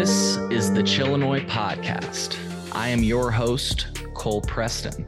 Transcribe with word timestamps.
This 0.00 0.38
is 0.50 0.72
the 0.72 0.82
Chillinois 0.82 1.46
Podcast. 1.46 2.38
I 2.72 2.88
am 2.88 3.02
your 3.02 3.30
host, 3.30 4.00
Cole 4.14 4.40
Preston. 4.40 5.06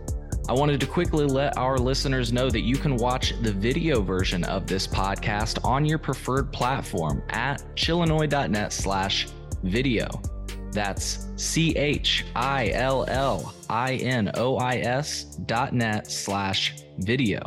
I 0.51 0.53
wanted 0.53 0.81
to 0.81 0.87
quickly 0.87 1.25
let 1.25 1.57
our 1.57 1.79
listeners 1.79 2.31
know 2.31 2.51
that 2.51 2.61
you 2.61 2.77
can 2.77 2.97
watch 2.99 3.33
the 3.41 3.55
video 3.55 4.03
version 4.03 4.45
of 4.45 4.67
this 4.67 4.87
podcast 4.87 5.65
on 5.65 5.87
your 5.87 5.97
preferred 5.97 6.53
platform 6.53 7.23
at 7.31 7.65
chillinois.net 7.75 8.71
slash 8.71 9.29
video. 9.63 10.09
That's 10.73 11.29
C 11.37 11.75
H 11.75 12.27
I 12.37 12.69
L 12.75 13.07
L 13.09 13.55
I 13.71 13.95
N 13.95 14.31
O 14.35 14.59
I 14.59 14.75
S 14.75 15.25
dot 15.47 15.73
net 15.73 16.11
slash 16.11 16.75
video. 16.99 17.41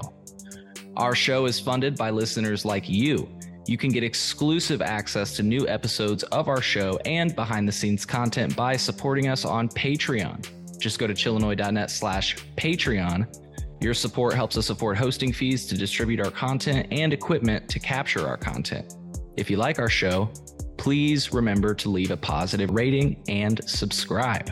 Our 0.98 1.14
show 1.14 1.46
is 1.46 1.60
funded 1.60 1.96
by 1.96 2.10
listeners 2.10 2.66
like 2.66 2.90
you. 2.90 3.30
You 3.68 3.78
can 3.78 3.90
get 3.90 4.04
exclusive 4.04 4.82
access 4.82 5.36
to 5.38 5.44
new 5.44 5.68
episodes 5.68 6.22
of 6.24 6.48
our 6.48 6.62
show 6.62 7.00
and 7.06 7.36
behind 7.36 7.68
the 7.68 7.72
scenes 7.72 8.06
content 8.06 8.56
by 8.56 8.78
supporting 8.78 9.28
us 9.28 9.44
on 9.44 9.70
Patreon. 9.70 10.48
Just 10.80 11.00
go 11.00 11.08
to 11.08 11.16
chillinois.net 11.16 11.90
slash 11.90 12.38
Patreon. 12.58 13.26
Your 13.82 13.96
support 13.96 14.36
helps 14.36 14.56
us 14.56 14.70
afford 14.70 14.98
hosting 14.98 15.34
fees 15.34 15.66
to 15.66 15.78
distribute 15.78 16.20
our 16.20 16.30
content 16.30 16.88
and 16.92 17.12
equipment 17.12 17.68
to 17.70 17.80
capture 17.80 18.28
our 18.28 18.38
content. 18.38 18.94
If 19.36 19.50
you 19.50 19.58
like 19.58 19.80
our 19.80 19.90
show, 19.90 20.32
please 20.78 21.34
remember 21.34 21.74
to 21.74 21.90
leave 21.90 22.12
a 22.12 22.18
positive 22.18 22.70
rating 22.70 23.24
and 23.28 23.68
subscribe. 23.68 24.52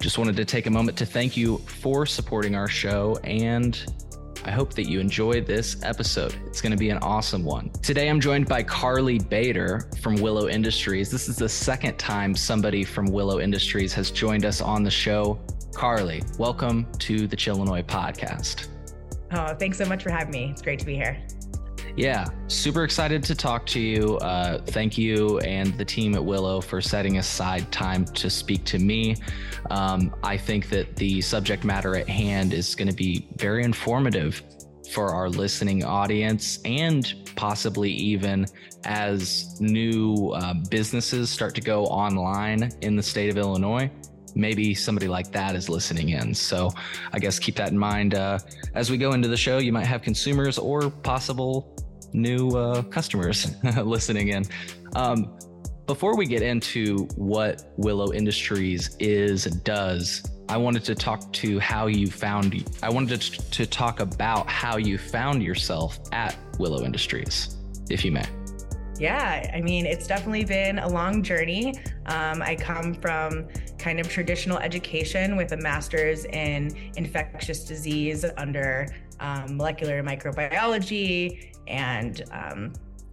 Just 0.00 0.18
wanted 0.18 0.36
to 0.36 0.44
take 0.44 0.66
a 0.66 0.70
moment 0.70 0.96
to 0.98 1.06
thank 1.06 1.36
you 1.36 1.58
for 1.58 2.06
supporting 2.06 2.54
our 2.54 2.68
show 2.68 3.16
and 3.24 3.84
I 4.44 4.50
hope 4.50 4.74
that 4.74 4.88
you 4.88 4.98
enjoy 4.98 5.40
this 5.40 5.76
episode. 5.84 6.34
It's 6.46 6.60
going 6.60 6.72
to 6.72 6.76
be 6.76 6.90
an 6.90 6.98
awesome 6.98 7.44
one. 7.44 7.70
Today, 7.80 8.10
I'm 8.10 8.20
joined 8.20 8.48
by 8.48 8.64
Carly 8.64 9.20
Bader 9.20 9.88
from 10.00 10.16
Willow 10.16 10.48
Industries. 10.48 11.12
This 11.12 11.28
is 11.28 11.36
the 11.36 11.48
second 11.48 11.96
time 11.96 12.34
somebody 12.34 12.82
from 12.82 13.06
Willow 13.06 13.38
Industries 13.38 13.92
has 13.94 14.10
joined 14.10 14.44
us 14.44 14.60
on 14.60 14.82
the 14.82 14.90
show. 14.90 15.38
Carly, 15.72 16.24
welcome 16.38 16.90
to 16.98 17.28
the 17.28 17.36
Chillinois 17.36 17.84
podcast. 17.84 18.66
Oh, 19.30 19.54
thanks 19.54 19.78
so 19.78 19.84
much 19.84 20.02
for 20.02 20.10
having 20.10 20.32
me. 20.32 20.50
It's 20.50 20.60
great 20.60 20.80
to 20.80 20.86
be 20.86 20.96
here. 20.96 21.24
Yeah, 21.94 22.26
super 22.46 22.84
excited 22.84 23.22
to 23.24 23.34
talk 23.34 23.66
to 23.66 23.80
you. 23.80 24.16
Uh, 24.18 24.62
thank 24.62 24.96
you 24.96 25.38
and 25.40 25.76
the 25.76 25.84
team 25.84 26.14
at 26.14 26.24
Willow 26.24 26.62
for 26.62 26.80
setting 26.80 27.18
aside 27.18 27.70
time 27.70 28.06
to 28.06 28.30
speak 28.30 28.64
to 28.64 28.78
me. 28.78 29.16
Um, 29.70 30.14
I 30.22 30.38
think 30.38 30.70
that 30.70 30.96
the 30.96 31.20
subject 31.20 31.64
matter 31.64 31.94
at 31.94 32.08
hand 32.08 32.54
is 32.54 32.74
going 32.74 32.88
to 32.88 32.94
be 32.94 33.28
very 33.36 33.62
informative 33.62 34.42
for 34.90 35.10
our 35.14 35.28
listening 35.28 35.84
audience 35.84 36.60
and 36.64 37.14
possibly 37.36 37.90
even 37.90 38.46
as 38.84 39.60
new 39.60 40.32
uh, 40.34 40.54
businesses 40.70 41.28
start 41.28 41.54
to 41.56 41.60
go 41.60 41.84
online 41.84 42.70
in 42.80 42.96
the 42.96 43.02
state 43.02 43.28
of 43.28 43.36
Illinois 43.36 43.90
maybe 44.34 44.74
somebody 44.74 45.08
like 45.08 45.30
that 45.32 45.54
is 45.54 45.68
listening 45.68 46.10
in. 46.10 46.34
So 46.34 46.70
I 47.12 47.18
guess 47.18 47.38
keep 47.38 47.56
that 47.56 47.70
in 47.70 47.78
mind. 47.78 48.14
Uh, 48.14 48.38
as 48.74 48.90
we 48.90 48.96
go 48.96 49.12
into 49.12 49.28
the 49.28 49.36
show, 49.36 49.58
you 49.58 49.72
might 49.72 49.86
have 49.86 50.02
consumers 50.02 50.58
or 50.58 50.90
possible 50.90 51.71
new 52.12 52.50
uh, 52.50 52.82
customers 52.82 53.54
listening 53.84 54.28
in. 54.28 54.44
Um, 54.94 55.36
before 55.86 56.16
we 56.16 56.26
get 56.26 56.42
into 56.42 57.08
what 57.16 57.72
Willow 57.76 58.12
Industries 58.12 58.96
is 59.00 59.44
does, 59.44 60.22
I 60.48 60.56
wanted 60.56 60.84
to 60.84 60.94
talk 60.94 61.32
to 61.34 61.58
how 61.58 61.86
you 61.86 62.06
found. 62.06 62.64
I 62.82 62.90
wanted 62.90 63.20
to, 63.20 63.50
to 63.50 63.66
talk 63.66 64.00
about 64.00 64.48
how 64.48 64.76
you 64.76 64.98
found 64.98 65.42
yourself 65.42 65.98
at 66.12 66.36
Willow 66.58 66.84
Industries, 66.84 67.56
if 67.90 68.04
you 68.04 68.12
may. 68.12 68.24
Yeah, 68.98 69.50
I 69.52 69.60
mean, 69.60 69.86
it's 69.86 70.06
definitely 70.06 70.44
been 70.44 70.78
a 70.78 70.88
long 70.88 71.22
journey. 71.22 71.74
Um, 72.06 72.42
I 72.42 72.54
come 72.54 72.94
from 72.94 73.48
kind 73.78 73.98
of 73.98 74.08
traditional 74.08 74.58
education 74.58 75.34
with 75.36 75.52
a 75.52 75.56
master's 75.56 76.24
in 76.26 76.92
infectious 76.96 77.64
disease 77.64 78.24
under 78.36 78.86
um, 79.18 79.56
molecular 79.56 80.02
microbiology 80.02 81.51
and 81.66 82.22
um, 82.32 82.72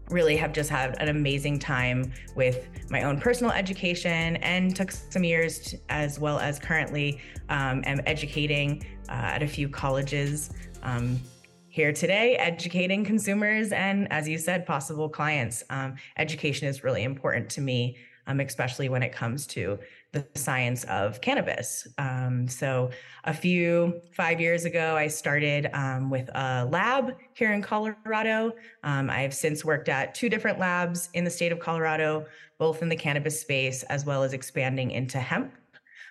really 0.09 0.35
have 0.35 0.51
just 0.51 0.69
had 0.69 0.99
an 1.01 1.09
amazing 1.09 1.59
time 1.59 2.11
with 2.35 2.67
my 2.89 3.03
own 3.03 3.19
personal 3.19 3.51
education 3.51 4.37
and 4.37 4.75
took 4.75 4.91
some 4.91 5.23
years 5.23 5.59
to, 5.59 5.77
as 5.89 6.19
well 6.19 6.39
as 6.39 6.57
currently 6.59 7.19
um, 7.49 7.83
am 7.85 8.01
educating 8.05 8.83
uh, 9.09 9.11
at 9.35 9.43
a 9.43 9.47
few 9.47 9.69
colleges 9.69 10.51
um, 10.81 11.19
here 11.67 11.93
today 11.93 12.35
educating 12.37 13.05
consumers 13.05 13.71
and 13.71 14.11
as 14.11 14.27
you 14.27 14.37
said 14.37 14.65
possible 14.65 15.07
clients. 15.07 15.63
Um, 15.69 15.95
education 16.17 16.67
is 16.67 16.83
really 16.83 17.03
important 17.03 17.49
to 17.51 17.61
me 17.61 17.97
um, 18.29 18.39
especially 18.39 18.89
when 18.89 19.03
it 19.03 19.11
comes 19.11 19.45
to 19.47 19.79
the 20.11 20.25
science 20.35 20.83
of 20.85 21.21
cannabis. 21.21 21.87
Um, 21.97 22.47
so, 22.47 22.89
a 23.25 23.33
few 23.33 24.01
five 24.15 24.41
years 24.41 24.65
ago, 24.65 24.95
I 24.95 25.07
started 25.07 25.69
um, 25.73 26.09
with 26.09 26.29
a 26.33 26.65
lab 26.65 27.15
here 27.33 27.53
in 27.53 27.61
Colorado. 27.61 28.53
Um, 28.83 29.09
I've 29.09 29.33
since 29.33 29.63
worked 29.63 29.87
at 29.87 30.15
two 30.15 30.29
different 30.29 30.57
labs 30.57 31.09
in 31.13 31.23
the 31.23 31.29
state 31.29 31.51
of 31.51 31.59
Colorado, 31.59 32.25
both 32.57 32.81
in 32.81 32.89
the 32.89 32.95
cannabis 32.95 33.39
space 33.39 33.83
as 33.83 34.05
well 34.05 34.23
as 34.23 34.33
expanding 34.33 34.91
into 34.91 35.19
hemp. 35.19 35.53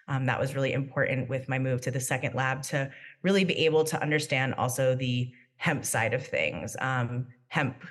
Um, 0.07 0.27
that 0.27 0.41
was 0.41 0.55
really 0.55 0.73
important 0.73 1.29
with 1.29 1.49
my 1.49 1.59
move 1.59 1.81
to 1.83 1.91
the 1.91 2.01
second 2.01 2.35
lab 2.35 2.63
to 2.65 2.91
really 3.23 3.45
be 3.45 3.67
able 3.67 3.85
to 3.85 4.01
understand 4.01 4.55
also 4.55 4.95
the 4.95 5.31
hemp 5.57 5.85
side 5.85 6.15
of 6.15 6.25
things, 6.25 6.77
um, 6.81 7.27
hemp 7.49 7.85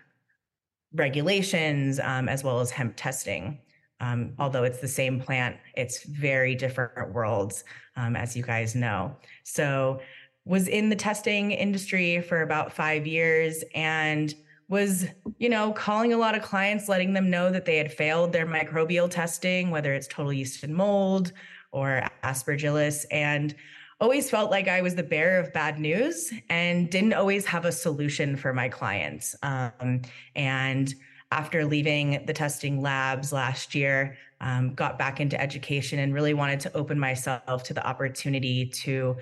regulations, 0.93 1.99
um, 1.99 2.27
as 2.27 2.43
well 2.43 2.59
as 2.59 2.71
hemp 2.71 2.93
testing. 2.95 3.59
Um, 3.99 4.33
although 4.37 4.63
it's 4.63 4.79
the 4.79 4.87
same 4.87 5.19
plant, 5.19 5.57
it's 5.75 6.03
very 6.03 6.55
different 6.55 7.13
worlds, 7.13 7.63
um, 7.95 8.15
as 8.15 8.35
you 8.35 8.43
guys 8.43 8.75
know. 8.75 9.15
So, 9.43 10.01
was 10.45 10.67
in 10.67 10.89
the 10.89 10.95
testing 10.95 11.51
industry 11.51 12.21
for 12.21 12.41
about 12.41 12.71
five 12.71 13.05
years 13.05 13.63
and 13.75 14.33
was, 14.69 15.05
you 15.39 15.49
know, 15.49 15.73
calling 15.73 16.13
a 16.13 16.17
lot 16.17 16.35
of 16.35 16.41
clients, 16.41 16.87
letting 16.87 17.13
them 17.13 17.29
know 17.29 17.51
that 17.51 17.65
they 17.65 17.77
had 17.77 17.91
failed 17.91 18.31
their 18.31 18.45
microbial 18.45 19.09
testing, 19.09 19.71
whether 19.71 19.93
it's 19.93 20.07
total 20.07 20.31
yeast 20.31 20.63
and 20.63 20.73
mold 20.73 21.33
or 21.71 22.07
aspergillus, 22.23 23.05
and 23.11 23.55
always 23.99 24.29
felt 24.29 24.51
like 24.51 24.67
I 24.67 24.81
was 24.81 24.95
the 24.95 25.03
bearer 25.03 25.39
of 25.39 25.51
bad 25.53 25.79
news 25.79 26.31
and 26.49 26.89
didn't 26.89 27.13
always 27.13 27.45
have 27.45 27.65
a 27.65 27.71
solution 27.71 28.35
for 28.35 28.53
my 28.53 28.69
clients. 28.69 29.35
Um, 29.41 30.01
and 30.35 30.93
after 31.31 31.65
leaving 31.65 32.25
the 32.25 32.33
testing 32.33 32.81
labs 32.81 33.33
last 33.33 33.75
year, 33.75 34.17
um, 34.39 34.73
got 34.75 34.97
back 34.97 35.19
into 35.19 35.39
education 35.39 35.99
and 35.99 36.13
really 36.13 36.33
wanted 36.33 36.59
to 36.61 36.75
open 36.75 36.97
myself 36.97 37.63
to 37.63 37.73
the 37.73 37.85
opportunity 37.85 38.65
to 38.65 39.15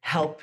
help 0.00 0.42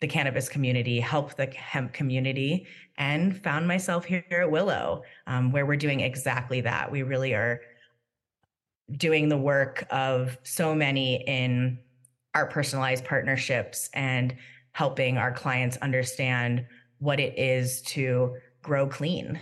the 0.00 0.06
cannabis 0.06 0.48
community, 0.48 1.00
help 1.00 1.36
the 1.36 1.46
hemp 1.46 1.92
community, 1.92 2.66
and 2.98 3.42
found 3.42 3.66
myself 3.66 4.04
here 4.04 4.24
at 4.30 4.50
Willow, 4.50 5.02
um, 5.26 5.52
where 5.52 5.64
we're 5.64 5.76
doing 5.76 6.00
exactly 6.00 6.60
that. 6.60 6.90
We 6.90 7.02
really 7.02 7.34
are 7.34 7.60
doing 8.96 9.28
the 9.28 9.38
work 9.38 9.86
of 9.90 10.36
so 10.42 10.74
many 10.74 11.22
in 11.26 11.78
our 12.34 12.46
personalized 12.46 13.04
partnerships 13.04 13.88
and 13.94 14.34
helping 14.72 15.18
our 15.18 15.32
clients 15.32 15.76
understand 15.78 16.66
what 16.98 17.20
it 17.20 17.38
is 17.38 17.80
to 17.82 18.36
grow 18.62 18.86
clean 18.86 19.38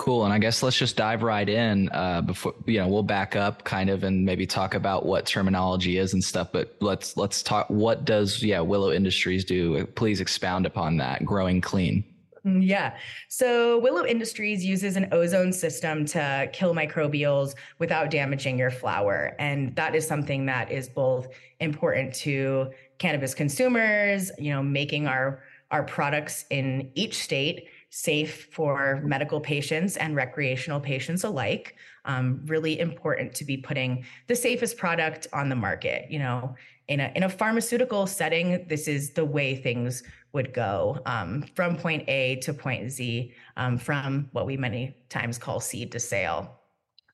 Cool. 0.00 0.24
And 0.24 0.32
I 0.32 0.38
guess 0.38 0.62
let's 0.62 0.78
just 0.78 0.96
dive 0.96 1.22
right 1.22 1.46
in. 1.46 1.90
Uh, 1.90 2.22
before 2.22 2.54
you 2.64 2.78
know, 2.78 2.88
we'll 2.88 3.02
back 3.02 3.36
up 3.36 3.64
kind 3.64 3.90
of 3.90 4.02
and 4.02 4.24
maybe 4.24 4.46
talk 4.46 4.72
about 4.72 5.04
what 5.04 5.26
terminology 5.26 5.98
is 5.98 6.14
and 6.14 6.24
stuff. 6.24 6.48
But 6.52 6.74
let's 6.80 7.18
let's 7.18 7.42
talk. 7.42 7.68
What 7.68 8.06
does 8.06 8.42
yeah 8.42 8.60
Willow 8.60 8.92
Industries 8.92 9.44
do? 9.44 9.84
Please 9.96 10.22
expound 10.22 10.64
upon 10.64 10.96
that. 10.96 11.22
Growing 11.26 11.60
clean. 11.60 12.02
Mm, 12.46 12.66
yeah. 12.66 12.96
So 13.28 13.78
Willow 13.80 14.06
Industries 14.06 14.64
uses 14.64 14.96
an 14.96 15.06
ozone 15.12 15.52
system 15.52 16.06
to 16.06 16.48
kill 16.50 16.74
microbials 16.74 17.54
without 17.78 18.10
damaging 18.10 18.58
your 18.58 18.70
flower. 18.70 19.36
And 19.38 19.76
that 19.76 19.94
is 19.94 20.06
something 20.06 20.46
that 20.46 20.72
is 20.72 20.88
both 20.88 21.28
important 21.58 22.14
to 22.14 22.70
cannabis 22.96 23.34
consumers, 23.34 24.32
you 24.38 24.50
know, 24.50 24.62
making 24.62 25.08
our 25.08 25.42
our 25.70 25.82
products 25.82 26.46
in 26.48 26.90
each 26.94 27.22
state 27.22 27.68
safe 27.90 28.48
for 28.52 29.00
medical 29.04 29.40
patients 29.40 29.96
and 29.96 30.16
recreational 30.16 30.80
patients 30.80 31.24
alike. 31.24 31.76
Um, 32.04 32.40
really 32.46 32.78
important 32.80 33.34
to 33.34 33.44
be 33.44 33.56
putting 33.56 34.04
the 34.28 34.36
safest 34.36 34.76
product 34.76 35.26
on 35.32 35.48
the 35.48 35.56
market. 35.56 36.10
You 36.10 36.20
know, 36.20 36.54
in 36.88 37.00
a 37.00 37.12
in 37.14 37.24
a 37.24 37.28
pharmaceutical 37.28 38.06
setting, 38.06 38.64
this 38.68 38.88
is 38.88 39.10
the 39.10 39.24
way 39.24 39.56
things 39.56 40.02
would 40.32 40.54
go 40.54 41.00
um, 41.06 41.44
from 41.54 41.76
point 41.76 42.08
A 42.08 42.36
to 42.36 42.54
point 42.54 42.90
Z, 42.90 43.34
um, 43.56 43.76
from 43.76 44.28
what 44.32 44.46
we 44.46 44.56
many 44.56 44.96
times 45.08 45.36
call 45.38 45.60
seed 45.60 45.92
to 45.92 46.00
sale. 46.00 46.60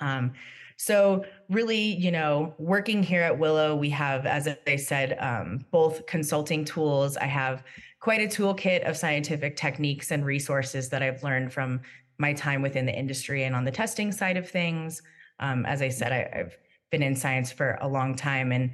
Um, 0.01 0.33
so, 0.79 1.25
really, 1.49 1.79
you 1.79 2.11
know, 2.11 2.55
working 2.59 3.03
here 3.03 3.23
at 3.23 3.39
Willow, 3.39 3.75
we 3.75 3.89
have, 3.91 4.27
as 4.27 4.47
I 4.67 4.77
said, 4.77 5.17
um, 5.21 5.65
both 5.71 6.05
consulting 6.05 6.67
tools. 6.67 7.17
I 7.17 7.25
have 7.25 7.65
quite 8.07 8.21
a 8.21 8.29
toolkit 8.29 8.89
of 8.89 8.97
scientific 8.97 9.57
techniques 9.57 10.13
and 10.13 10.25
resources 10.25 10.89
that 10.89 11.03
I've 11.03 11.25
learned 11.25 11.53
from 11.53 11.81
my 12.19 12.33
time 12.33 12.63
within 12.63 12.87
the 12.87 12.97
industry 12.97 13.43
and 13.43 13.57
on 13.57 13.65
the 13.65 13.71
testing 13.73 14.13
side 14.13 14.37
of 14.37 14.49
things. 14.49 15.03
Um, 15.41 15.67
as 15.67 15.83
I 15.83 15.89
said, 15.89 16.13
I, 16.13 16.31
I've 16.33 16.57
been 16.93 17.03
in 17.03 17.17
science 17.17 17.51
for 17.51 17.77
a 17.81 17.89
long 17.89 18.15
time, 18.15 18.53
and 18.53 18.71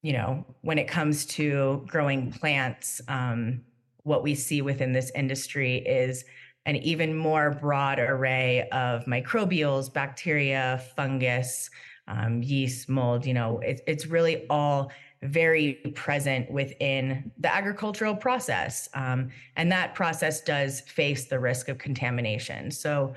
you 0.00 0.14
know, 0.14 0.46
when 0.62 0.78
it 0.78 0.88
comes 0.88 1.26
to 1.26 1.84
growing 1.86 2.32
plants, 2.32 3.02
um, 3.08 3.60
what 4.04 4.22
we 4.22 4.34
see 4.34 4.62
within 4.62 4.94
this 4.94 5.12
industry 5.14 5.76
is 5.76 6.24
an 6.64 6.76
even 6.76 7.14
more 7.14 7.50
broad 7.50 7.98
array 7.98 8.70
of 8.72 9.04
microbials, 9.04 9.92
bacteria, 9.92 10.82
fungus, 10.96 11.68
um, 12.08 12.42
yeast, 12.42 12.88
mold. 12.88 13.26
You 13.26 13.34
know, 13.34 13.58
it, 13.58 13.82
it's 13.86 14.06
really 14.06 14.46
all 14.48 14.90
very 15.22 15.74
present 15.94 16.50
within 16.50 17.30
the 17.38 17.52
agricultural 17.52 18.14
process. 18.14 18.88
Um, 18.94 19.30
and 19.56 19.70
that 19.70 19.94
process 19.94 20.40
does 20.40 20.80
face 20.80 21.26
the 21.26 21.38
risk 21.38 21.68
of 21.68 21.78
contamination. 21.78 22.70
So, 22.70 23.14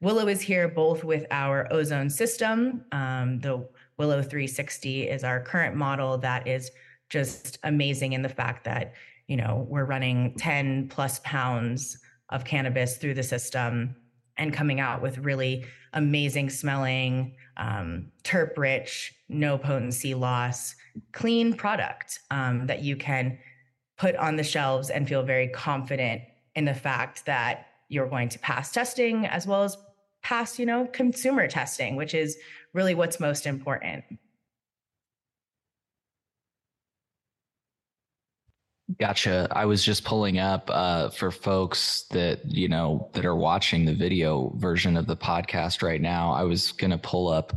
Willow 0.00 0.28
is 0.28 0.40
here 0.40 0.68
both 0.68 1.02
with 1.02 1.26
our 1.32 1.66
ozone 1.72 2.08
system. 2.08 2.84
Um, 2.92 3.40
the 3.40 3.68
Willow 3.96 4.22
360 4.22 5.08
is 5.08 5.24
our 5.24 5.40
current 5.40 5.74
model 5.74 6.16
that 6.18 6.46
is 6.46 6.70
just 7.08 7.58
amazing 7.64 8.12
in 8.12 8.22
the 8.22 8.28
fact 8.28 8.62
that, 8.64 8.94
you 9.26 9.36
know, 9.36 9.66
we're 9.68 9.86
running 9.86 10.34
10 10.38 10.88
plus 10.88 11.18
pounds 11.24 11.98
of 12.28 12.44
cannabis 12.44 12.96
through 12.96 13.14
the 13.14 13.22
system 13.24 13.96
and 14.38 14.52
coming 14.52 14.80
out 14.80 15.02
with 15.02 15.18
really 15.18 15.64
amazing 15.92 16.48
smelling, 16.50 17.34
um, 17.56 18.10
terp 18.24 18.56
rich, 18.56 19.14
no 19.28 19.58
potency 19.58 20.14
loss, 20.14 20.74
clean 21.12 21.54
product 21.54 22.20
um, 22.30 22.66
that 22.66 22.82
you 22.82 22.96
can 22.96 23.38
put 23.98 24.14
on 24.16 24.36
the 24.36 24.44
shelves 24.44 24.90
and 24.90 25.08
feel 25.08 25.22
very 25.22 25.48
confident 25.48 26.22
in 26.54 26.64
the 26.64 26.74
fact 26.74 27.26
that 27.26 27.66
you're 27.88 28.08
going 28.08 28.28
to 28.28 28.38
pass 28.38 28.70
testing 28.70 29.26
as 29.26 29.46
well 29.46 29.64
as 29.64 29.76
pass, 30.22 30.58
you 30.58 30.66
know, 30.66 30.86
consumer 30.92 31.48
testing, 31.48 31.96
which 31.96 32.14
is 32.14 32.36
really 32.74 32.94
what's 32.94 33.18
most 33.18 33.46
important. 33.46 34.04
Gotcha. 39.00 39.46
I 39.52 39.64
was 39.64 39.84
just 39.84 40.04
pulling 40.04 40.40
up 40.40 40.68
uh, 40.72 41.10
for 41.10 41.30
folks 41.30 42.02
that 42.10 42.44
you 42.44 42.68
know 42.68 43.08
that 43.12 43.24
are 43.24 43.36
watching 43.36 43.84
the 43.84 43.94
video 43.94 44.52
version 44.56 44.96
of 44.96 45.06
the 45.06 45.16
podcast 45.16 45.82
right 45.82 46.00
now. 46.00 46.32
I 46.32 46.42
was 46.42 46.72
going 46.72 46.90
to 46.90 46.98
pull 46.98 47.28
up 47.28 47.56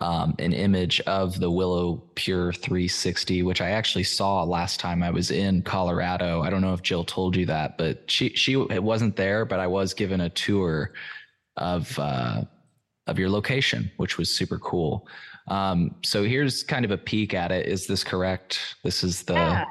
um, 0.00 0.34
an 0.40 0.52
image 0.52 1.00
of 1.02 1.38
the 1.38 1.50
Willow 1.50 2.02
Pure 2.16 2.54
360, 2.54 3.44
which 3.44 3.60
I 3.60 3.70
actually 3.70 4.02
saw 4.02 4.42
last 4.42 4.80
time 4.80 5.04
I 5.04 5.10
was 5.10 5.30
in 5.30 5.62
Colorado. 5.62 6.42
I 6.42 6.50
don't 6.50 6.62
know 6.62 6.74
if 6.74 6.82
Jill 6.82 7.04
told 7.04 7.36
you 7.36 7.46
that, 7.46 7.78
but 7.78 8.10
she 8.10 8.30
she 8.30 8.54
it 8.54 8.82
wasn't 8.82 9.14
there, 9.14 9.44
but 9.44 9.60
I 9.60 9.68
was 9.68 9.94
given 9.94 10.22
a 10.22 10.30
tour 10.30 10.92
of 11.56 11.96
uh, 12.00 12.42
of 13.06 13.16
your 13.16 13.30
location, 13.30 13.92
which 13.96 14.18
was 14.18 14.28
super 14.28 14.58
cool. 14.58 15.06
Um, 15.46 15.94
so 16.02 16.24
here's 16.24 16.64
kind 16.64 16.84
of 16.84 16.90
a 16.90 16.98
peek 16.98 17.32
at 17.32 17.52
it. 17.52 17.66
Is 17.66 17.86
this 17.86 18.02
correct? 18.02 18.76
This 18.82 19.04
is 19.04 19.22
the 19.22 19.34
yeah. 19.34 19.64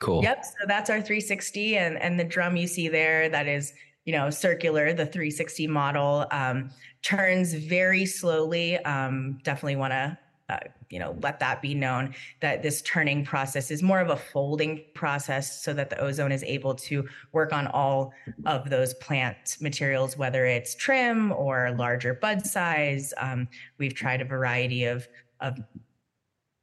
Cool. 0.00 0.22
Yep. 0.22 0.44
So 0.44 0.66
that's 0.66 0.90
our 0.90 1.00
360, 1.00 1.76
and 1.76 1.96
and 2.02 2.18
the 2.18 2.24
drum 2.24 2.56
you 2.56 2.66
see 2.66 2.88
there 2.88 3.28
that 3.28 3.46
is 3.46 3.72
you 4.04 4.12
know 4.12 4.30
circular. 4.30 4.92
The 4.92 5.06
360 5.06 5.66
model 5.68 6.26
um, 6.32 6.70
turns 7.02 7.54
very 7.54 8.04
slowly. 8.04 8.78
Um, 8.78 9.38
definitely 9.44 9.76
want 9.76 9.92
to 9.92 10.18
uh, 10.50 10.58
you 10.88 10.98
know 10.98 11.16
let 11.22 11.38
that 11.38 11.62
be 11.62 11.74
known 11.74 12.12
that 12.40 12.62
this 12.62 12.82
turning 12.82 13.24
process 13.24 13.70
is 13.70 13.82
more 13.82 14.00
of 14.00 14.10
a 14.10 14.16
folding 14.16 14.82
process 14.94 15.62
so 15.62 15.72
that 15.72 15.88
the 15.88 15.98
ozone 16.00 16.32
is 16.32 16.42
able 16.42 16.74
to 16.74 17.08
work 17.32 17.52
on 17.52 17.68
all 17.68 18.12
of 18.46 18.68
those 18.68 18.94
plant 18.94 19.56
materials 19.60 20.16
whether 20.16 20.46
it's 20.46 20.74
trim 20.74 21.30
or 21.32 21.70
larger 21.78 22.14
bud 22.14 22.44
size 22.44 23.14
um, 23.18 23.46
we've 23.78 23.94
tried 23.94 24.20
a 24.20 24.24
variety 24.24 24.84
of 24.84 25.06
of 25.38 25.56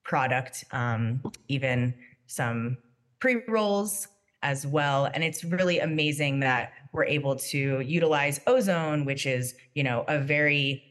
product 0.03 0.65
um, 0.71 1.23
even 1.47 1.93
some 2.25 2.77
pre-rolls 3.19 4.07
as 4.43 4.67
well 4.67 5.09
and 5.13 5.23
it's 5.23 5.43
really 5.43 5.79
amazing 5.79 6.39
that 6.39 6.73
we're 6.93 7.05
able 7.05 7.35
to 7.35 7.79
utilize 7.81 8.39
ozone 8.47 9.03
which 9.03 9.25
is 9.25 9.55
you 9.73 9.83
know 9.83 10.05
a 10.07 10.19
very 10.19 10.87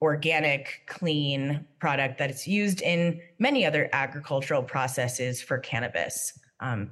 organic, 0.00 0.82
clean 0.86 1.66
product 1.80 2.18
that 2.18 2.30
is 2.30 2.46
used 2.46 2.80
in 2.82 3.20
many 3.38 3.66
other 3.66 3.88
agricultural 3.92 4.62
processes 4.62 5.42
for 5.42 5.58
cannabis. 5.58 6.38
Um, 6.60 6.90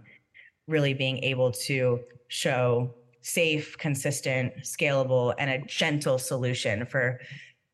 really 0.67 0.95
being 0.95 1.19
able 1.19 1.53
to 1.53 2.01
show 2.29 2.93
safe, 3.23 3.79
consistent, 3.79 4.53
scalable, 4.63 5.35
and 5.39 5.51
a 5.51 5.59
gentle 5.67 6.19
solution 6.19 6.85
for 6.87 7.21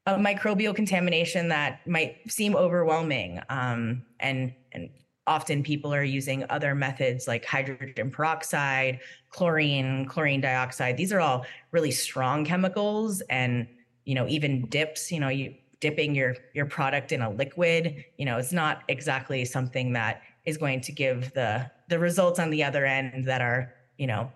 a 0.07 0.15
microbial 0.15 0.75
contamination 0.75 1.49
that 1.49 1.87
might 1.87 2.17
seem 2.31 2.55
overwhelming. 2.55 3.41
Um, 3.49 4.03
and, 4.21 4.53
and 4.73 4.91
often 5.27 5.63
people 5.63 5.95
are 5.95 6.03
using 6.03 6.45
other 6.51 6.75
methods 6.75 7.29
like 7.29 7.45
hydrogen 7.45 8.11
peroxide, 8.11 9.01
chlorine, 9.31 10.07
chlorine 10.07 10.41
dioxide. 10.41 10.97
These 10.97 11.13
are 11.13 11.21
all 11.21 11.47
really 11.71 11.93
strong 11.93 12.45
chemicals 12.45 13.21
and 13.31 13.67
you 14.05 14.15
know 14.15 14.27
even 14.29 14.67
dips 14.67 15.13
you 15.13 15.21
know 15.21 15.29
you 15.29 15.55
dipping 15.81 16.15
your 16.15 16.37
your 16.55 16.67
product 16.67 17.13
in 17.13 17.23
a 17.23 17.31
liquid 17.31 18.05
you 18.17 18.25
know 18.25 18.39
it's 18.39 18.53
not 18.53 18.83
exactly 18.89 19.45
something 19.45 19.93
that 19.93 20.23
is 20.45 20.57
going 20.57 20.81
to 20.81 20.93
give 20.93 21.33
the 21.35 21.71
the 21.89 21.99
results 21.99 22.39
on 22.39 22.51
the 22.51 22.63
other 22.65 22.85
end 22.85 23.25
that 23.25 23.41
are 23.41 23.73
you 23.99 24.07
know 24.07 24.31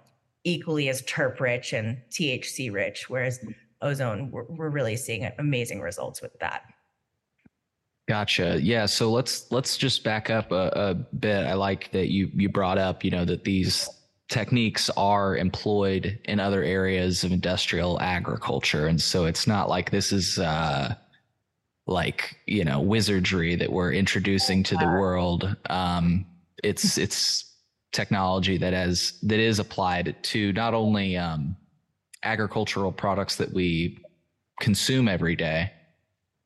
equally 0.45 0.89
as 0.89 1.03
terp 1.03 1.41
rich 1.41 1.73
and 1.73 1.99
thc 2.11 2.73
rich 2.73 3.09
whereas 3.11 3.41
ozone 3.83 4.31
we're, 4.31 4.45
we're 4.45 4.71
really 4.71 4.97
seeing 4.97 5.31
amazing 5.39 5.81
results 5.81 6.23
with 6.23 6.37
that 6.39 6.63
Gotcha. 8.09 8.61
Yeah. 8.63 8.87
So 8.87 9.11
let's 9.11 9.51
let's 9.51 9.77
just 9.77 10.05
back 10.05 10.31
up 10.31 10.53
a, 10.53 10.73
a, 10.75 10.95
bit. 10.95 11.45
I 11.45 11.55
like 11.55 11.91
that 11.91 12.09
you 12.09 12.31
you 12.35 12.49
brought 12.49 12.79
up, 12.79 13.05
you 13.05 13.11
know, 13.11 13.25
that 13.25 13.43
these 13.43 13.89
techniques 14.29 14.91
are 14.97 15.37
employed 15.37 16.19
in 16.25 16.41
other 16.41 16.63
areas 16.63 17.23
of 17.23 17.31
industrial 17.31 18.01
agriculture 18.01 18.89
and 18.89 19.01
so 19.01 19.25
it's 19.25 19.47
not 19.47 19.69
like 19.69 19.91
this 19.91 20.11
is 20.11 20.39
uh 20.41 20.93
like 21.87 22.37
you 22.47 22.65
know 22.65 22.81
wizardry 22.81 23.55
that 23.55 23.71
we're 23.71 23.93
introducing 23.93 24.65
to 24.65 24.77
the 24.77 24.85
world 24.85 25.55
um 25.71 26.27
it's 26.65 26.99
it's 26.99 27.55
technology 27.93 28.59
that 28.59 28.73
has 28.73 29.13
that 29.23 29.39
is 29.39 29.61
applied 29.61 30.17
to 30.25 30.53
not 30.55 30.75
only 30.75 31.17
um 31.17 31.57
agricultural 32.25 32.91
products 32.91 33.37
that 33.37 33.53
we 33.53 33.97
consume 34.61 35.07
every 35.07 35.37
day 35.37 35.71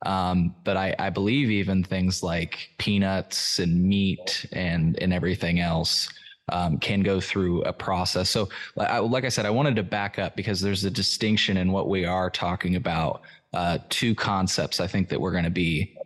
um, 0.06 0.54
but 0.64 0.76
I, 0.76 0.94
I 0.98 1.10
believe 1.10 1.50
even 1.50 1.84
things 1.84 2.22
like 2.22 2.70
peanuts 2.78 3.58
and 3.58 3.82
meat 3.82 4.46
and 4.52 4.98
and 5.02 5.12
everything 5.12 5.60
else 5.60 6.08
um, 6.50 6.78
can 6.78 7.02
go 7.02 7.20
through 7.20 7.62
a 7.62 7.72
process. 7.72 8.30
So, 8.30 8.48
like 8.76 9.24
I 9.24 9.28
said, 9.28 9.46
I 9.46 9.50
wanted 9.50 9.76
to 9.76 9.82
back 9.82 10.18
up 10.18 10.36
because 10.36 10.60
there's 10.60 10.84
a 10.84 10.90
distinction 10.90 11.56
in 11.56 11.72
what 11.72 11.88
we 11.88 12.04
are 12.04 12.30
talking 12.30 12.76
about. 12.76 13.22
Uh, 13.52 13.78
two 13.88 14.14
concepts 14.14 14.78
I 14.78 14.86
think 14.86 15.08
that 15.08 15.20
we're 15.20 15.32
going 15.32 15.44
to 15.44 15.50
be 15.50 15.96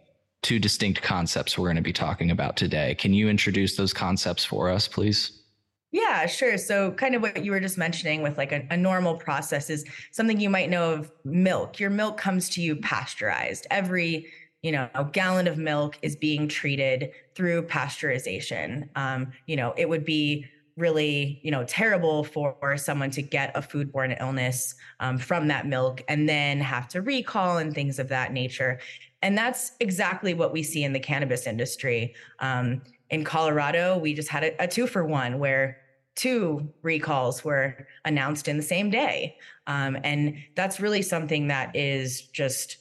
two 0.42 0.58
distinct 0.58 1.02
concepts 1.02 1.58
we're 1.58 1.66
going 1.66 1.76
to 1.76 1.82
be 1.82 1.92
talking 1.92 2.30
about 2.30 2.56
today. 2.56 2.94
Can 2.94 3.12
you 3.12 3.28
introduce 3.28 3.76
those 3.76 3.92
concepts 3.92 4.44
for 4.44 4.68
us, 4.70 4.88
please? 4.88 5.43
Yeah, 5.94 6.26
sure. 6.26 6.58
So, 6.58 6.90
kind 6.90 7.14
of 7.14 7.22
what 7.22 7.44
you 7.44 7.52
were 7.52 7.60
just 7.60 7.78
mentioning 7.78 8.20
with 8.20 8.36
like 8.36 8.50
a, 8.50 8.66
a, 8.68 8.76
normal 8.76 9.14
process 9.14 9.70
is 9.70 9.84
something 10.10 10.40
you 10.40 10.50
might 10.50 10.68
know 10.68 10.92
of 10.92 11.12
milk. 11.24 11.78
Your 11.78 11.88
milk 11.88 12.16
comes 12.18 12.48
to 12.50 12.60
you 12.60 12.74
pasteurized. 12.74 13.68
Every 13.70 14.26
you 14.60 14.72
know, 14.72 14.88
gallon 15.12 15.46
of 15.46 15.56
milk 15.56 15.96
is 16.02 16.16
being 16.16 16.48
treated 16.48 17.12
through 17.36 17.62
pasteurization. 17.66 18.88
Um, 18.96 19.30
you 19.46 19.54
know, 19.54 19.72
it 19.76 19.88
would 19.88 20.04
be 20.04 20.46
really, 20.76 21.38
you 21.44 21.52
know, 21.52 21.64
terrible 21.64 22.24
for 22.24 22.76
someone 22.76 23.10
to 23.12 23.22
get 23.22 23.52
a 23.54 23.60
foodborne 23.60 24.20
illness 24.20 24.74
um, 24.98 25.16
from 25.16 25.46
that 25.46 25.66
milk 25.66 26.02
and 26.08 26.28
then 26.28 26.58
have 26.58 26.88
to 26.88 27.02
recall 27.02 27.58
and 27.58 27.72
things 27.72 28.00
of 28.00 28.08
that 28.08 28.32
nature. 28.32 28.80
And 29.22 29.38
that's 29.38 29.72
exactly 29.78 30.34
what 30.34 30.52
we 30.52 30.64
see 30.64 30.82
in 30.82 30.92
the 30.92 30.98
cannabis 30.98 31.46
industry. 31.46 32.14
Um, 32.40 32.82
in 33.10 33.22
Colorado, 33.22 33.96
we 33.98 34.12
just 34.14 34.28
had 34.28 34.42
a, 34.42 34.64
a, 34.64 34.66
two 34.66 34.86
for 34.86 35.04
one 35.04 35.38
where 35.38 35.78
two 36.14 36.68
recalls 36.82 37.44
were 37.44 37.86
announced 38.04 38.48
in 38.48 38.56
the 38.56 38.62
same 38.62 38.90
day. 38.90 39.36
Um, 39.66 39.98
and 40.04 40.36
that's 40.54 40.80
really 40.80 41.02
something 41.02 41.48
that 41.48 41.74
is 41.74 42.22
just 42.22 42.78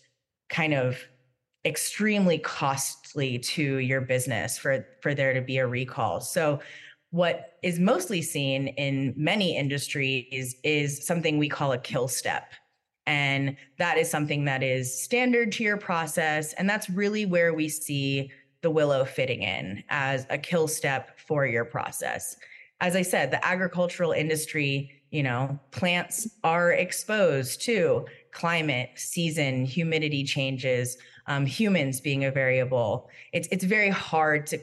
kind 0.49 0.73
of 0.73 1.03
extremely 1.65 2.37
costly 2.37 3.39
to 3.39 3.77
your 3.77 4.01
business 4.01 4.57
for 4.57 4.85
for 5.01 5.15
there 5.15 5.33
to 5.33 5.41
be 5.41 5.57
a 5.57 5.67
recall. 5.67 6.19
So 6.19 6.59
what 7.11 7.53
is 7.61 7.79
mostly 7.79 8.21
seen 8.21 8.69
in 8.69 9.13
many 9.15 9.55
industries 9.55 10.55
is 10.63 11.05
something 11.05 11.37
we 11.37 11.47
call 11.47 11.71
a 11.71 11.77
kill 11.77 12.07
step. 12.07 12.53
And 13.05 13.55
that 13.77 13.97
is 13.97 14.09
something 14.09 14.45
that 14.45 14.63
is 14.63 15.03
standard 15.03 15.51
to 15.53 15.63
your 15.63 15.77
process. 15.77 16.53
And 16.53 16.69
that's 16.69 16.89
really 16.89 17.25
where 17.25 17.53
we 17.53 17.69
see 17.69 18.31
the 18.61 18.71
willow 18.71 19.05
fitting 19.05 19.43
in 19.43 19.83
as 19.89 20.25
a 20.29 20.37
kill 20.37 20.67
step 20.67 21.19
for 21.19 21.45
your 21.45 21.65
process. 21.65 22.35
As 22.83 22.97
I 22.97 23.01
said, 23.01 23.31
the 23.31 23.43
agricultural 23.45 24.11
industry, 24.11 24.91
you 25.09 25.23
know, 25.23 25.57
plants 25.71 26.27
are 26.43 26.73
exposed 26.73 27.61
to 27.61 28.05
climate, 28.33 28.89
season, 28.95 29.63
humidity 29.63 30.25
changes, 30.25 30.97
um, 31.27 31.45
humans 31.45 32.01
being 32.01 32.25
a 32.25 32.31
variable, 32.31 33.09
it's 33.31 33.47
it's 33.51 33.63
very 33.63 33.89
hard 33.89 34.45
to 34.47 34.59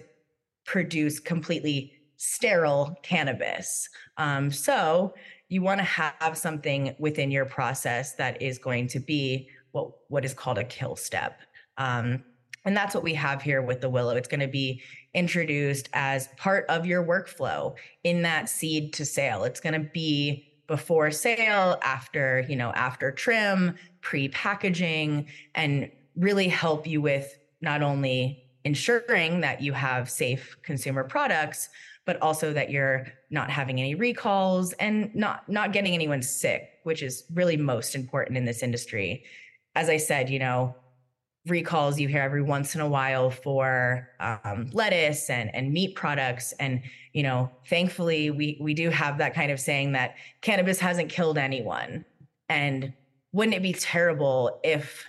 produce 0.67 1.19
completely 1.19 1.95
sterile 2.19 2.95
cannabis. 3.03 3.89
Um, 4.19 4.50
so 4.50 5.15
you 5.49 5.62
want 5.62 5.79
to 5.79 5.85
have 5.85 6.37
something 6.37 6.95
within 6.99 7.31
your 7.31 7.47
process 7.47 8.17
that 8.17 8.43
is 8.43 8.59
going 8.59 8.89
to 8.89 9.00
be 9.00 9.49
what 9.73 9.93
what 10.09 10.27
is 10.27 10.35
called 10.35 10.59
a 10.59 10.65
kill 10.65 10.95
step. 10.95 11.41
Um, 11.79 12.23
and 12.64 12.76
that's 12.76 12.95
what 12.95 13.05
we 13.05 13.14
have 13.14 13.43
here 13.43 13.62
with 13.62 13.81
the 13.81 13.88
willow. 13.88 14.17
It's 14.17 14.29
going 14.29 14.40
to 14.40 14.49
be 14.49 14.83
introduced 15.14 15.88
as 15.93 16.29
part 16.37 16.67
of 16.69 16.87
your 16.87 17.05
workflow 17.05 17.75
in 18.05 18.23
that 18.23 18.49
seed 18.49 18.93
to 18.95 19.05
sale. 19.05 19.45
It's 19.45 19.61
going 19.61 19.75
to 19.75 19.88
be 19.93 20.47
before 20.67 21.11
sale, 21.11 21.79
after, 21.83 22.47
you 22.49 22.55
know, 22.55 22.71
after 22.73 23.11
trim, 23.11 23.75
pre-packaging 24.02 25.26
and 25.55 25.90
really 26.17 26.49
help 26.49 26.87
you 26.87 27.00
with 27.00 27.37
not 27.61 27.83
only 27.83 28.45
ensuring 28.64 29.40
that 29.40 29.61
you 29.61 29.73
have 29.73 30.09
safe 30.09 30.57
consumer 30.62 31.02
products, 31.02 31.69
but 32.05 32.21
also 32.23 32.52
that 32.52 32.71
you're 32.71 33.07
not 33.31 33.50
having 33.50 33.81
any 33.81 33.95
recalls 33.95 34.73
and 34.75 35.14
not 35.14 35.49
not 35.49 35.73
getting 35.73 35.95
anyone 35.95 36.23
sick, 36.23 36.69
which 36.85 37.02
is 37.02 37.25
really 37.35 37.57
most 37.57 37.95
important 37.95 38.37
in 38.37 38.45
this 38.45 38.62
industry. 38.62 39.25
As 39.75 39.88
I 39.88 39.97
said, 39.97 40.31
you 40.31 40.38
know, 40.38 40.75
recalls 41.47 41.99
you 41.99 42.06
hear 42.06 42.23
every 42.23 42.42
once 42.42 42.75
in 42.75 42.80
a 42.80 42.88
while 42.88 43.30
for 43.30 44.09
um, 44.20 44.68
lettuce 44.73 45.30
and, 45.30 45.54
and 45.54 45.73
meat 45.73 45.94
products. 45.94 46.52
And 46.61 46.82
you 47.12 47.23
know 47.23 47.50
thankfully 47.66 48.30
we 48.30 48.59
we 48.61 48.75
do 48.75 48.90
have 48.90 49.18
that 49.18 49.35
kind 49.35 49.50
of 49.50 49.59
saying 49.59 49.92
that 49.92 50.16
cannabis 50.42 50.78
hasn't 50.78 51.09
killed 51.09 51.38
anyone. 51.38 52.04
And 52.49 52.92
wouldn't 53.32 53.56
it 53.56 53.62
be 53.62 53.73
terrible 53.73 54.61
if 54.64 55.06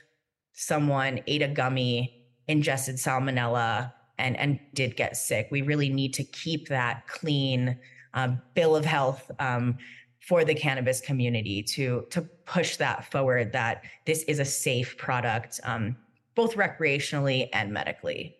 someone 0.53 1.21
ate 1.27 1.41
a 1.41 1.47
gummy 1.47 2.25
ingested 2.47 2.95
salmonella 2.95 3.91
and 4.17 4.37
and 4.37 4.59
did 4.73 4.95
get 4.95 5.17
sick? 5.17 5.49
We 5.51 5.61
really 5.63 5.89
need 5.89 6.13
to 6.15 6.23
keep 6.23 6.69
that 6.69 7.07
clean 7.07 7.77
um, 8.13 8.41
bill 8.53 8.75
of 8.75 8.85
health 8.85 9.29
um, 9.39 9.77
for 10.19 10.45
the 10.45 10.53
cannabis 10.53 11.01
community 11.01 11.63
to 11.63 12.05
to 12.11 12.21
push 12.45 12.77
that 12.77 13.11
forward 13.11 13.51
that 13.53 13.83
this 14.05 14.23
is 14.23 14.39
a 14.39 14.45
safe 14.45 14.97
product. 14.97 15.59
Um, 15.63 15.97
both 16.35 16.55
recreationally 16.55 17.49
and 17.53 17.71
medically. 17.73 18.35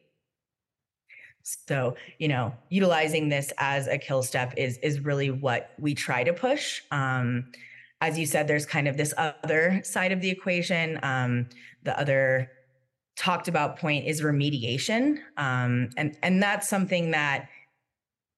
So, 1.43 1.95
you 2.19 2.27
know, 2.27 2.53
utilizing 2.69 3.29
this 3.29 3.51
as 3.57 3.87
a 3.87 3.97
kill 3.97 4.23
step 4.23 4.53
is 4.57 4.77
is 4.79 4.99
really 4.99 5.31
what 5.31 5.71
we 5.79 5.95
try 5.95 6.23
to 6.23 6.33
push. 6.33 6.81
Um, 6.91 7.51
as 7.99 8.17
you 8.17 8.25
said, 8.25 8.47
there's 8.47 8.65
kind 8.65 8.87
of 8.87 8.97
this 8.97 9.13
other 9.17 9.81
side 9.83 10.11
of 10.11 10.21
the 10.21 10.29
equation. 10.29 10.99
Um, 11.03 11.47
the 11.83 11.97
other 11.99 12.51
talked 13.15 13.47
about 13.47 13.77
point 13.77 14.05
is 14.07 14.21
remediation, 14.21 15.19
um, 15.37 15.89
and 15.97 16.17
and 16.23 16.41
that's 16.41 16.67
something 16.67 17.11
that 17.11 17.49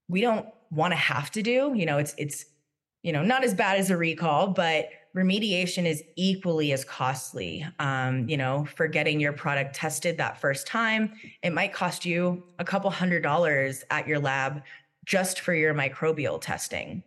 we 0.08 0.22
don't 0.22 0.46
want 0.72 0.92
to 0.92 0.98
have 0.98 1.32
to 1.32 1.42
do. 1.42 1.74
You 1.76 1.86
know, 1.86 1.98
it's 1.98 2.16
it's 2.18 2.46
you 3.04 3.12
know 3.12 3.24
not 3.24 3.44
as 3.44 3.54
bad 3.54 3.80
as 3.80 3.90
a 3.90 3.98
recall, 3.98 4.48
but 4.48 4.90
remediation 5.16 5.86
is 5.86 6.04
equally 6.16 6.72
as 6.72 6.84
costly. 6.84 7.66
Um, 7.80 8.28
you 8.28 8.38
know, 8.38 8.66
for 8.76 8.88
getting 8.88 9.20
your 9.20 9.34
product 9.34 9.76
tested 9.76 10.18
that 10.18 10.42
first 10.42 10.66
time, 10.66 11.14
it 11.44 11.52
might 11.54 11.74
cost 11.74 12.06
you 12.06 12.44
a 12.60 12.66
couple 12.66 12.90
hundred 12.90 13.22
dollars 13.22 13.84
at 13.92 14.08
your 14.08 14.20
lab 14.20 14.64
just 15.06 15.42
for 15.42 15.54
your 15.54 15.74
microbial 15.74 16.42
testing. 16.42 17.04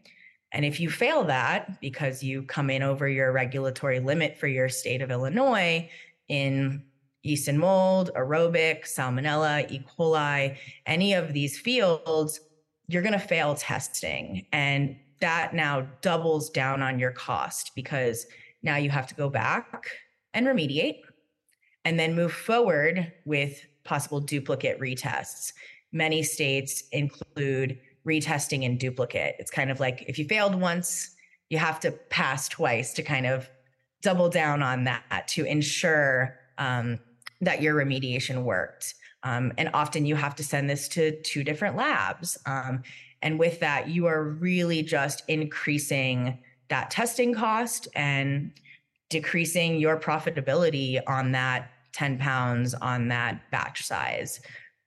And 0.52 0.64
if 0.64 0.78
you 0.78 0.90
fail 0.90 1.25
that 1.25 1.80
because 1.80 2.22
you 2.22 2.42
come 2.42 2.70
in 2.70 2.82
over 2.82 3.08
your 3.08 3.32
regulatory 3.32 4.00
limit 4.00 4.38
for 4.38 4.46
your 4.46 4.68
state 4.68 5.02
of 5.02 5.10
Illinois 5.10 5.90
in 6.28 6.84
yeast 7.22 7.48
and 7.48 7.58
mold, 7.58 8.10
aerobic, 8.14 8.84
salmonella, 8.84 9.70
E. 9.70 9.84
coli, 9.98 10.56
any 10.86 11.14
of 11.14 11.32
these 11.32 11.58
fields, 11.58 12.40
you're 12.86 13.02
going 13.02 13.12
to 13.12 13.18
fail 13.18 13.54
testing. 13.54 14.46
And 14.52 14.96
that 15.20 15.54
now 15.54 15.87
doubles 16.00 16.50
down 16.50 16.82
on 16.82 16.99
your 16.99 17.11
cost 17.11 17.73
because 17.75 18.26
now 18.62 18.76
you 18.76 18.90
have 18.90 19.06
to 19.06 19.14
go 19.14 19.28
back 19.28 19.90
and 20.35 20.46
remediate 20.46 21.00
and 21.85 21.99
then 21.99 22.14
move 22.14 22.32
forward 22.32 23.12
with 23.25 23.64
possible 23.85 24.20
duplicate 24.20 24.80
retests. 24.80 25.52
Many 25.92 26.23
states 26.23 26.85
include 26.92 27.78
retesting 28.06 28.62
in 28.62 28.76
duplicate. 28.76 29.37
It's 29.38 29.50
kind 29.50 29.70
of 29.70 29.80
like 29.80 30.04
if 30.08 30.18
you 30.18 30.25
failed 30.26 30.54
once, 30.54 31.16
you 31.49 31.58
have 31.58 31.80
to 31.80 31.92
pass 31.92 32.49
twice 32.49 32.92
to 32.94 33.02
kind 33.02 33.26
of 33.26 33.49
double 34.02 34.28
down 34.28 34.62
on 34.62 34.85
that 34.85 35.28
to 35.28 35.44
ensure 35.44 36.38
um, 36.58 36.99
that 37.40 37.62
your 37.62 37.75
remediation 37.75 38.42
worked. 38.42 38.94
Um, 39.23 39.52
and 39.58 39.70
often 39.75 40.06
you 40.06 40.14
have 40.14 40.35
to 40.37 40.44
send 40.44 40.70
this 40.70 40.88
to 40.88 41.20
two 41.23 41.42
different 41.42 41.76
labs. 41.76 42.38
Um, 42.46 42.82
and 43.26 43.40
with 43.40 43.59
that, 43.59 43.88
you 43.88 44.06
are 44.06 44.23
really 44.23 44.85
just 44.85 45.25
increasing 45.26 46.38
that 46.68 46.92
testing 46.92 47.35
cost 47.35 47.88
and 47.97 48.52
decreasing 49.11 49.80
your 49.80 49.99
profitability 49.99 51.00
on 51.09 51.33
that 51.33 51.73
10 51.92 52.18
pounds 52.18 52.73
on 52.75 53.09
that 53.09 53.40
batch 53.50 53.83
size. 53.83 54.40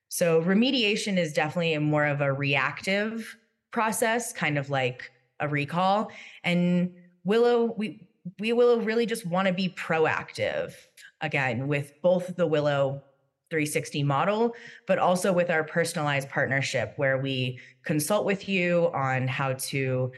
So 0.07 0.41
remediation 0.41 1.17
is 1.17 1.33
definitely 1.33 1.77
more 1.79 2.05
of 2.05 2.21
a 2.21 2.31
reactive 2.31 3.35
process, 3.71 4.31
kind 4.31 4.57
of 4.57 4.69
like 4.69 5.11
a 5.41 5.49
recall. 5.49 6.09
And 6.45 6.93
Willow, 7.25 7.73
we 7.77 8.07
we 8.39 8.53
will 8.53 8.79
really 8.79 9.05
just 9.05 9.25
want 9.25 9.49
to 9.49 9.53
be 9.53 9.67
proactive 9.67 10.75
again 11.19 11.67
with 11.67 11.91
both 12.01 12.37
the 12.37 12.47
Willow 12.47 13.03
360 13.49 14.03
model, 14.03 14.55
but 14.85 14.99
also 14.99 15.33
with 15.33 15.49
our 15.49 15.63
personalized 15.63 16.29
partnership 16.29 16.93
where 16.97 17.17
we 17.17 17.59
consult 17.83 18.25
with 18.25 18.47
you 18.47 18.91
on 18.93 19.27
how 19.27 19.53
to 19.53 20.11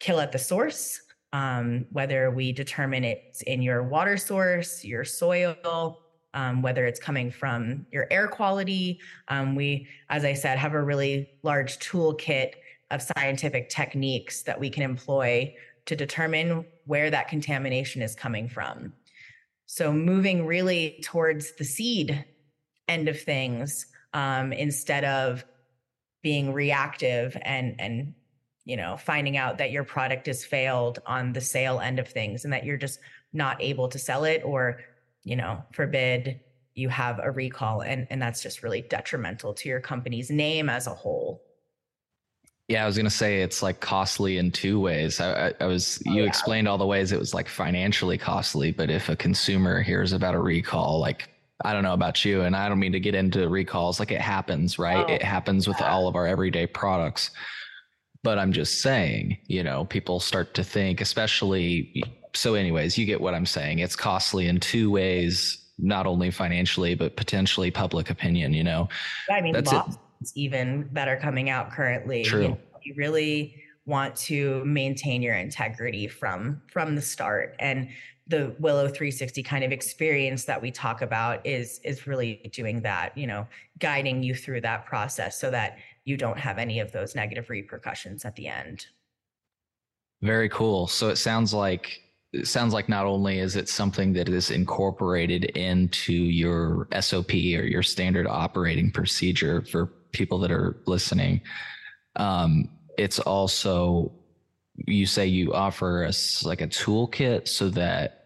kill 0.00 0.20
at 0.20 0.32
the 0.32 0.38
source, 0.38 1.00
um, 1.32 1.86
whether 1.92 2.30
we 2.30 2.52
determine 2.52 3.04
it's 3.04 3.42
in 3.42 3.62
your 3.62 3.82
water 3.82 4.16
source, 4.16 4.84
your 4.84 5.04
soil, 5.04 6.00
um, 6.34 6.62
whether 6.62 6.86
it's 6.86 7.00
coming 7.00 7.30
from 7.30 7.86
your 7.92 8.06
air 8.10 8.26
quality. 8.26 9.00
Um, 9.28 9.54
we, 9.54 9.86
as 10.08 10.24
I 10.24 10.34
said, 10.34 10.58
have 10.58 10.74
a 10.74 10.82
really 10.82 11.30
large 11.42 11.78
toolkit 11.78 12.54
of 12.90 13.02
scientific 13.02 13.68
techniques 13.68 14.42
that 14.42 14.58
we 14.58 14.70
can 14.70 14.82
employ 14.82 15.54
to 15.86 15.96
determine 15.96 16.64
where 16.86 17.10
that 17.10 17.28
contamination 17.28 18.02
is 18.02 18.14
coming 18.14 18.48
from. 18.48 18.92
So, 19.66 19.92
moving 19.92 20.46
really 20.46 21.00
towards 21.02 21.52
the 21.52 21.64
seed 21.64 22.24
end 22.92 23.08
of 23.08 23.20
things 23.20 23.86
um, 24.12 24.52
instead 24.52 25.04
of 25.04 25.44
being 26.22 26.52
reactive 26.52 27.36
and 27.42 27.74
and 27.80 28.14
you 28.64 28.76
know 28.76 28.96
finding 28.96 29.36
out 29.36 29.58
that 29.58 29.72
your 29.72 29.84
product 29.84 30.26
has 30.26 30.44
failed 30.44 31.00
on 31.06 31.32
the 31.32 31.40
sale 31.40 31.80
end 31.80 31.98
of 31.98 32.06
things 32.06 32.44
and 32.44 32.52
that 32.52 32.64
you're 32.64 32.76
just 32.76 33.00
not 33.32 33.60
able 33.60 33.88
to 33.88 33.98
sell 33.98 34.24
it 34.24 34.42
or 34.44 34.80
you 35.24 35.36
know 35.36 35.62
forbid 35.72 36.40
you 36.74 36.88
have 36.88 37.20
a 37.22 37.30
recall. 37.30 37.82
And 37.82 38.06
and 38.10 38.20
that's 38.20 38.42
just 38.42 38.62
really 38.62 38.82
detrimental 38.82 39.54
to 39.54 39.68
your 39.68 39.80
company's 39.80 40.30
name 40.30 40.68
as 40.68 40.86
a 40.86 40.94
whole. 40.94 41.42
Yeah 42.68 42.84
i 42.84 42.86
was 42.86 42.96
going 42.96 43.04
to 43.04 43.10
say 43.10 43.42
it's 43.42 43.62
like 43.62 43.80
costly 43.80 44.38
in 44.38 44.50
two 44.50 44.80
ways. 44.80 45.20
I, 45.20 45.48
I, 45.48 45.52
I 45.60 45.66
was 45.66 46.02
oh, 46.06 46.12
you 46.12 46.22
yeah. 46.22 46.28
explained 46.28 46.68
all 46.68 46.78
the 46.78 46.86
ways 46.86 47.12
it 47.12 47.18
was 47.18 47.34
like 47.34 47.48
financially 47.48 48.16
costly 48.16 48.70
but 48.70 48.88
if 48.88 49.08
a 49.08 49.16
consumer 49.16 49.82
hears 49.82 50.12
about 50.12 50.34
a 50.34 50.38
recall 50.38 50.98
like 50.98 51.28
I 51.64 51.72
don't 51.72 51.82
know 51.82 51.94
about 51.94 52.24
you, 52.24 52.42
and 52.42 52.56
I 52.56 52.68
don't 52.68 52.78
mean 52.78 52.92
to 52.92 53.00
get 53.00 53.14
into 53.14 53.48
recalls. 53.48 53.98
Like 54.00 54.10
it 54.10 54.20
happens, 54.20 54.78
right? 54.78 55.04
Oh, 55.08 55.12
it 55.12 55.22
happens 55.22 55.68
with 55.68 55.80
all 55.80 56.08
of 56.08 56.16
our 56.16 56.26
everyday 56.26 56.66
products. 56.66 57.30
But 58.22 58.38
I'm 58.38 58.52
just 58.52 58.82
saying, 58.82 59.38
you 59.46 59.64
know, 59.64 59.84
people 59.84 60.20
start 60.20 60.54
to 60.54 60.64
think, 60.64 61.00
especially. 61.00 62.04
So, 62.34 62.54
anyways, 62.54 62.96
you 62.96 63.04
get 63.04 63.20
what 63.20 63.34
I'm 63.34 63.46
saying. 63.46 63.80
It's 63.80 63.96
costly 63.96 64.46
in 64.46 64.60
two 64.60 64.90
ways, 64.90 65.70
not 65.78 66.06
only 66.06 66.30
financially, 66.30 66.94
but 66.94 67.16
potentially 67.16 67.70
public 67.70 68.10
opinion. 68.10 68.54
You 68.54 68.64
know, 68.64 68.88
I 69.30 69.40
mean, 69.40 69.52
that's 69.52 69.72
it. 69.72 69.82
even 70.34 70.88
that 70.92 71.08
are 71.08 71.18
coming 71.18 71.50
out 71.50 71.72
currently. 71.72 72.22
True. 72.24 72.42
You, 72.42 72.48
know, 72.48 72.58
you 72.82 72.94
really 72.96 73.62
want 73.86 74.14
to 74.14 74.64
maintain 74.64 75.22
your 75.22 75.34
integrity 75.34 76.06
from 76.06 76.62
from 76.70 76.94
the 76.94 77.02
start 77.02 77.56
and 77.58 77.88
the 78.32 78.56
willow 78.58 78.88
360 78.88 79.42
kind 79.42 79.62
of 79.62 79.72
experience 79.72 80.46
that 80.46 80.60
we 80.60 80.70
talk 80.70 81.02
about 81.02 81.46
is 81.46 81.80
is 81.84 82.06
really 82.06 82.50
doing 82.50 82.80
that 82.80 83.16
you 83.16 83.26
know 83.26 83.46
guiding 83.78 84.22
you 84.22 84.34
through 84.34 84.60
that 84.62 84.86
process 84.86 85.38
so 85.38 85.50
that 85.50 85.76
you 86.04 86.16
don't 86.16 86.38
have 86.38 86.56
any 86.58 86.80
of 86.80 86.90
those 86.92 87.14
negative 87.14 87.50
repercussions 87.50 88.24
at 88.24 88.34
the 88.34 88.48
end. 88.48 88.86
Very 90.22 90.48
cool. 90.48 90.86
So 90.86 91.10
it 91.10 91.16
sounds 91.16 91.52
like 91.52 92.00
it 92.32 92.48
sounds 92.48 92.72
like 92.72 92.88
not 92.88 93.04
only 93.04 93.38
is 93.38 93.54
it 93.54 93.68
something 93.68 94.14
that 94.14 94.30
is 94.30 94.50
incorporated 94.50 95.44
into 95.56 96.14
your 96.14 96.88
SOP 97.00 97.32
or 97.32 97.66
your 97.66 97.82
standard 97.82 98.26
operating 98.26 98.90
procedure 98.90 99.60
for 99.60 99.86
people 100.12 100.38
that 100.38 100.50
are 100.50 100.78
listening, 100.86 101.42
um, 102.16 102.70
it's 102.96 103.18
also 103.18 104.10
you 104.86 105.04
say 105.04 105.26
you 105.26 105.52
offer 105.52 106.04
us 106.04 106.42
like 106.44 106.62
a 106.62 106.66
toolkit 106.66 107.46
so 107.46 107.68
that 107.68 108.21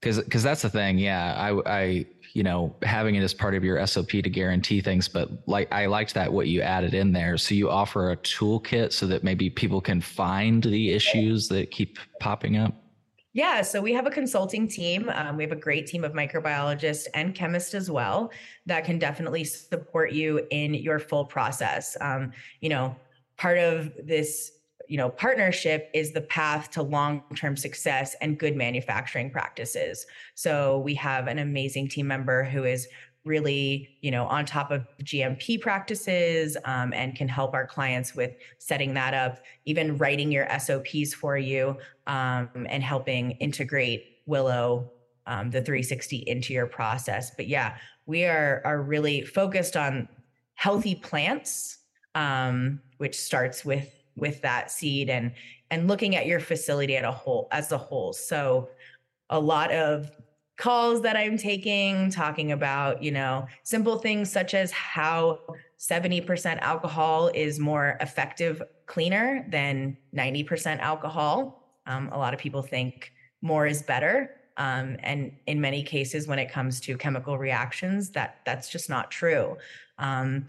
because 0.00 0.18
because 0.18 0.42
that's 0.42 0.62
the 0.62 0.70
thing. 0.70 0.98
Yeah, 0.98 1.34
I 1.36 1.80
I 1.82 2.06
you 2.32 2.42
know 2.42 2.74
having 2.82 3.16
it 3.16 3.22
as 3.22 3.34
part 3.34 3.54
of 3.54 3.64
your 3.64 3.84
SOP 3.86 4.10
to 4.10 4.22
guarantee 4.22 4.80
things, 4.80 5.08
but 5.08 5.30
like 5.46 5.72
I 5.72 5.86
liked 5.86 6.14
that 6.14 6.32
what 6.32 6.48
you 6.48 6.62
added 6.62 6.94
in 6.94 7.12
there. 7.12 7.36
So 7.36 7.54
you 7.54 7.70
offer 7.70 8.12
a 8.12 8.16
toolkit 8.16 8.92
so 8.92 9.06
that 9.06 9.24
maybe 9.24 9.50
people 9.50 9.80
can 9.80 10.00
find 10.00 10.62
the 10.62 10.92
issues 10.92 11.48
that 11.48 11.70
keep 11.70 11.98
popping 12.20 12.56
up. 12.56 12.74
Yeah, 13.32 13.62
so 13.62 13.80
we 13.80 13.92
have 13.92 14.06
a 14.06 14.10
consulting 14.10 14.66
team. 14.66 15.08
Um, 15.14 15.36
we 15.36 15.44
have 15.44 15.52
a 15.52 15.56
great 15.56 15.86
team 15.86 16.02
of 16.02 16.12
microbiologists 16.12 17.06
and 17.14 17.32
chemists 17.32 17.74
as 17.74 17.88
well 17.88 18.32
that 18.66 18.84
can 18.84 18.98
definitely 18.98 19.44
support 19.44 20.10
you 20.10 20.44
in 20.50 20.74
your 20.74 20.98
full 20.98 21.24
process. 21.24 21.96
Um, 22.00 22.32
you 22.60 22.68
know, 22.68 22.96
part 23.36 23.58
of 23.58 23.92
this 24.02 24.52
you 24.90 24.96
know 24.96 25.08
partnership 25.08 25.88
is 25.94 26.10
the 26.10 26.20
path 26.20 26.68
to 26.72 26.82
long-term 26.82 27.56
success 27.56 28.16
and 28.20 28.38
good 28.38 28.56
manufacturing 28.56 29.30
practices. 29.30 30.04
So 30.34 30.80
we 30.80 30.94
have 30.96 31.28
an 31.28 31.38
amazing 31.38 31.88
team 31.88 32.08
member 32.08 32.42
who 32.42 32.64
is 32.64 32.88
really 33.24 33.88
you 34.00 34.10
know 34.10 34.24
on 34.26 34.46
top 34.46 34.70
of 34.70 34.86
gmp 35.04 35.60
practices 35.60 36.56
um, 36.64 36.92
and 36.94 37.14
can 37.14 37.28
help 37.28 37.52
our 37.52 37.66
clients 37.66 38.14
with 38.14 38.32
setting 38.58 38.94
that 38.94 39.12
up 39.12 39.40
even 39.66 39.98
writing 39.98 40.32
your 40.32 40.48
sops 40.58 41.12
for 41.12 41.36
you 41.36 41.76
um, 42.06 42.48
and 42.68 42.82
helping 42.82 43.32
integrate 43.32 44.22
willow 44.26 44.90
um, 45.26 45.50
the 45.50 45.60
360 45.60 46.16
into 46.26 46.52
your 46.52 46.66
process. 46.66 47.30
But 47.36 47.46
yeah 47.46 47.76
we 48.06 48.24
are 48.24 48.62
are 48.64 48.82
really 48.82 49.22
focused 49.22 49.76
on 49.76 50.08
healthy 50.54 50.96
plants 50.96 51.78
um, 52.14 52.80
which 52.98 53.16
starts 53.16 53.64
with 53.64 53.99
with 54.20 54.40
that 54.42 54.70
seed 54.70 55.10
and 55.10 55.32
and 55.70 55.88
looking 55.88 56.16
at 56.16 56.26
your 56.26 56.40
facility 56.40 56.96
at 56.96 57.04
a 57.04 57.12
whole 57.12 57.48
as 57.52 57.72
a 57.72 57.78
whole. 57.78 58.12
So 58.12 58.68
a 59.28 59.38
lot 59.38 59.72
of 59.72 60.10
calls 60.56 61.00
that 61.00 61.16
i'm 61.16 61.38
taking 61.38 62.10
talking 62.10 62.52
about 62.52 63.02
you 63.02 63.10
know 63.10 63.46
simple 63.62 63.96
things 63.98 64.30
such 64.30 64.52
as 64.52 64.70
how 64.70 65.38
70% 65.80 66.58
alcohol 66.58 67.30
is 67.34 67.58
more 67.58 67.96
effective 68.00 68.62
cleaner 68.84 69.46
than 69.48 69.96
90% 70.14 70.78
alcohol. 70.80 71.72
Um, 71.86 72.10
a 72.12 72.18
lot 72.18 72.34
of 72.34 72.40
people 72.40 72.60
think 72.60 73.12
more 73.40 73.66
is 73.66 73.82
better. 73.82 74.36
Um, 74.58 74.98
and 75.02 75.32
in 75.46 75.58
many 75.58 75.82
cases 75.82 76.28
when 76.28 76.38
it 76.38 76.52
comes 76.52 76.80
to 76.82 76.98
chemical 76.98 77.38
reactions 77.38 78.10
that 78.10 78.40
that's 78.44 78.68
just 78.68 78.90
not 78.90 79.10
true. 79.10 79.56
Um, 79.98 80.46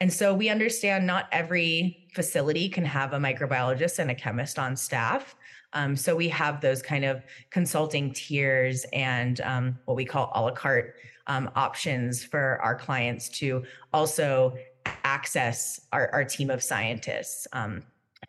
and 0.00 0.12
so 0.12 0.34
we 0.34 0.50
understand 0.50 1.06
not 1.06 1.28
every 1.32 2.03
facility 2.14 2.68
can 2.68 2.84
have 2.84 3.12
a 3.12 3.18
microbiologist 3.18 3.98
and 3.98 4.10
a 4.10 4.14
chemist 4.14 4.58
on 4.58 4.76
staff. 4.76 5.34
Um, 5.72 5.96
so 5.96 6.14
we 6.14 6.28
have 6.28 6.60
those 6.60 6.80
kind 6.80 7.04
of 7.04 7.24
consulting 7.50 8.12
tiers 8.12 8.86
and 8.92 9.40
um, 9.40 9.78
what 9.86 9.96
we 9.96 10.04
call 10.04 10.30
a 10.34 10.40
la 10.40 10.52
carte 10.52 10.94
um, 11.26 11.50
options 11.56 12.22
for 12.22 12.60
our 12.62 12.76
clients 12.76 13.28
to 13.30 13.64
also 13.92 14.56
access 15.04 15.80
our, 15.92 16.08
our 16.12 16.24
team 16.24 16.50
of 16.50 16.62
scientists. 16.62 17.48
Um, 17.52 17.82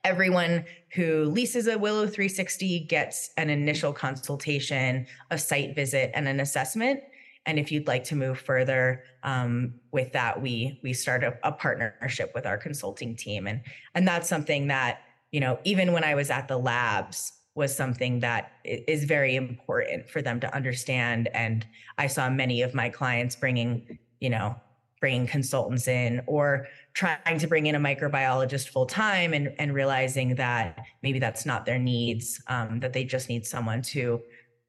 everyone 0.03 0.65
who 0.93 1.25
leases 1.25 1.67
a 1.67 1.77
Willow 1.77 2.07
360 2.07 2.81
gets 2.81 3.31
an 3.37 3.49
initial 3.49 3.93
consultation, 3.93 5.05
a 5.29 5.37
site 5.37 5.75
visit, 5.75 6.11
and 6.13 6.27
an 6.27 6.39
assessment. 6.39 7.01
And 7.45 7.59
if 7.59 7.71
you'd 7.71 7.87
like 7.87 8.03
to 8.05 8.15
move 8.15 8.39
further 8.39 9.03
um, 9.23 9.75
with 9.91 10.11
that, 10.13 10.41
we 10.41 10.79
we 10.83 10.93
start 10.93 11.23
a, 11.23 11.37
a, 11.43 11.51
partnership 11.51 12.31
with 12.33 12.45
our 12.45 12.57
consulting 12.57 13.15
team, 13.15 13.47
and 13.47 13.61
and 13.93 14.07
that's 14.07 14.27
something 14.27 14.67
that 14.67 15.01
you 15.31 15.39
know 15.39 15.59
even 15.63 15.91
when 15.91 16.03
I 16.03 16.15
was 16.15 16.29
at 16.29 16.47
the 16.47 16.57
labs 16.57 17.33
was 17.55 17.75
something 17.75 18.19
that 18.19 18.51
is 18.65 19.05
very 19.05 19.35
important 19.35 20.09
for 20.09 20.21
them 20.21 20.39
to 20.41 20.53
understand. 20.53 21.29
And 21.33 21.65
I 21.97 22.07
saw 22.07 22.29
many 22.29 22.61
of 22.61 22.73
my 22.73 22.89
clients 22.89 23.35
bringing 23.35 24.00
you 24.20 24.29
know 24.29 24.55
bringing 25.00 25.27
consultants 25.27 25.87
in 25.87 26.22
or 26.25 26.67
trying 26.93 27.37
to 27.37 27.48
bring 27.48 27.67
in 27.67 27.75
a 27.75 27.79
microbiologist 27.79 28.70
full 28.70 28.85
time 28.85 29.33
and, 29.33 29.53
and 29.59 29.74
realizing 29.74 30.35
that 30.35 30.79
maybe 31.03 31.20
that's 31.20 31.46
not 31.46 31.65
their 31.65 31.77
needs 31.77 32.41
um, 32.48 32.79
that 32.79 32.93
they 32.93 33.03
just 33.03 33.29
need 33.29 33.46
someone 33.46 33.81
to 33.81 34.22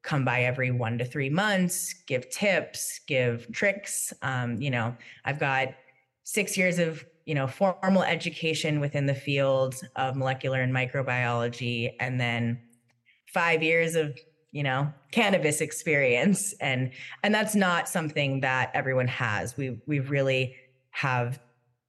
come 0.07 0.25
by 0.25 0.45
every 0.45 0.71
one 0.71 0.97
to 0.99 1.05
three 1.05 1.29
months, 1.29 1.93
give 2.07 2.31
tips, 2.31 3.01
give 3.09 3.51
tricks. 3.53 4.13
Um, 4.23 4.63
you 4.63 4.71
know, 4.71 4.97
I've 5.25 5.41
got 5.41 5.75
six 6.23 6.57
years 6.57 6.79
of 6.79 7.05
you 7.27 7.35
know 7.35 7.49
formal 7.49 8.05
education 8.05 8.79
within 8.79 9.07
the 9.07 9.15
field 9.15 9.75
of 9.97 10.17
molecular 10.17 10.61
and 10.63 10.73
microbiology, 10.73 11.93
and 11.99 12.21
then 12.21 12.63
five 13.35 13.63
years 13.63 13.97
of 13.97 14.17
you 14.53 14.63
know 14.63 14.93
cannabis 15.11 15.61
experience, 15.61 16.55
and 16.61 16.93
and 17.25 17.35
that's 17.35 17.57
not 17.57 17.89
something 17.89 18.41
that 18.41 18.71
everyone 18.75 19.09
has. 19.09 19.57
We 19.57 19.81
we 19.87 19.99
really 19.99 20.55
have 20.91 21.41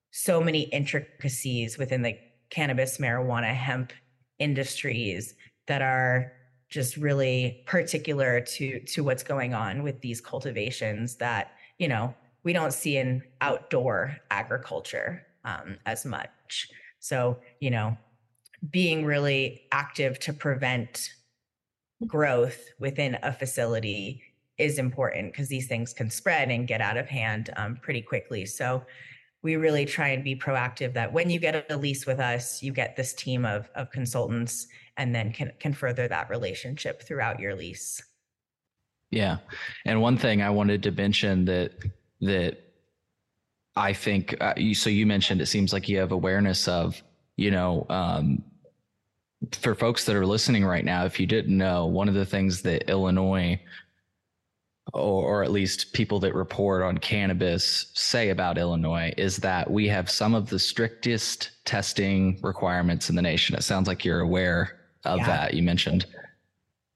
so 0.09 0.41
many 0.41 0.61
intricacies 0.61 1.77
within 1.77 2.01
the 2.01 2.17
cannabis, 2.49 2.97
marijuana, 2.97 3.53
hemp 3.53 3.93
industries 4.39 5.35
that 5.67 5.83
are 5.83 6.31
just 6.69 6.97
really 6.97 7.63
particular 7.65 8.41
to 8.41 8.79
to 8.81 9.03
what's 9.03 9.23
going 9.23 9.53
on 9.53 9.83
with 9.83 10.01
these 10.01 10.19
cultivations 10.21 11.15
that 11.15 11.51
you 11.77 11.87
know 11.87 12.13
we 12.43 12.53
don't 12.53 12.73
see 12.73 12.97
in 12.97 13.23
outdoor 13.41 14.17
agriculture 14.31 15.25
um, 15.45 15.77
as 15.85 16.05
much. 16.05 16.69
So 16.99 17.39
you 17.59 17.71
know 17.71 17.97
being 18.71 19.05
really 19.05 19.61
active 19.71 20.19
to 20.19 20.33
prevent 20.33 21.09
growth 22.05 22.59
within 22.79 23.17
a 23.23 23.31
facility 23.31 24.21
is 24.57 24.79
important 24.79 25.31
because 25.31 25.47
these 25.47 25.67
things 25.67 25.93
can 25.93 26.09
spread 26.09 26.49
and 26.49 26.67
get 26.67 26.81
out 26.81 26.97
of 26.97 27.07
hand 27.07 27.51
um, 27.57 27.77
pretty 27.81 28.01
quickly. 28.01 28.45
So 28.45 28.83
we 29.43 29.55
really 29.55 29.85
try 29.85 30.09
and 30.09 30.23
be 30.23 30.35
proactive 30.35 30.93
that 30.93 31.13
when 31.13 31.29
you 31.29 31.39
get 31.39 31.69
a 31.69 31.77
lease 31.77 32.05
with 32.05 32.19
us 32.19 32.61
you 32.61 32.71
get 32.71 32.95
this 32.95 33.13
team 33.13 33.45
of, 33.45 33.69
of 33.75 33.89
consultants 33.91 34.67
and 34.97 35.13
then 35.13 35.31
can 35.31 35.51
can 35.59 35.73
further 35.73 36.07
that 36.07 36.29
relationship 36.29 37.01
throughout 37.03 37.39
your 37.39 37.55
lease. 37.55 38.01
Yeah. 39.11 39.37
And 39.85 40.01
one 40.01 40.17
thing 40.17 40.41
I 40.41 40.49
wanted 40.49 40.83
to 40.83 40.91
mention 40.91 41.45
that 41.45 41.71
that 42.21 42.57
I 43.75 43.93
think 43.93 44.35
uh, 44.41 44.53
you 44.57 44.73
so 44.73 44.89
you 44.89 45.05
mentioned 45.05 45.39
it 45.39 45.45
seems 45.45 45.71
like 45.71 45.87
you 45.87 45.99
have 45.99 46.11
awareness 46.11 46.67
of, 46.67 47.01
you 47.37 47.51
know, 47.51 47.85
um, 47.89 48.43
for 49.51 49.75
folks 49.75 50.05
that 50.05 50.15
are 50.15 50.25
listening 50.25 50.65
right 50.65 50.83
now, 50.83 51.05
if 51.05 51.19
you 51.19 51.27
didn't 51.27 51.55
know, 51.55 51.85
one 51.85 52.09
of 52.09 52.15
the 52.15 52.25
things 52.25 52.63
that 52.63 52.89
Illinois 52.89 53.59
or, 54.93 55.23
or, 55.23 55.43
at 55.43 55.51
least 55.51 55.93
people 55.93 56.19
that 56.21 56.33
report 56.33 56.81
on 56.81 56.97
cannabis 56.97 57.87
say 57.93 58.29
about 58.29 58.57
Illinois 58.57 59.13
is 59.17 59.37
that 59.37 59.69
we 59.69 59.87
have 59.87 60.09
some 60.09 60.33
of 60.33 60.49
the 60.49 60.59
strictest 60.59 61.51
testing 61.65 62.39
requirements 62.41 63.09
in 63.09 63.15
the 63.15 63.21
nation. 63.21 63.55
It 63.55 63.63
sounds 63.63 63.87
like 63.87 64.05
you're 64.05 64.21
aware 64.21 64.79
of 65.03 65.19
yeah. 65.19 65.27
that 65.27 65.53
you 65.53 65.63
mentioned. 65.63 66.05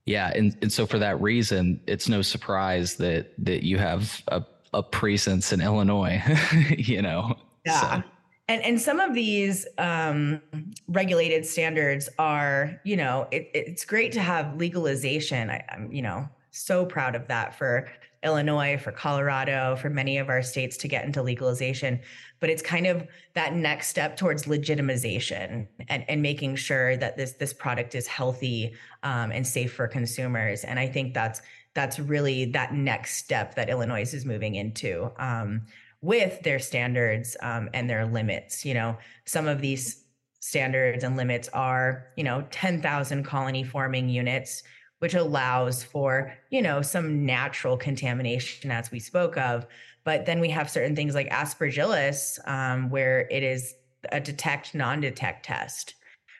Yeah, 0.05 0.31
and, 0.33 0.57
and 0.61 0.71
so 0.71 0.85
for 0.87 0.99
that 0.99 1.21
reason, 1.21 1.79
it's 1.85 2.09
no 2.09 2.21
surprise 2.21 2.95
that 2.95 3.33
that 3.37 3.63
you 3.63 3.77
have 3.77 4.21
a, 4.29 4.43
a 4.73 4.81
presence 4.81 5.53
in 5.53 5.61
Illinois. 5.61 6.21
you 6.77 7.01
know. 7.01 7.35
Yeah. 7.65 8.01
So. 8.01 8.03
And, 8.47 8.61
and 8.63 8.81
some 8.81 8.99
of 8.99 9.13
these 9.13 9.65
um, 9.77 10.41
regulated 10.89 11.45
standards 11.45 12.09
are, 12.19 12.81
you 12.83 12.97
know, 12.97 13.27
it, 13.31 13.49
it's 13.53 13.85
great 13.85 14.11
to 14.13 14.19
have 14.19 14.57
legalization. 14.57 15.49
I, 15.49 15.63
I'm, 15.69 15.89
you 15.89 16.01
know, 16.01 16.27
so 16.51 16.85
proud 16.85 17.15
of 17.15 17.27
that 17.27 17.57
for 17.57 17.89
Illinois, 18.23 18.77
for 18.77 18.91
Colorado, 18.91 19.75
for 19.75 19.89
many 19.89 20.17
of 20.19 20.29
our 20.29 20.43
states 20.43 20.77
to 20.77 20.87
get 20.87 21.05
into 21.05 21.23
legalization. 21.23 21.99
But 22.39 22.49
it's 22.49 22.61
kind 22.61 22.85
of 22.85 23.07
that 23.33 23.55
next 23.55 23.87
step 23.87 24.15
towards 24.15 24.43
legitimization 24.43 25.67
and, 25.89 26.05
and 26.07 26.21
making 26.21 26.57
sure 26.57 26.97
that 26.97 27.17
this 27.17 27.33
this 27.33 27.53
product 27.53 27.95
is 27.95 28.05
healthy 28.07 28.73
um, 29.03 29.31
and 29.31 29.45
safe 29.45 29.73
for 29.73 29.87
consumers. 29.87 30.63
And 30.63 30.77
I 30.77 30.87
think 30.87 31.13
that's 31.13 31.41
that's 31.73 31.99
really 31.99 32.45
that 32.51 32.73
next 32.73 33.17
step 33.17 33.55
that 33.55 33.69
Illinois 33.69 34.13
is 34.13 34.25
moving 34.25 34.55
into 34.55 35.11
um, 35.17 35.65
with 36.01 36.41
their 36.43 36.59
standards 36.59 37.37
um, 37.41 37.69
and 37.73 37.89
their 37.89 38.05
limits. 38.05 38.65
You 38.65 38.75
know, 38.75 38.97
some 39.25 39.47
of 39.47 39.61
these 39.61 40.03
standards 40.41 41.03
and 41.03 41.15
limits 41.15 41.47
are, 41.53 42.07
you 42.17 42.23
know, 42.23 42.45
10,000 42.51 43.23
colony 43.23 43.63
forming 43.63 44.09
units 44.09 44.63
which 45.01 45.15
allows 45.15 45.83
for, 45.83 46.31
you 46.51 46.61
know, 46.61 46.79
some 46.83 47.25
natural 47.25 47.75
contamination 47.75 48.69
as 48.69 48.91
we 48.91 48.99
spoke 48.99 49.35
of. 49.35 49.65
But 50.03 50.27
then 50.27 50.39
we 50.39 50.49
have 50.51 50.69
certain 50.69 50.95
things 50.95 51.15
like 51.15 51.27
aspergillus, 51.31 52.37
um, 52.47 52.91
where 52.91 53.27
it 53.31 53.41
is 53.41 53.73
a 54.11 54.19
detect, 54.19 54.75
non 54.75 55.01
detect 55.01 55.43
test. 55.43 55.95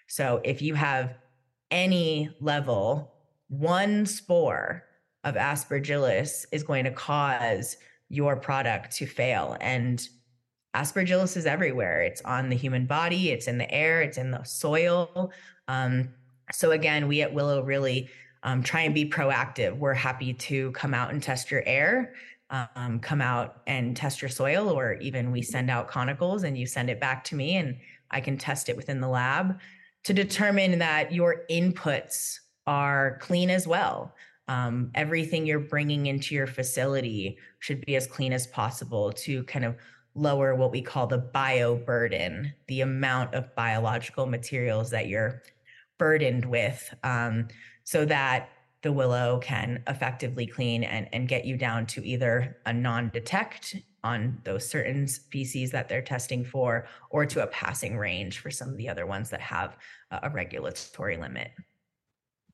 So 0.05 0.41
if 0.43 0.61
you 0.61 0.75
have 0.75 1.15
any 1.71 2.29
level, 2.39 3.15
one 3.47 4.05
spore 4.05 4.83
of 5.23 5.33
aspergillus 5.33 6.45
is 6.51 6.61
going 6.61 6.83
to 6.83 6.91
cause 6.91 7.77
your 8.09 8.35
product 8.35 8.95
to 8.97 9.07
fail. 9.07 9.57
And 9.59 10.07
aspergillus 10.75 11.35
is 11.35 11.47
everywhere. 11.47 12.03
It's 12.03 12.21
on 12.21 12.49
the 12.49 12.55
human 12.55 12.85
body, 12.85 13.31
it's 13.31 13.47
in 13.47 13.57
the 13.57 13.71
air, 13.73 14.03
it's 14.03 14.19
in 14.19 14.29
the 14.29 14.43
soil. 14.43 15.31
Um, 15.67 16.09
so 16.51 16.71
again, 16.71 17.07
we 17.07 17.23
at 17.23 17.33
Willow 17.33 17.63
really 17.63 18.07
um, 18.43 18.63
try 18.63 18.81
and 18.81 18.93
be 18.93 19.09
proactive. 19.09 19.77
We're 19.77 19.93
happy 19.93 20.33
to 20.33 20.71
come 20.71 20.93
out 20.93 21.11
and 21.11 21.21
test 21.21 21.51
your 21.51 21.63
air, 21.65 22.13
um, 22.49 22.99
come 22.99 23.21
out 23.21 23.61
and 23.67 23.95
test 23.95 24.21
your 24.21 24.29
soil, 24.29 24.69
or 24.69 24.93
even 24.95 25.31
we 25.31 25.41
send 25.41 25.69
out 25.69 25.89
conicals 25.89 26.43
and 26.43 26.57
you 26.57 26.65
send 26.65 26.89
it 26.89 26.99
back 26.99 27.23
to 27.25 27.35
me 27.35 27.55
and 27.55 27.77
I 28.09 28.19
can 28.19 28.37
test 28.37 28.69
it 28.69 28.75
within 28.75 28.99
the 28.99 29.07
lab 29.07 29.59
to 30.03 30.13
determine 30.13 30.79
that 30.79 31.13
your 31.13 31.43
inputs 31.49 32.39
are 32.67 33.17
clean 33.21 33.49
as 33.49 33.67
well. 33.67 34.13
Um, 34.47 34.91
everything 34.95 35.45
you're 35.45 35.59
bringing 35.59 36.07
into 36.07 36.35
your 36.35 36.47
facility 36.47 37.37
should 37.59 37.85
be 37.85 37.95
as 37.95 38.07
clean 38.07 38.33
as 38.33 38.47
possible 38.47 39.11
to 39.13 39.43
kind 39.45 39.63
of 39.63 39.75
lower 40.13 40.55
what 40.55 40.71
we 40.71 40.81
call 40.81 41.07
the 41.07 41.17
bio 41.17 41.75
burden, 41.75 42.53
the 42.67 42.81
amount 42.81 43.33
of 43.33 43.55
biological 43.55 44.25
materials 44.25 44.89
that 44.89 45.07
you're 45.07 45.41
burdened 45.97 46.43
with, 46.43 46.93
um, 47.03 47.47
so 47.91 48.05
that 48.05 48.47
the 48.83 48.91
willow 48.91 49.37
can 49.39 49.83
effectively 49.85 50.47
clean 50.47 50.85
and, 50.85 51.09
and 51.11 51.27
get 51.27 51.43
you 51.43 51.57
down 51.57 51.85
to 51.85 52.01
either 52.07 52.55
a 52.65 52.71
non-detect 52.71 53.75
on 54.01 54.39
those 54.45 54.65
certain 54.65 55.05
species 55.05 55.71
that 55.71 55.89
they're 55.89 56.01
testing 56.01 56.45
for 56.45 56.87
or 57.09 57.25
to 57.25 57.43
a 57.43 57.47
passing 57.47 57.97
range 57.97 58.39
for 58.39 58.49
some 58.49 58.69
of 58.69 58.77
the 58.77 58.87
other 58.87 59.05
ones 59.05 59.29
that 59.29 59.41
have 59.41 59.75
a 60.09 60.29
regulatory 60.29 61.17
limit. 61.17 61.51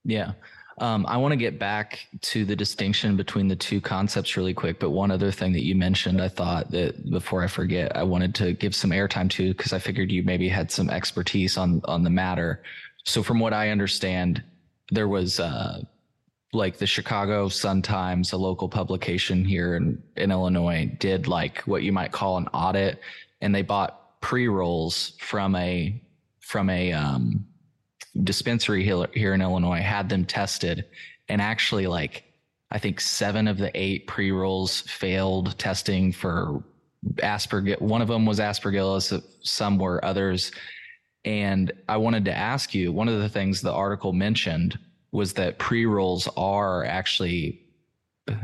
Yeah. 0.03 0.31
Um, 0.79 1.05
I 1.07 1.17
want 1.17 1.33
to 1.33 1.37
get 1.37 1.59
back 1.59 2.07
to 2.21 2.43
the 2.43 2.55
distinction 2.55 3.15
between 3.15 3.47
the 3.47 3.55
two 3.55 3.79
concepts 3.79 4.35
really 4.37 4.55
quick. 4.55 4.79
But 4.79 4.89
one 4.89 5.11
other 5.11 5.31
thing 5.31 5.53
that 5.53 5.63
you 5.63 5.75
mentioned, 5.75 6.19
I 6.19 6.29
thought 6.29 6.71
that 6.71 7.11
before 7.11 7.43
I 7.43 7.47
forget, 7.47 7.95
I 7.95 8.01
wanted 8.01 8.33
to 8.35 8.53
give 8.53 8.73
some 8.73 8.89
airtime 8.89 9.29
to 9.31 9.53
because 9.53 9.71
I 9.71 9.77
figured 9.77 10.11
you 10.11 10.23
maybe 10.23 10.49
had 10.49 10.71
some 10.71 10.89
expertise 10.89 11.57
on 11.57 11.81
on 11.85 12.03
the 12.03 12.09
matter. 12.09 12.63
So 13.05 13.21
from 13.21 13.39
what 13.39 13.53
I 13.53 13.69
understand, 13.69 14.43
there 14.91 15.07
was 15.07 15.39
uh, 15.39 15.81
like 16.53 16.77
the 16.77 16.87
Chicago 16.87 17.49
Sun 17.49 17.81
Times, 17.81 18.31
a 18.31 18.37
local 18.37 18.69
publication 18.69 19.43
here 19.43 19.75
in, 19.75 20.01
in 20.15 20.31
Illinois, 20.31 20.91
did 20.99 21.27
like 21.27 21.61
what 21.61 21.83
you 21.83 21.91
might 21.91 22.11
call 22.11 22.37
an 22.37 22.47
audit, 22.53 23.01
and 23.41 23.53
they 23.53 23.61
bought 23.61 24.21
pre 24.21 24.47
rolls 24.47 25.13
from 25.19 25.55
a 25.55 26.01
from 26.39 26.69
a 26.69 26.93
um, 26.93 27.45
dispensary 28.23 28.83
here, 28.83 29.33
in 29.33 29.41
Illinois, 29.41 29.81
had 29.81 30.07
them 30.07 30.25
tested, 30.25 30.85
and 31.27 31.41
actually 31.41 31.87
like 31.87 32.23
I 32.71 32.79
think 32.79 32.99
seven 33.01 33.47
of 33.47 33.57
the 33.57 33.71
eight 33.79 34.07
pre 34.07 34.31
rolls 34.31 34.81
failed 34.81 35.57
testing 35.57 36.11
for 36.11 36.63
aspergill. 37.17 37.81
One 37.81 38.01
of 38.01 38.07
them 38.07 38.25
was 38.25 38.39
aspergillus, 38.39 39.21
some 39.41 39.77
were 39.77 40.03
others. 40.03 40.51
And 41.27 41.73
I 41.89 41.97
wanted 41.97 42.23
to 42.25 42.33
ask 42.33 42.73
you 42.73 42.93
one 42.93 43.09
of 43.09 43.19
the 43.19 43.27
things 43.27 43.61
the 43.61 43.73
article 43.73 44.13
mentioned 44.13 44.79
was 45.11 45.33
that 45.33 45.59
pre 45.59 45.85
rolls 45.85 46.29
are 46.37 46.85
actually, 46.85 47.59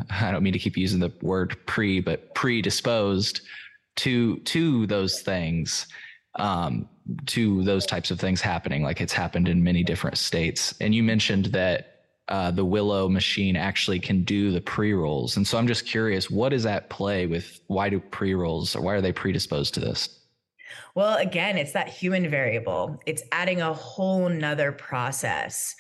I 0.10 0.32
don't 0.32 0.44
mean 0.44 0.52
to 0.52 0.60
keep 0.60 0.76
using 0.76 1.00
the 1.00 1.14
word 1.22 1.56
pre, 1.66 2.02
but 2.02 2.36
predisposed 2.36 3.40
to 3.96 4.38
to 4.40 4.86
those 4.88 5.22
things, 5.22 5.88
um, 6.36 6.90
to 7.28 7.64
those 7.64 7.86
types 7.86 8.12
of 8.12 8.20
things 8.20 8.42
happening. 8.42 8.84
Like 8.84 9.00
it's 9.00 9.14
happened 9.14 9.48
in 9.48 9.64
many 9.64 9.86
different 9.86 10.18
states. 10.18 10.76
And 10.82 10.94
you 10.94 11.04
mentioned 11.04 11.46
that 11.46 12.02
uh, 12.28 12.52
the 12.52 12.66
Willow 12.66 13.08
machine 13.08 13.56
actually 13.56 14.02
can 14.02 14.26
do 14.26 14.52
the 14.52 14.60
pre 14.60 14.92
rolls, 14.92 15.38
and 15.38 15.48
so 15.48 15.58
I'm 15.58 15.68
just 15.68 15.86
curious, 15.86 16.30
what 16.30 16.52
is 16.52 16.66
at 16.66 16.90
play 16.90 17.28
with 17.28 17.62
why 17.68 17.88
do 17.88 18.02
pre 18.02 18.34
rolls 18.34 18.76
or 18.76 18.82
why 18.82 18.96
are 18.96 19.02
they 19.02 19.14
predisposed 19.14 19.74
to 19.76 19.80
this? 19.80 20.20
Well, 20.96 21.18
again, 21.18 21.58
it's 21.58 21.74
that 21.74 21.90
human 21.90 22.30
variable. 22.30 23.00
It's 23.06 23.24
adding 23.32 23.62
a 23.62 23.74
whole 23.74 24.30
nother 24.30 24.72
process 24.72 25.76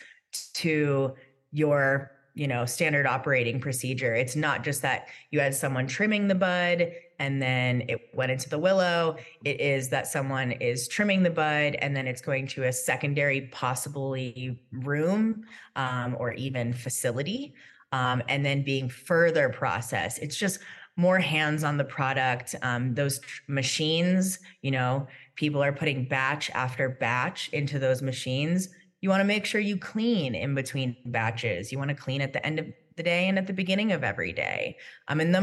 to 0.53 1.13
your 1.51 2.12
you 2.36 2.47
know 2.47 2.65
standard 2.65 3.06
operating 3.06 3.60
procedure. 3.60 4.15
It's 4.15 4.36
not 4.36 4.63
just 4.63 4.82
that 4.82 5.08
you 5.32 5.39
had 5.39 5.53
someone 5.53 5.86
trimming 5.88 6.27
the 6.27 6.36
bud 6.36 6.91
and 7.19 7.41
then 7.41 7.84
it 7.88 8.10
went 8.13 8.32
into 8.32 8.49
the 8.49 8.58
willow. 8.58 9.17
It 9.45 9.62
is 9.62 9.89
that 9.89 10.08
someone 10.08 10.51
is 10.51 10.88
trimming 10.88 11.23
the 11.23 11.29
bud 11.29 11.75
and 11.79 11.95
then 11.95 12.08
it's 12.08 12.21
going 12.21 12.47
to 12.47 12.63
a 12.63 12.73
secondary 12.73 13.41
possibly 13.51 14.60
room 14.71 15.43
um, 15.75 16.17
or 16.19 16.34
even 16.34 16.73
facility 16.73 17.53
um, 17.91 18.23
and 18.27 18.43
then 18.43 18.63
being 18.63 18.89
further 18.89 19.49
processed. 19.49 20.19
It's 20.19 20.36
just 20.36 20.60
more 20.95 21.19
hands 21.19 21.63
on 21.63 21.77
the 21.77 21.84
product 21.84 22.56
um, 22.62 22.93
those 22.93 23.19
machines 23.47 24.39
you 24.62 24.71
know 24.71 25.08
people 25.36 25.63
are 25.63 25.73
putting 25.73 26.08
batch 26.08 26.49
after 26.51 26.89
batch 26.89 27.49
into 27.49 27.79
those 27.79 28.01
machines 28.01 28.69
you 29.03 29.10
want 29.10 29.19
to 29.19 29.25
make 29.25 29.45
sure 29.45 29.60
you 29.60 29.75
clean 29.75 30.34
in 30.34 30.56
between 30.56 30.95
batches. 31.08 31.73
You 31.73 31.77
want 31.77 31.89
to 31.89 31.95
clean 31.95 32.21
at 32.21 32.32
the 32.32 32.43
end 32.45 32.58
of 32.58 32.67
the 32.95 33.03
day 33.03 33.27
and 33.27 33.38
at 33.38 33.47
the 33.47 33.53
beginning 33.53 33.91
of 33.91 34.01
every 34.01 34.32
day. 34.32 34.77
Um, 35.10 35.19
and 35.19 35.36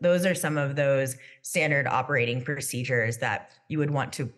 those 0.00 0.26
are 0.26 0.34
some 0.34 0.58
of 0.58 0.74
those 0.74 1.16
standard 1.42 1.86
operating 1.86 2.42
procedures 2.42 3.18
that 3.18 3.52
you 3.68 3.78
would 3.78 3.92
want 3.92 4.12
to 4.14 4.32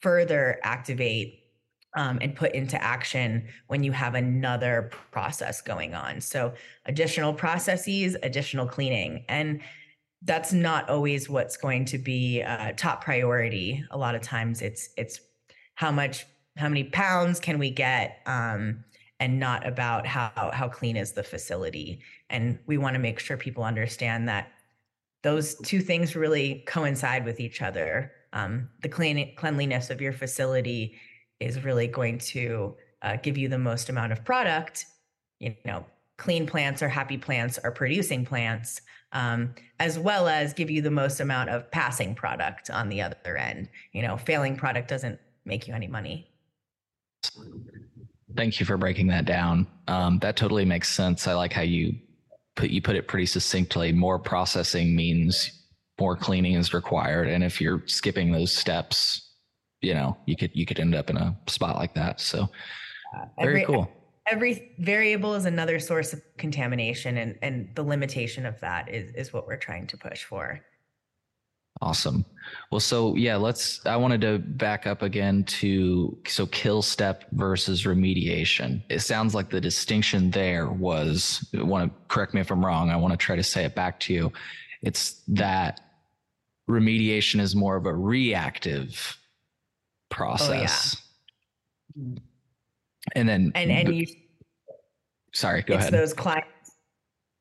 further 0.00 0.58
activate 0.62 1.43
um, 1.96 2.18
and 2.20 2.34
put 2.34 2.52
into 2.52 2.82
action 2.82 3.46
when 3.68 3.82
you 3.84 3.92
have 3.92 4.14
another 4.14 4.90
process 5.10 5.60
going 5.60 5.94
on. 5.94 6.20
So, 6.20 6.54
additional 6.86 7.32
processes, 7.32 8.16
additional 8.22 8.66
cleaning. 8.66 9.24
And 9.28 9.60
that's 10.22 10.52
not 10.52 10.88
always 10.88 11.28
what's 11.28 11.56
going 11.56 11.84
to 11.86 11.98
be 11.98 12.42
uh, 12.42 12.72
top 12.76 13.04
priority. 13.04 13.84
A 13.90 13.98
lot 13.98 14.14
of 14.14 14.22
times 14.22 14.62
it's 14.62 14.88
it's 14.96 15.20
how 15.74 15.90
much 15.90 16.26
how 16.56 16.68
many 16.68 16.84
pounds 16.84 17.40
can 17.40 17.58
we 17.58 17.70
get 17.70 18.20
um, 18.26 18.84
and 19.20 19.38
not 19.38 19.66
about 19.66 20.06
how 20.06 20.50
how 20.52 20.68
clean 20.68 20.96
is 20.96 21.12
the 21.12 21.22
facility 21.22 22.00
and 22.30 22.58
we 22.66 22.78
want 22.78 22.94
to 22.94 23.00
make 23.00 23.18
sure 23.18 23.36
people 23.36 23.64
understand 23.64 24.28
that 24.28 24.52
those 25.22 25.54
two 25.56 25.80
things 25.80 26.14
really 26.14 26.62
coincide 26.66 27.24
with 27.24 27.40
each 27.40 27.62
other 27.62 28.12
um, 28.32 28.68
the 28.82 28.88
clean 28.88 29.34
cleanliness 29.36 29.90
of 29.90 30.00
your 30.00 30.12
facility 30.12 30.94
is 31.40 31.64
really 31.64 31.86
going 31.86 32.18
to 32.18 32.74
uh, 33.02 33.16
give 33.16 33.36
you 33.36 33.48
the 33.48 33.58
most 33.58 33.88
amount 33.88 34.12
of 34.12 34.24
product 34.24 34.86
you 35.40 35.54
know 35.64 35.84
clean 36.16 36.46
plants 36.46 36.82
or 36.82 36.88
happy 36.88 37.18
plants 37.18 37.58
are 37.58 37.72
producing 37.72 38.24
plants 38.24 38.80
um, 39.12 39.54
as 39.78 39.98
well 39.98 40.26
as 40.28 40.52
give 40.52 40.70
you 40.70 40.82
the 40.82 40.90
most 40.90 41.20
amount 41.20 41.50
of 41.50 41.70
passing 41.70 42.14
product 42.14 42.70
on 42.70 42.88
the 42.88 43.02
other 43.02 43.36
end 43.36 43.68
you 43.92 44.02
know 44.02 44.16
failing 44.16 44.56
product 44.56 44.88
doesn't 44.88 45.18
make 45.44 45.68
you 45.68 45.74
any 45.74 45.86
money 45.86 46.28
Thank 48.36 48.58
you 48.58 48.66
for 48.66 48.76
breaking 48.76 49.06
that 49.08 49.24
down. 49.24 49.66
Um, 49.86 50.18
that 50.18 50.36
totally 50.36 50.64
makes 50.64 50.90
sense. 50.90 51.28
I 51.28 51.34
like 51.34 51.52
how 51.52 51.62
you 51.62 51.94
put 52.56 52.70
you 52.70 52.82
put 52.82 52.96
it 52.96 53.06
pretty 53.06 53.26
succinctly. 53.26 53.92
More 53.92 54.18
processing 54.18 54.96
means 54.96 55.50
more 56.00 56.16
cleaning 56.16 56.54
is 56.54 56.74
required, 56.74 57.28
and 57.28 57.44
if 57.44 57.60
you're 57.60 57.82
skipping 57.86 58.32
those 58.32 58.52
steps, 58.52 59.33
you 59.84 59.94
know 59.94 60.16
you 60.26 60.36
could 60.36 60.50
you 60.54 60.66
could 60.66 60.80
end 60.80 60.94
up 60.94 61.10
in 61.10 61.16
a 61.16 61.36
spot 61.46 61.76
like 61.76 61.94
that. 61.94 62.20
So 62.20 62.48
uh, 63.16 63.26
very 63.38 63.62
every, 63.62 63.64
cool. 63.64 63.90
Every 64.26 64.72
variable 64.78 65.34
is 65.34 65.44
another 65.44 65.78
source 65.78 66.12
of 66.12 66.22
contamination, 66.38 67.18
and 67.18 67.38
and 67.42 67.68
the 67.74 67.82
limitation 67.82 68.46
of 68.46 68.58
that 68.60 68.88
is 68.88 69.12
is 69.14 69.32
what 69.32 69.46
we're 69.46 69.56
trying 69.56 69.86
to 69.88 69.96
push 69.96 70.24
for. 70.24 70.60
Awesome. 71.80 72.24
Well, 72.70 72.80
so 72.80 73.16
yeah, 73.16 73.36
let's. 73.36 73.84
I 73.84 73.96
wanted 73.96 74.20
to 74.22 74.38
back 74.38 74.86
up 74.86 75.02
again 75.02 75.44
to 75.44 76.16
so 76.26 76.46
kill 76.46 76.82
step 76.82 77.24
versus 77.32 77.82
remediation. 77.84 78.82
It 78.88 79.00
sounds 79.00 79.34
like 79.34 79.50
the 79.50 79.60
distinction 79.60 80.30
there 80.30 80.68
was. 80.68 81.46
Want 81.52 81.92
to 81.92 81.98
correct 82.08 82.32
me 82.32 82.40
if 82.40 82.50
I'm 82.50 82.64
wrong. 82.64 82.90
I 82.90 82.96
want 82.96 83.12
to 83.12 83.18
try 83.18 83.34
to 83.34 83.42
say 83.42 83.64
it 83.64 83.74
back 83.74 83.98
to 84.00 84.14
you. 84.14 84.32
It's 84.82 85.22
that 85.28 85.80
remediation 86.70 87.40
is 87.40 87.56
more 87.56 87.76
of 87.76 87.86
a 87.86 87.94
reactive 87.94 89.18
process. 90.14 90.96
Oh, 91.96 92.02
yeah. 92.06 92.18
And 93.14 93.28
then 93.28 93.52
and 93.54 93.70
and 93.70 93.94
you. 93.94 94.06
Sorry, 95.32 95.62
go 95.62 95.74
ahead. 95.74 95.92
Those 95.92 96.14
clients 96.14 96.48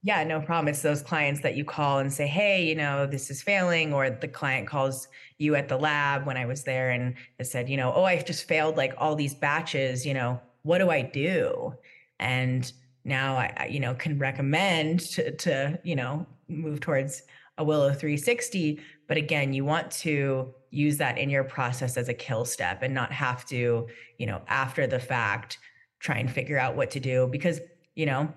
yeah, 0.05 0.21
no 0.25 0.41
problem. 0.41 0.67
It's 0.67 0.81
those 0.81 1.01
clients 1.01 1.39
that 1.41 1.55
you 1.55 1.63
call 1.63 1.99
and 1.99 2.11
say, 2.11 2.27
hey, 2.27 2.65
you 2.65 2.75
know, 2.75 3.05
this 3.05 3.31
is 3.31 3.41
failing, 3.41 3.93
or 3.93 4.09
the 4.09 4.27
client 4.27 4.67
calls 4.67 5.07
you 5.37 5.55
at 5.55 5.69
the 5.69 5.77
lab 5.77 6.25
when 6.25 6.35
I 6.35 6.45
was 6.45 6.63
there 6.63 6.89
and 6.91 7.15
has 7.37 7.49
said, 7.49 7.69
you 7.69 7.77
know, 7.77 7.93
oh, 7.95 8.03
I've 8.03 8.25
just 8.25 8.45
failed 8.45 8.75
like 8.75 8.93
all 8.97 9.15
these 9.15 9.33
batches, 9.33 10.05
you 10.05 10.13
know, 10.13 10.41
what 10.63 10.79
do 10.79 10.89
I 10.89 11.01
do? 11.01 11.73
And 12.19 12.69
now 13.05 13.37
I, 13.37 13.69
you 13.71 13.79
know, 13.79 13.93
can 13.93 14.19
recommend 14.19 14.99
to, 15.11 15.31
to, 15.37 15.79
you 15.83 15.95
know, 15.95 16.27
move 16.49 16.81
towards 16.81 17.21
a 17.57 17.63
Willow 17.63 17.93
360. 17.93 18.81
But 19.07 19.15
again, 19.15 19.53
you 19.53 19.63
want 19.63 19.89
to 19.91 20.53
use 20.73 20.97
that 20.97 21.17
in 21.17 21.29
your 21.29 21.43
process 21.43 21.97
as 21.97 22.09
a 22.09 22.13
kill 22.13 22.45
step 22.45 22.81
and 22.81 22.93
not 22.93 23.11
have 23.11 23.45
to, 23.45 23.87
you 24.17 24.25
know, 24.25 24.41
after 24.47 24.87
the 24.87 24.99
fact, 24.99 25.59
try 25.99 26.17
and 26.17 26.31
figure 26.31 26.57
out 26.57 26.75
what 26.75 26.91
to 26.91 26.99
do 26.99 27.27
because, 27.31 27.59
you 27.95 28.05
know, 28.05 28.33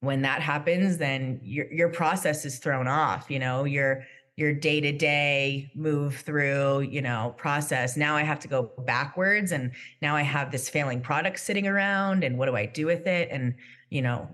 when 0.00 0.22
that 0.22 0.42
happens 0.42 0.98
then 0.98 1.38
your 1.44 1.72
your 1.72 1.88
process 1.88 2.44
is 2.44 2.58
thrown 2.58 2.88
off 2.88 3.30
you 3.30 3.38
know 3.38 3.62
your 3.62 4.04
your 4.34 4.52
day 4.52 4.80
to 4.80 4.90
day 4.90 5.70
move 5.76 6.16
through 6.16 6.80
you 6.80 7.00
know 7.00 7.32
process 7.38 7.96
now 7.96 8.16
i 8.16 8.22
have 8.22 8.40
to 8.40 8.48
go 8.48 8.72
backwards 8.78 9.52
and 9.52 9.70
now 10.00 10.16
i 10.16 10.22
have 10.22 10.50
this 10.50 10.68
failing 10.68 11.00
product 11.00 11.38
sitting 11.38 11.68
around 11.68 12.24
and 12.24 12.36
what 12.36 12.46
do 12.46 12.56
i 12.56 12.66
do 12.66 12.84
with 12.84 13.06
it 13.06 13.28
and 13.30 13.54
you 13.92 14.00
know, 14.00 14.26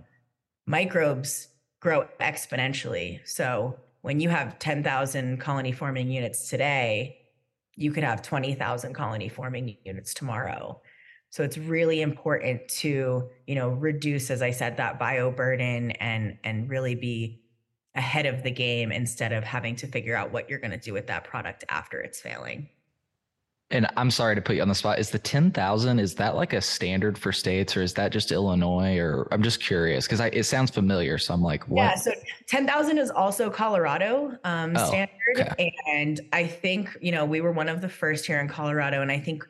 microbes 0.69 1.49
grow 1.81 2.07
exponentially. 2.21 3.19
So 3.25 3.77
when 4.03 4.21
you 4.21 4.29
have 4.29 4.61
10,000 4.61 5.41
colony 5.41 5.73
forming 5.73 6.09
units 6.13 6.49
today, 6.49 7.18
you 7.79 7.93
could 7.93 8.03
have 8.03 8.23
20,000 8.23 8.93
colony 8.93 9.29
forming 9.29 9.77
units 9.85 10.13
tomorrow. 10.13 10.81
So 11.31 11.43
it's 11.43 11.59
really 11.59 12.01
important 12.01 12.69
to, 12.69 13.29
you 13.47 13.55
know, 13.55 13.69
reduce, 13.71 14.31
as 14.31 14.43
I 14.43 14.51
said, 14.51 14.79
that 14.79 14.99
bio 14.99 15.31
burden 15.31 15.93
and 15.93 16.39
and 16.43 16.69
really 16.69 16.95
be 16.95 17.43
ahead 17.95 18.27
of 18.27 18.43
the 18.43 18.51
game 18.51 18.93
instead 18.93 19.33
of 19.33 19.45
having 19.45 19.77
to 19.77 19.87
figure 19.87 20.17
out 20.17 20.33
what 20.33 20.49
you're 20.49 20.59
going 20.59 20.71
to 20.71 20.79
do 20.79 20.93
with 20.93 21.07
that 21.09 21.25
product 21.25 21.65
after 21.69 22.01
it's 22.01 22.21
failing. 22.21 22.69
And 23.71 23.87
I'm 23.99 24.11
sorry 24.11 24.35
to 24.35 24.41
put 24.41 24.57
you 24.57 24.63
on 24.63 24.69
the 24.69 24.75
spot. 24.75 24.99
Is 24.99 25.11
the 25.11 25.19
10,000 25.19 25.99
is 25.99 26.15
that 26.15 26.37
like 26.37 26.55
a 26.55 26.61
standard 26.61 27.19
for 27.19 27.33
states 27.33 27.77
or 27.77 27.83
is 27.83 27.93
that 27.95 28.13
just 28.13 28.33
Illinois 28.33 28.97
or 28.97 29.29
I'm 29.31 29.43
just 29.43 29.61
curious 29.63 30.07
because 30.07 30.21
it 30.21 30.45
sounds 30.45 30.71
familiar 30.71 31.19
so 31.19 31.35
I'm 31.35 31.43
like 31.43 31.69
what? 31.69 31.83
Yeah, 31.83 31.95
so 31.97 32.13
10,000 32.47 32.97
is 32.97 33.11
also 33.11 33.51
Colorado 33.51 34.39
um, 34.45 34.75
oh, 34.75 34.87
standard 34.87 35.13
okay. 35.39 35.75
and 35.87 36.21
I 36.33 36.47
think, 36.47 36.97
you 37.03 37.13
know, 37.13 37.27
we 37.27 37.43
were 37.43 37.53
one 37.53 37.69
of 37.69 37.83
the 37.83 37.91
first 37.91 38.25
here 38.25 38.41
in 38.41 38.49
Colorado 38.49 39.03
and 39.03 39.13
I 39.13 39.21
think 39.21 39.45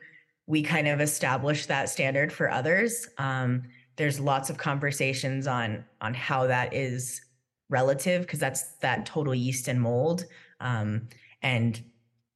we 0.47 0.63
kind 0.63 0.89
of 0.89 0.99
established 0.99 1.69
that 1.69 1.89
standard 1.89 2.33
for 2.33 2.51
others. 2.51 3.07
Um, 3.17 3.63
there's 3.95 4.19
lots 4.19 4.49
of 4.49 4.57
conversations 4.57 5.47
on 5.47 5.85
on 6.01 6.13
how 6.13 6.47
that 6.47 6.73
is 6.73 7.21
relative 7.69 8.23
because 8.23 8.39
that's 8.39 8.63
that 8.77 9.05
total 9.05 9.33
yeast 9.33 9.67
and 9.67 9.79
mold. 9.79 10.25
Um, 10.59 11.07
and 11.41 11.81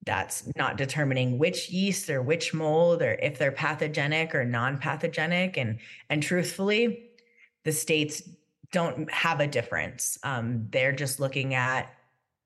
that's 0.06 0.44
not 0.56 0.78
determining 0.78 1.38
which 1.38 1.70
yeast 1.70 2.10
or 2.10 2.22
which 2.22 2.54
mold 2.54 3.02
or 3.02 3.14
if 3.14 3.38
they're 3.38 3.52
pathogenic 3.52 4.36
or 4.36 4.44
non-pathogenic. 4.44 5.58
And 5.58 5.80
and 6.10 6.22
truthfully, 6.22 7.10
the 7.64 7.72
states 7.72 8.24
don't 8.72 9.10
have 9.12 9.40
a 9.40 9.48
difference. 9.48 10.18
Um, 10.24 10.68
they're 10.72 10.92
just 10.92 11.20
looking 11.20 11.54
at 11.54 11.94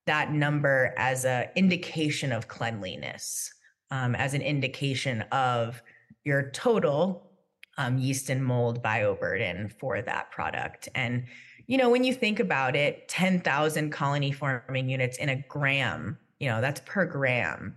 that 0.05 0.31
number 0.31 0.93
as 0.97 1.25
an 1.25 1.47
indication 1.55 2.31
of 2.31 2.47
cleanliness, 2.47 3.53
um, 3.91 4.15
as 4.15 4.33
an 4.33 4.41
indication 4.41 5.21
of 5.31 5.81
your 6.23 6.51
total 6.51 7.31
um, 7.77 7.97
yeast 7.97 8.29
and 8.29 8.43
mold 8.43 8.83
bioburden 8.83 9.71
for 9.79 10.01
that 10.01 10.31
product. 10.31 10.89
And 10.95 11.25
you 11.67 11.77
know, 11.77 11.89
when 11.89 12.05
you 12.05 12.13
think 12.13 12.39
about 12.39 12.75
it, 12.77 13.07
10,000 13.09 13.91
colony 13.91 14.31
forming 14.31 14.89
units 14.89 15.17
in 15.17 15.29
a 15.29 15.35
gram, 15.49 16.17
you 16.39 16.47
know, 16.47 16.61
that's 16.61 16.81
per 16.85 17.05
gram. 17.05 17.75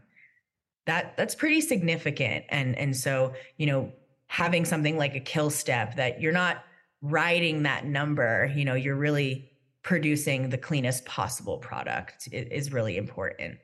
That 0.86 1.16
that's 1.16 1.34
pretty 1.34 1.60
significant. 1.60 2.44
And 2.48 2.76
and 2.76 2.96
so, 2.96 3.34
you 3.56 3.66
know, 3.66 3.92
having 4.26 4.64
something 4.64 4.96
like 4.96 5.14
a 5.14 5.20
kill 5.20 5.50
step 5.50 5.96
that 5.96 6.20
you're 6.20 6.32
not 6.32 6.64
riding 7.02 7.62
that 7.64 7.86
number, 7.86 8.52
you 8.54 8.64
know, 8.64 8.74
you're 8.74 8.96
really 8.96 9.50
producing 9.82 10.50
the 10.50 10.58
cleanest 10.58 11.04
possible 11.06 11.58
product 11.58 12.28
is 12.30 12.72
really 12.72 12.96
important. 12.96 13.58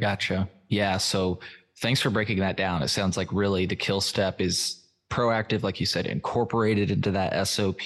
Gotcha. 0.00 0.48
Yeah. 0.68 0.96
So 0.96 1.40
thanks 1.80 2.00
for 2.00 2.10
breaking 2.10 2.38
that 2.40 2.56
down. 2.56 2.82
It 2.82 2.88
sounds 2.88 3.16
like 3.16 3.32
really 3.32 3.66
the 3.66 3.76
kill 3.76 4.00
step 4.00 4.40
is 4.40 4.82
proactive, 5.10 5.62
like 5.62 5.78
you 5.78 5.86
said, 5.86 6.06
incorporated 6.06 6.90
into 6.90 7.10
that 7.12 7.46
SOP 7.46 7.82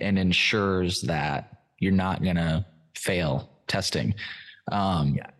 and 0.00 0.18
ensures 0.18 1.00
that 1.02 1.62
you're 1.78 1.92
not 1.92 2.22
going 2.22 2.36
to 2.36 2.66
fail 2.94 3.48
testing. 3.68 4.14
Um, 4.72 5.14
yeah. 5.14 5.30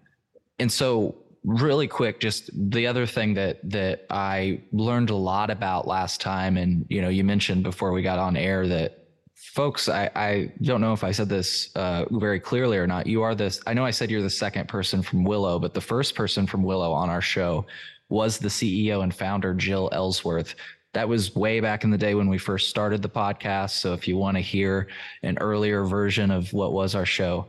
And 0.59 0.71
so, 0.71 1.17
really 1.45 1.87
quick, 1.87 2.21
just 2.21 2.51
the 2.71 2.87
other 2.87 3.07
thing 3.07 3.35
that 3.35 3.59
that 3.71 4.07
I 4.11 4.61
learned 4.73 5.11
a 5.11 5.17
lot 5.17 5.51
about 5.51 5.87
last 5.87 6.21
time, 6.21 6.57
and 6.57 6.85
you 6.89 7.01
know, 7.01 7.09
you 7.09 7.25
mentioned 7.25 7.63
before 7.63 7.93
we 7.93 8.03
got 8.03 8.19
on 8.19 8.37
air 8.37 8.67
that 8.67 9.05
folks, 9.35 9.89
I, 9.89 10.11
I 10.15 10.53
don't 10.63 10.81
know 10.81 10.93
if 10.93 11.05
I 11.05 11.13
said 11.13 11.29
this 11.29 11.71
uh, 11.77 12.05
very 12.11 12.41
clearly 12.41 12.77
or 12.77 12.87
not. 12.87 13.07
You 13.07 13.23
are 13.23 13.35
this. 13.35 13.61
I 13.67 13.75
know 13.75 13.85
I 13.85 13.91
said 13.91 14.11
you're 14.11 14.23
the 14.23 14.31
second 14.31 14.69
person 14.69 15.03
from 15.03 15.25
Willow, 15.25 15.59
but 15.59 15.75
the 15.75 15.81
first 15.81 16.15
person 16.15 16.47
from 16.47 16.63
Willow 16.63 16.93
on 16.93 17.09
our 17.09 17.23
show 17.23 17.67
was 18.09 18.39
the 18.39 18.49
CEO 18.49 19.03
and 19.03 19.15
founder 19.15 19.55
Jill 19.55 19.89
Ellsworth, 19.93 20.55
that 20.95 21.09
was 21.09 21.37
way 21.37 21.61
back 21.61 21.85
in 21.85 21.91
the 21.91 21.99
day 21.99 22.15
when 22.15 22.29
we 22.29 22.39
first 22.39 22.71
started 22.71 23.03
the 23.03 23.09
podcast. 23.09 23.71
So 23.71 23.93
if 23.93 24.09
you 24.09 24.17
want 24.17 24.37
to 24.37 24.41
hear 24.41 24.89
an 25.23 25.37
earlier 25.39 25.85
version 25.85 26.31
of 26.31 26.53
what 26.53 26.73
was 26.73 26.95
our 26.95 27.07
show, 27.07 27.47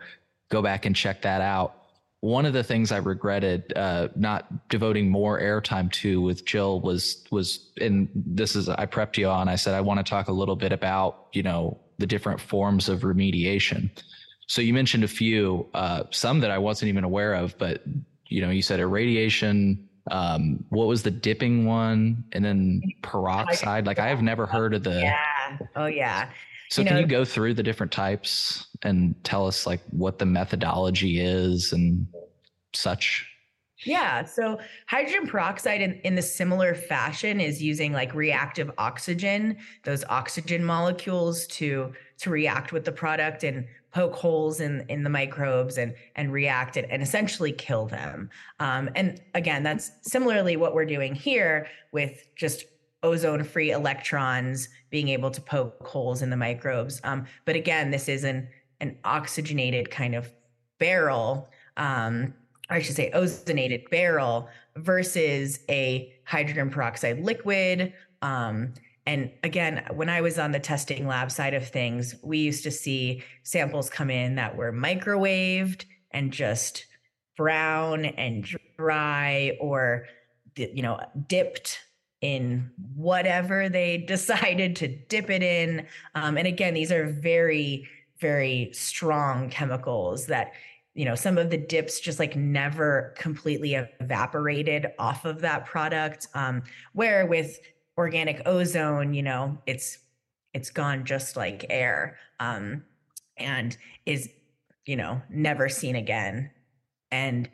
go 0.49 0.61
back 0.61 0.85
and 0.85 0.95
check 0.95 1.21
that 1.23 1.41
out. 1.41 1.75
One 2.21 2.45
of 2.45 2.51
the 2.51 2.63
things 2.63 2.91
I 2.91 2.97
regretted 2.97 3.71
uh, 3.75 4.09
not 4.15 4.67
devoting 4.67 5.09
more 5.09 5.39
airtime 5.39 5.89
to 5.93 6.21
with 6.21 6.45
Jill 6.45 6.81
was 6.81 7.23
was 7.31 7.71
and 7.79 8.09
this 8.13 8.55
is 8.55 8.67
I 8.67 8.85
prepped 8.85 9.17
you 9.17 9.29
on. 9.29 9.47
I 9.47 9.55
said 9.55 9.73
I 9.73 9.81
want 9.81 10.05
to 10.05 10.09
talk 10.09 10.27
a 10.27 10.33
little 10.33 10.57
bit 10.57 10.73
about 10.73 11.27
you 11.31 11.43
know 11.43 11.79
the 11.97 12.07
different 12.07 12.41
forms 12.41 12.89
of 12.89 13.01
remediation. 13.01 13.89
So 14.47 14.61
you 14.61 14.73
mentioned 14.73 15.03
a 15.03 15.07
few, 15.07 15.67
uh, 15.75 16.05
some 16.09 16.39
that 16.39 16.49
I 16.49 16.57
wasn't 16.57 16.89
even 16.89 17.03
aware 17.03 17.35
of, 17.35 17.57
but 17.57 17.83
you 18.27 18.41
know 18.41 18.49
you 18.49 18.61
said 18.61 18.81
irradiation, 18.81 19.89
um, 20.11 20.63
what 20.69 20.87
was 20.87 21.03
the 21.03 21.11
dipping 21.11 21.65
one 21.65 22.23
and 22.31 22.43
then 22.43 22.81
peroxide 23.01 23.85
like 23.85 23.99
i 23.99 24.07
have 24.07 24.21
never 24.21 24.45
heard 24.45 24.73
of 24.73 24.83
the 24.83 25.01
yeah 25.01 25.57
oh 25.75 25.85
yeah 25.85 26.29
so 26.69 26.81
you 26.81 26.87
can 26.87 26.95
know, 26.95 27.01
you 27.01 27.07
go 27.07 27.25
through 27.25 27.53
the 27.53 27.63
different 27.63 27.91
types 27.91 28.67
and 28.83 29.15
tell 29.23 29.45
us 29.45 29.65
like 29.65 29.81
what 29.91 30.19
the 30.19 30.25
methodology 30.25 31.19
is 31.19 31.73
and 31.73 32.07
such 32.73 33.29
yeah. 33.85 34.25
So 34.25 34.59
hydrogen 34.87 35.25
peroxide 35.27 35.81
in, 35.81 35.93
in 36.03 36.15
the 36.15 36.21
similar 36.21 36.75
fashion 36.75 37.39
is 37.39 37.63
using 37.63 37.93
like 37.93 38.13
reactive 38.13 38.69
oxygen, 38.77 39.57
those 39.83 40.03
oxygen 40.09 40.63
molecules 40.63 41.47
to 41.47 41.93
to 42.17 42.29
react 42.29 42.73
with 42.73 42.83
the 42.83 42.91
product 42.91 43.43
and 43.45 43.65
poke 43.91 44.15
holes 44.15 44.59
in 44.59 44.85
in 44.89 45.03
the 45.03 45.09
microbes 45.09 45.77
and 45.77 45.95
and 46.17 46.33
react 46.33 46.75
it 46.75 46.87
and 46.89 47.01
essentially 47.01 47.53
kill 47.53 47.85
them. 47.85 48.29
Um, 48.59 48.89
and 48.95 49.21
again, 49.33 49.63
that's 49.63 49.91
similarly 50.01 50.57
what 50.57 50.73
we're 50.73 50.85
doing 50.85 51.15
here 51.15 51.67
with 51.93 52.27
just 52.35 52.65
ozone 53.01 53.45
free 53.45 53.71
electrons 53.71 54.67
being 54.89 55.07
able 55.07 55.31
to 55.31 55.39
poke 55.39 55.87
holes 55.87 56.21
in 56.21 56.29
the 56.29 56.35
microbes. 56.35 56.99
Um, 57.05 57.25
but 57.45 57.55
again, 57.55 57.91
this 57.91 58.09
is 58.09 58.25
an 58.25 58.49
an 58.79 58.97
oxygenated 59.03 59.91
kind 59.91 60.15
of 60.15 60.31
barrel. 60.79 61.49
Um, 61.77 62.33
I 62.69 62.81
should 62.81 62.95
say 62.95 63.11
ozonated 63.11 63.89
barrel 63.89 64.49
versus 64.75 65.59
a 65.69 66.13
hydrogen 66.25 66.69
peroxide 66.69 67.19
liquid. 67.19 67.93
Um, 68.21 68.73
and 69.05 69.31
again, 69.43 69.83
when 69.91 70.09
I 70.09 70.21
was 70.21 70.37
on 70.37 70.51
the 70.51 70.59
testing 70.59 71.07
lab 71.07 71.31
side 71.31 71.53
of 71.55 71.67
things, 71.67 72.15
we 72.21 72.37
used 72.37 72.63
to 72.63 72.71
see 72.71 73.23
samples 73.43 73.89
come 73.89 74.11
in 74.11 74.35
that 74.35 74.55
were 74.55 74.71
microwaved 74.71 75.85
and 76.11 76.31
just 76.31 76.85
brown 77.35 78.05
and 78.05 78.45
dry 78.77 79.57
or 79.59 80.05
you 80.55 80.81
know 80.81 80.99
dipped 81.27 81.79
in 82.21 82.69
whatever 82.95 83.69
they 83.69 83.97
decided 84.07 84.75
to 84.75 84.87
dip 84.87 85.29
it 85.29 85.41
in 85.41 85.87
um, 86.15 86.37
and 86.37 86.47
again 86.47 86.73
these 86.73 86.91
are 86.91 87.05
very 87.05 87.87
very 88.19 88.69
strong 88.73 89.49
chemicals 89.49 90.25
that 90.27 90.51
you 90.93 91.05
know 91.05 91.15
some 91.15 91.37
of 91.37 91.49
the 91.49 91.57
dips 91.57 91.99
just 91.99 92.19
like 92.19 92.35
never 92.35 93.13
completely 93.17 93.75
evaporated 93.75 94.87
off 94.99 95.25
of 95.25 95.41
that 95.41 95.65
product 95.65 96.27
um, 96.33 96.63
where 96.93 97.25
with 97.25 97.59
organic 97.99 98.41
ozone, 98.45 99.13
you 99.13 99.21
know, 99.21 99.57
it's 99.67 99.99
it's 100.53 100.71
gone 100.71 101.03
just 101.03 101.35
like 101.35 101.65
air 101.69 102.17
um, 102.39 102.83
and 103.37 103.77
is 104.05 104.29
you 104.85 104.95
know 104.95 105.21
never 105.29 105.69
seen 105.69 105.95
again. 105.95 106.49
And 107.11 107.49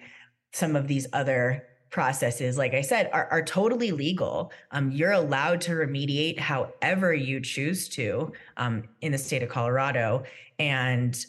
some 0.53 0.75
of 0.75 0.87
these 0.87 1.07
other 1.11 1.63
processes 1.95 2.57
like 2.57 2.73
i 2.73 2.81
said 2.81 3.09
are, 3.13 3.27
are 3.31 3.41
totally 3.41 3.91
legal 3.91 4.51
um, 4.71 4.91
you're 4.91 5.13
allowed 5.13 5.61
to 5.61 5.71
remediate 5.71 6.37
however 6.37 7.13
you 7.13 7.39
choose 7.39 7.87
to 7.87 8.33
um, 8.57 8.83
in 8.99 9.13
the 9.13 9.17
state 9.17 9.41
of 9.41 9.47
colorado 9.47 10.21
and 10.59 11.25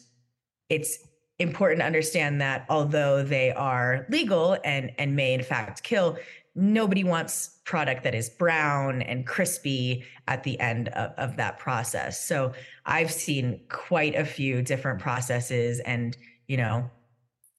it's 0.68 0.98
important 1.38 1.79
to 1.79 1.87
understand 1.87 2.40
that 2.40 2.66
although 2.68 3.22
they 3.22 3.52
are 3.52 4.07
legal 4.11 4.59
and 4.64 4.90
and 4.98 5.14
may 5.14 5.35
in 5.35 5.42
fact 5.42 5.85
kill 5.85 6.18
nobody 6.57 7.05
wants 7.05 7.59
product 7.64 8.02
that 8.02 8.14
is 8.14 8.29
brown 8.31 9.02
and 9.02 9.24
crispy 9.24 10.05
at 10.26 10.42
the 10.42 10.59
end 10.59 10.88
of, 10.88 11.12
of 11.18 11.37
that 11.37 11.59
process. 11.59 12.24
So 12.24 12.52
I've 12.87 13.12
seen 13.12 13.61
quite 13.68 14.14
a 14.14 14.24
few 14.24 14.62
different 14.62 14.98
processes 14.98 15.81
and, 15.81 16.16
you 16.48 16.57
know, 16.57 16.90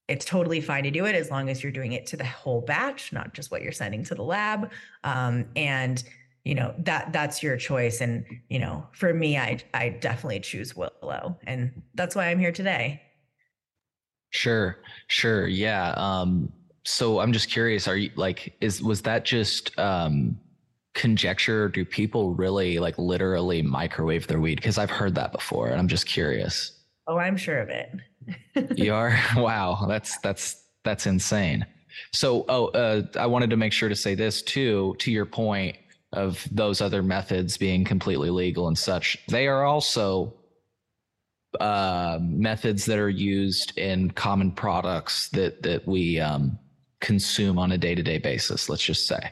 it's 0.07 0.25
totally 0.25 0.61
fine 0.61 0.83
to 0.83 0.91
do 0.91 1.05
it 1.05 1.15
as 1.15 1.29
long 1.29 1.49
as 1.49 1.61
you're 1.61 1.71
doing 1.71 1.91
it 1.91 2.05
to 2.07 2.17
the 2.17 2.25
whole 2.25 2.61
batch, 2.61 3.11
not 3.11 3.33
just 3.33 3.51
what 3.51 3.61
you're 3.61 3.71
sending 3.71 4.03
to 4.05 4.15
the 4.15 4.23
lab. 4.23 4.71
Um, 5.03 5.45
and 5.55 6.03
you 6.43 6.55
know 6.55 6.73
that 6.79 7.11
that's 7.11 7.43
your 7.43 7.57
choice. 7.57 7.99
And 7.99 8.25
you 8.49 8.59
know, 8.59 8.87
for 8.93 9.13
me, 9.13 9.37
I 9.37 9.59
I 9.73 9.89
definitely 9.89 10.39
choose 10.39 10.75
Willow, 10.75 11.37
and 11.45 11.81
that's 11.95 12.15
why 12.15 12.27
I'm 12.27 12.39
here 12.39 12.53
today. 12.53 13.01
Sure, 14.29 14.77
sure, 15.07 15.47
yeah. 15.47 15.91
Um, 15.97 16.51
so 16.85 17.19
I'm 17.19 17.33
just 17.33 17.49
curious, 17.49 17.87
are 17.87 17.97
you 17.97 18.11
like, 18.15 18.55
is 18.61 18.81
was 18.81 19.01
that 19.01 19.25
just 19.25 19.77
um, 19.77 20.39
conjecture 20.97 21.69
do 21.69 21.85
people 21.85 22.33
really 22.33 22.79
like 22.79 22.97
literally 22.97 23.61
microwave 23.61 24.25
their 24.25 24.39
weed 24.39 24.55
because 24.55 24.79
i've 24.79 24.89
heard 24.89 25.13
that 25.13 25.31
before 25.31 25.67
and 25.67 25.79
i'm 25.79 25.87
just 25.87 26.07
curious 26.07 26.76
oh 27.07 27.17
i'm 27.17 27.37
sure 27.37 27.59
of 27.59 27.69
it. 27.69 27.91
You 28.75 28.93
are? 28.93 29.17
Wow. 29.35 29.85
That's 29.87 30.17
that's 30.19 30.63
that's 30.83 31.05
insane. 31.05 31.65
So 32.11 32.45
oh 32.49 32.67
uh, 32.67 33.03
i 33.17 33.25
wanted 33.25 33.49
to 33.49 33.57
make 33.57 33.73
sure 33.73 33.89
to 33.89 33.95
say 33.95 34.15
this 34.15 34.41
too 34.41 34.95
to 34.99 35.11
your 35.11 35.25
point 35.25 35.77
of 36.13 36.47
those 36.51 36.81
other 36.81 37.03
methods 37.03 37.57
being 37.57 37.83
completely 37.83 38.29
legal 38.29 38.67
and 38.67 38.77
such 38.77 39.17
they 39.27 39.47
are 39.47 39.65
also 39.65 40.33
uh, 41.59 42.17
methods 42.21 42.85
that 42.85 42.97
are 42.99 43.09
used 43.09 43.77
in 43.77 44.11
common 44.11 44.51
products 44.51 45.29
that 45.29 45.63
that 45.63 45.87
we 45.87 46.19
um, 46.19 46.57
consume 46.99 47.57
on 47.57 47.71
a 47.71 47.77
day-to-day 47.77 48.17
basis 48.17 48.69
let's 48.69 48.83
just 48.83 49.07
say. 49.07 49.31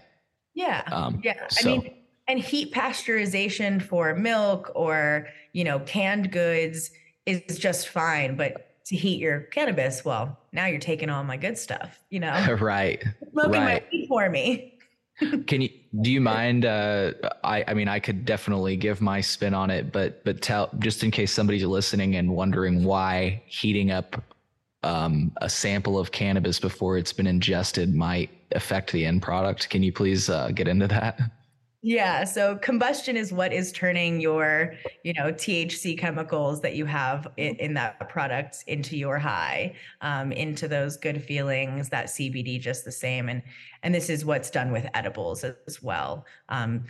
Yeah. 0.54 0.84
Um, 0.88 1.20
yeah. 1.24 1.48
So. 1.50 1.70
i 1.70 1.78
mean 1.78 1.96
and 2.28 2.40
heat 2.40 2.74
pasteurization 2.74 3.82
for 3.82 4.16
milk 4.16 4.72
or 4.76 5.28
you 5.54 5.64
know 5.64 5.80
canned 5.80 6.32
goods 6.32 6.92
is 7.26 7.58
just 7.58 7.90
fine 7.90 8.36
but 8.36 8.72
to 8.86 8.96
heat 8.96 9.20
your 9.20 9.42
cannabis 9.42 10.06
well 10.06 10.38
now 10.52 10.66
you're 10.66 10.80
taking 10.80 11.10
all 11.10 11.24
my 11.24 11.38
good 11.38 11.58
stuff 11.58 12.00
you 12.10 12.20
know? 12.20 12.58
Right 12.62 13.04
smoking 13.32 13.52
right. 13.52 13.84
my 13.84 13.84
weed 13.92 14.08
for 14.08 14.30
me. 14.30 14.72
Can 15.48 15.62
you 15.62 15.70
do 16.02 16.12
you 16.12 16.22
mind 16.22 16.66
uh 16.66 17.14
i 17.44 17.64
i 17.68 17.74
mean 17.74 17.88
i 17.88 18.00
could 18.00 18.26
definitely 18.26 18.76
give 18.76 19.02
my 19.02 19.22
spin 19.22 19.54
on 19.54 19.70
it 19.70 19.92
but 19.92 20.24
but 20.26 20.42
tell 20.42 20.70
just 20.80 21.04
in 21.04 21.12
case 21.12 21.32
somebody's 21.32 21.64
listening 21.64 22.16
and 22.16 22.30
wondering 22.30 22.84
why 22.84 23.42
heating 23.46 23.92
up 23.92 24.22
um, 24.84 25.32
a 25.38 25.50
sample 25.50 25.98
of 25.98 26.12
cannabis 26.12 26.60
before 26.60 26.98
it's 26.98 27.12
been 27.12 27.26
ingested 27.26 27.96
might 27.96 28.30
affect 28.52 28.92
the 28.92 29.06
end 29.06 29.22
product 29.22 29.70
can 29.70 29.82
you 29.82 29.92
please 29.92 30.30
uh, 30.30 30.50
get 30.54 30.68
into 30.68 30.88
that 30.88 31.20
yeah. 31.86 32.24
So 32.24 32.56
combustion 32.56 33.16
is 33.16 33.32
what 33.32 33.54
is 33.54 33.72
turning 33.72 34.20
your, 34.20 34.74
you 35.04 35.14
know, 35.14 35.32
THC 35.32 35.96
chemicals 35.96 36.60
that 36.62 36.76
you 36.76 36.84
have 36.86 37.28
in, 37.38 37.56
in 37.58 37.76
that 37.76 38.10
product 38.10 38.64
into 38.66 38.98
your 38.98 39.20
high, 39.20 39.76
um, 40.02 40.32
into 40.32 40.68
those 40.68 40.98
good 40.98 41.24
feelings, 41.24 41.90
that 41.90 42.08
CBD 42.08 42.60
just 42.60 42.86
the 42.86 42.92
same. 42.92 43.30
And 43.30 43.44
and 43.84 43.94
this 43.94 44.10
is 44.10 44.26
what's 44.26 44.50
done 44.50 44.72
with 44.72 44.88
edibles 44.96 45.44
as 45.44 45.84
well. 45.84 46.26
Um, 46.50 46.86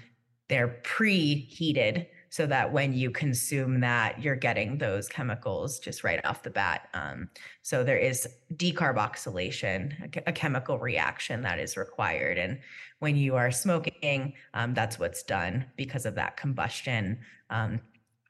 they're 0.48 0.80
preheated 0.84 2.06
so 2.30 2.46
that 2.46 2.72
when 2.72 2.94
you 2.94 3.12
consume 3.12 3.80
that, 3.80 4.22
you're 4.22 4.36
getting 4.36 4.78
those 4.78 5.08
chemicals 5.08 5.80
just 5.80 6.04
right 6.04 6.24
off 6.26 6.44
the 6.44 6.50
bat. 6.50 6.90
Um, 6.94 7.30
so 7.62 7.84
there 7.84 7.98
is 7.98 8.28
decarboxylation, 8.56 10.18
a, 10.18 10.30
a, 10.30 10.34
chemical 10.34 10.78
reaction 10.78 11.42
that 11.44 11.60
is 11.60 11.78
required. 11.78 12.38
And 12.38 12.60
when 13.00 13.16
you 13.16 13.36
are 13.36 13.52
smoking, 13.52 14.34
um, 14.54 14.74
that's 14.74 14.98
what's 15.00 15.24
done 15.24 15.66
because 15.76 16.06
of 16.06 16.16
that 16.16 16.38
combustion. 16.38 17.20
Um, 17.50 17.82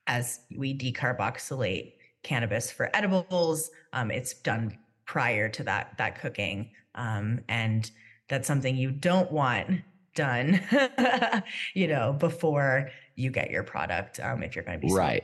as 0.08 0.42
we 0.56 0.78
decarboxylate 0.78 1.94
cannabis 2.24 2.72
for 2.72 2.90
edibles, 2.96 3.70
um, 3.94 4.12
it's 4.12 4.34
done 4.34 4.78
prior 5.06 5.50
to 5.50 5.64
that 5.64 5.98
that 5.98 6.20
cooking, 6.20 6.72
um, 6.96 7.42
and 7.48 7.90
that's 8.28 8.48
something 8.48 8.76
you 8.76 8.92
don't 8.92 9.32
want 9.32 9.82
done, 10.16 10.62
you 11.74 11.88
know, 11.88 12.14
before 12.14 12.90
you 13.16 13.30
get 13.30 13.52
your 13.52 13.64
product 13.64 14.20
um, 14.20 14.42
if 14.42 14.56
you're 14.56 14.66
going 14.66 14.80
to 14.80 14.88
be 14.88 14.94
right. 14.94 15.24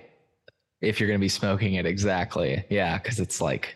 If 0.81 0.99
you're 0.99 1.07
going 1.07 1.19
to 1.19 1.23
be 1.23 1.29
smoking 1.29 1.75
it, 1.75 1.85
exactly. 1.85 2.63
Yeah, 2.69 2.97
because 2.97 3.19
it's 3.19 3.39
like, 3.39 3.75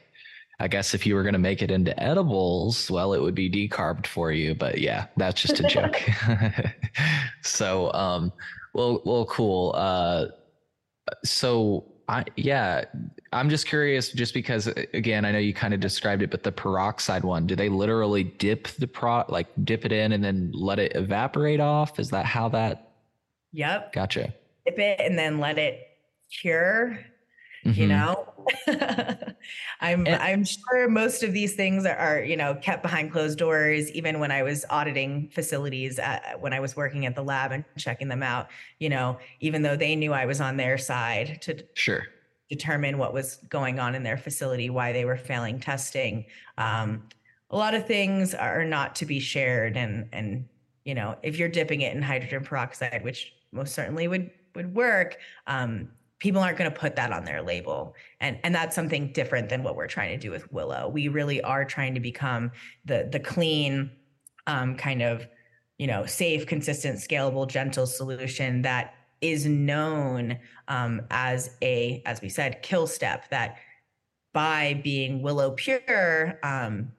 I 0.59 0.67
guess 0.67 0.93
if 0.93 1.05
you 1.05 1.15
were 1.15 1.23
going 1.23 1.33
to 1.33 1.39
make 1.39 1.61
it 1.61 1.71
into 1.71 1.97
edibles, 2.01 2.89
well, 2.89 3.13
it 3.13 3.21
would 3.21 3.35
be 3.35 3.49
decarbed 3.49 4.07
for 4.07 4.31
you. 4.31 4.55
But 4.55 4.79
yeah, 4.79 5.07
that's 5.17 5.41
just 5.41 5.59
a 5.59 5.63
joke. 5.63 6.01
so, 7.43 7.91
um, 7.93 8.31
well, 8.73 9.01
well, 9.05 9.25
cool. 9.25 9.73
Uh, 9.75 10.27
so 11.23 11.85
I, 12.07 12.23
yeah, 12.35 12.85
I'm 13.33 13.49
just 13.49 13.67
curious, 13.67 14.11
just 14.11 14.33
because 14.33 14.67
again, 14.67 15.25
I 15.25 15.31
know 15.31 15.39
you 15.39 15.53
kind 15.53 15.73
of 15.73 15.79
described 15.79 16.21
it, 16.21 16.31
but 16.31 16.43
the 16.43 16.51
peroxide 16.51 17.23
one, 17.23 17.47
do 17.47 17.55
they 17.55 17.69
literally 17.69 18.23
dip 18.23 18.67
the 18.79 18.87
pro, 18.87 19.25
like 19.27 19.47
dip 19.63 19.85
it 19.85 19.91
in 19.91 20.13
and 20.13 20.23
then 20.23 20.51
let 20.53 20.79
it 20.79 20.95
evaporate 20.95 21.59
off? 21.59 21.99
Is 21.99 22.09
that 22.11 22.25
how 22.25 22.49
that 22.49 22.85
Yep. 23.55 23.93
Gotcha. 23.93 24.33
Dip 24.65 24.77
it 24.77 24.99
and 24.99 25.17
then 25.17 25.39
let 25.39 25.57
it 25.57 25.87
cure. 26.29 26.99
Mm-hmm. 27.65 27.81
You 27.81 27.87
know, 27.87 28.33
I'm 29.81 30.05
and, 30.07 30.21
I'm 30.21 30.43
sure 30.43 30.87
most 30.89 31.23
of 31.23 31.33
these 31.33 31.53
things 31.53 31.85
are, 31.85 31.95
are, 31.95 32.23
you 32.23 32.37
know 32.37 32.55
kept 32.55 32.81
behind 32.81 33.11
closed 33.11 33.37
doors. 33.37 33.91
Even 33.91 34.19
when 34.19 34.31
I 34.31 34.43
was 34.43 34.65
auditing 34.69 35.29
facilities, 35.29 35.99
at, 35.99 36.39
when 36.39 36.53
I 36.53 36.59
was 36.59 36.75
working 36.75 37.05
at 37.05 37.15
the 37.15 37.23
lab 37.23 37.51
and 37.51 37.63
checking 37.77 38.07
them 38.07 38.23
out, 38.23 38.47
you 38.79 38.89
know, 38.89 39.17
even 39.39 39.61
though 39.61 39.75
they 39.75 39.95
knew 39.95 40.13
I 40.13 40.25
was 40.25 40.41
on 40.41 40.57
their 40.57 40.77
side 40.77 41.41
to 41.43 41.63
sure 41.73 42.07
determine 42.49 42.97
what 42.97 43.13
was 43.13 43.37
going 43.49 43.79
on 43.79 43.95
in 43.95 44.03
their 44.03 44.17
facility, 44.17 44.69
why 44.69 44.91
they 44.91 45.05
were 45.05 45.17
failing 45.17 45.59
testing. 45.59 46.25
Um, 46.57 47.03
a 47.49 47.57
lot 47.57 47.73
of 47.73 47.87
things 47.87 48.33
are 48.33 48.63
not 48.63 48.95
to 48.97 49.05
be 49.05 49.19
shared, 49.19 49.77
and 49.77 50.07
and 50.11 50.47
you 50.83 50.95
know, 50.95 51.15
if 51.23 51.37
you're 51.37 51.49
dipping 51.49 51.81
it 51.81 51.95
in 51.95 52.01
hydrogen 52.01 52.43
peroxide, 52.43 53.03
which 53.03 53.33
most 53.51 53.73
certainly 53.73 54.07
would 54.07 54.29
would 54.55 54.73
work 54.73 55.17
um, 55.47 55.89
people 56.25 56.41
aren't 56.41 56.57
going 56.57 56.71
to 56.71 56.75
put 56.75 56.95
that 56.95 57.11
on 57.11 57.23
their 57.23 57.43
label 57.43 57.93
and 58.19 58.39
and 58.43 58.55
that's 58.55 58.73
something 58.73 59.11
different 59.11 59.47
than 59.47 59.61
what 59.61 59.75
we're 59.75 59.85
trying 59.85 60.09
to 60.09 60.17
do 60.17 60.31
with 60.31 60.51
willow. 60.51 60.89
We 60.89 61.07
really 61.07 61.39
are 61.43 61.63
trying 61.63 61.93
to 61.93 61.99
become 61.99 62.51
the 62.83 63.07
the 63.11 63.19
clean 63.19 63.91
um, 64.47 64.75
kind 64.75 65.03
of 65.03 65.27
you 65.77 65.85
know 65.85 66.07
safe 66.07 66.47
consistent 66.47 66.97
scalable 66.97 67.47
gentle 67.47 67.85
solution 67.85 68.63
that 68.63 68.95
is 69.21 69.45
known 69.45 70.39
um, 70.67 71.03
as 71.11 71.51
a 71.61 72.01
as 72.07 72.23
we 72.23 72.29
said 72.29 72.63
kill 72.63 72.87
step 72.87 73.29
that 73.29 73.57
by 74.33 74.81
being 74.83 75.21
willow 75.21 75.51
pure 75.51 76.39
um, 76.41 76.91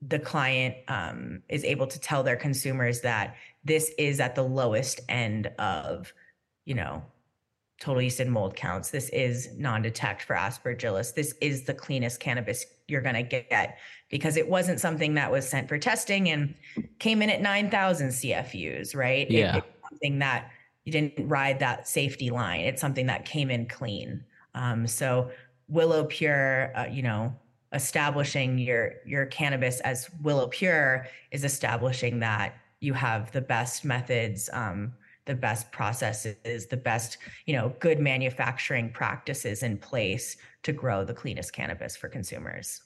the 0.00 0.18
client 0.18 0.74
um, 0.88 1.42
is 1.50 1.64
able 1.64 1.86
to 1.86 2.00
tell 2.00 2.22
their 2.22 2.36
consumers 2.36 3.02
that 3.02 3.36
this 3.62 3.92
is 3.98 4.20
at 4.20 4.34
the 4.34 4.42
lowest 4.42 5.00
end 5.08 5.50
of, 5.58 6.14
you 6.64 6.74
know, 6.74 7.02
total 7.80 8.02
yeast 8.02 8.20
and 8.20 8.30
mold 8.30 8.56
counts. 8.56 8.90
This 8.90 9.08
is 9.10 9.50
non-detect 9.56 10.22
for 10.22 10.34
aspergillus. 10.34 11.14
This 11.14 11.34
is 11.40 11.64
the 11.64 11.74
cleanest 11.74 12.20
cannabis 12.20 12.64
you're 12.88 13.00
going 13.00 13.14
to 13.14 13.22
get 13.22 13.78
because 14.10 14.36
it 14.36 14.48
wasn't 14.48 14.80
something 14.80 15.14
that 15.14 15.30
was 15.30 15.48
sent 15.48 15.68
for 15.68 15.78
testing 15.78 16.28
and 16.30 16.54
came 16.98 17.22
in 17.22 17.30
at 17.30 17.40
9,000 17.40 18.08
CFUs, 18.08 18.94
right? 18.94 19.30
Yeah. 19.30 19.56
It, 19.56 19.64
something 19.90 20.18
that 20.20 20.50
you 20.84 20.92
didn't 20.92 21.14
ride 21.28 21.58
that 21.60 21.88
safety 21.88 22.30
line. 22.30 22.60
It's 22.60 22.80
something 22.80 23.06
that 23.06 23.24
came 23.24 23.50
in 23.50 23.66
clean. 23.66 24.24
Um, 24.54 24.86
so 24.86 25.30
Willow 25.68 26.04
Pure, 26.04 26.72
uh, 26.76 26.86
you 26.90 27.02
know, 27.02 27.34
establishing 27.72 28.58
your 28.58 28.92
your 29.04 29.26
cannabis 29.26 29.80
as 29.80 30.08
Willow 30.22 30.46
Pure 30.46 31.08
is 31.32 31.42
establishing 31.42 32.20
that 32.20 32.54
you 32.80 32.92
have 32.92 33.32
the 33.32 33.40
best 33.40 33.84
methods 33.84 34.48
um, 34.52 34.92
the 35.26 35.34
best 35.34 35.70
processes 35.72 36.66
the 36.66 36.76
best 36.76 37.18
you 37.46 37.54
know 37.54 37.74
good 37.80 37.98
manufacturing 37.98 38.90
practices 38.90 39.62
in 39.62 39.78
place 39.78 40.36
to 40.62 40.72
grow 40.72 41.04
the 41.04 41.14
cleanest 41.14 41.52
cannabis 41.52 41.96
for 41.96 42.08
consumers. 42.08 42.82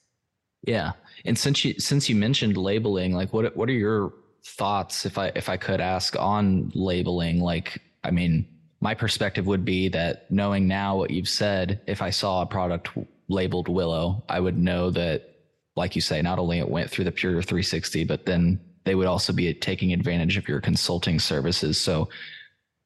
Yeah. 0.62 0.92
And 1.24 1.38
since 1.38 1.64
you 1.64 1.74
since 1.78 2.08
you 2.08 2.16
mentioned 2.16 2.56
labeling 2.56 3.14
like 3.14 3.32
what 3.32 3.56
what 3.56 3.68
are 3.68 3.72
your 3.72 4.12
thoughts 4.44 5.04
if 5.06 5.18
i 5.18 5.30
if 5.34 5.48
i 5.48 5.56
could 5.56 5.80
ask 5.80 6.16
on 6.18 6.70
labeling? 6.74 7.40
Like 7.40 7.80
i 8.04 8.10
mean 8.10 8.46
my 8.80 8.94
perspective 8.94 9.46
would 9.46 9.64
be 9.64 9.88
that 9.88 10.30
knowing 10.30 10.68
now 10.68 10.96
what 10.96 11.10
you've 11.10 11.28
said 11.28 11.80
if 11.86 12.00
i 12.02 12.10
saw 12.10 12.42
a 12.42 12.46
product 12.46 12.90
labeled 13.28 13.68
willow 13.68 14.22
i 14.28 14.38
would 14.38 14.56
know 14.56 14.88
that 14.90 15.34
like 15.76 15.96
you 15.96 16.00
say 16.00 16.22
not 16.22 16.38
only 16.38 16.58
it 16.58 16.68
went 16.68 16.88
through 16.88 17.04
the 17.04 17.12
pure 17.12 17.42
360 17.42 18.04
but 18.04 18.24
then 18.24 18.60
they 18.88 18.94
would 18.94 19.06
also 19.06 19.32
be 19.32 19.52
taking 19.54 19.92
advantage 19.92 20.36
of 20.36 20.48
your 20.48 20.60
consulting 20.60 21.18
services. 21.18 21.78
So 21.78 22.08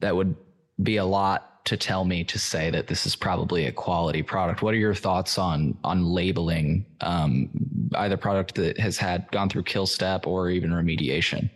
that 0.00 0.16
would 0.16 0.34
be 0.82 0.96
a 0.96 1.04
lot 1.04 1.64
to 1.64 1.76
tell 1.76 2.04
me 2.04 2.24
to 2.24 2.38
say 2.38 2.70
that 2.70 2.88
this 2.88 3.06
is 3.06 3.14
probably 3.14 3.66
a 3.66 3.72
quality 3.72 4.22
product. 4.22 4.62
What 4.62 4.74
are 4.74 4.78
your 4.78 4.94
thoughts 4.94 5.38
on 5.38 5.78
on 5.84 6.04
labeling 6.04 6.84
um, 7.00 7.50
either 7.94 8.16
product 8.16 8.56
that 8.56 8.78
has 8.80 8.98
had 8.98 9.30
gone 9.30 9.48
through 9.48 9.62
kill 9.62 9.86
step 9.86 10.26
or 10.26 10.50
even 10.50 10.70
remediation? 10.70 11.50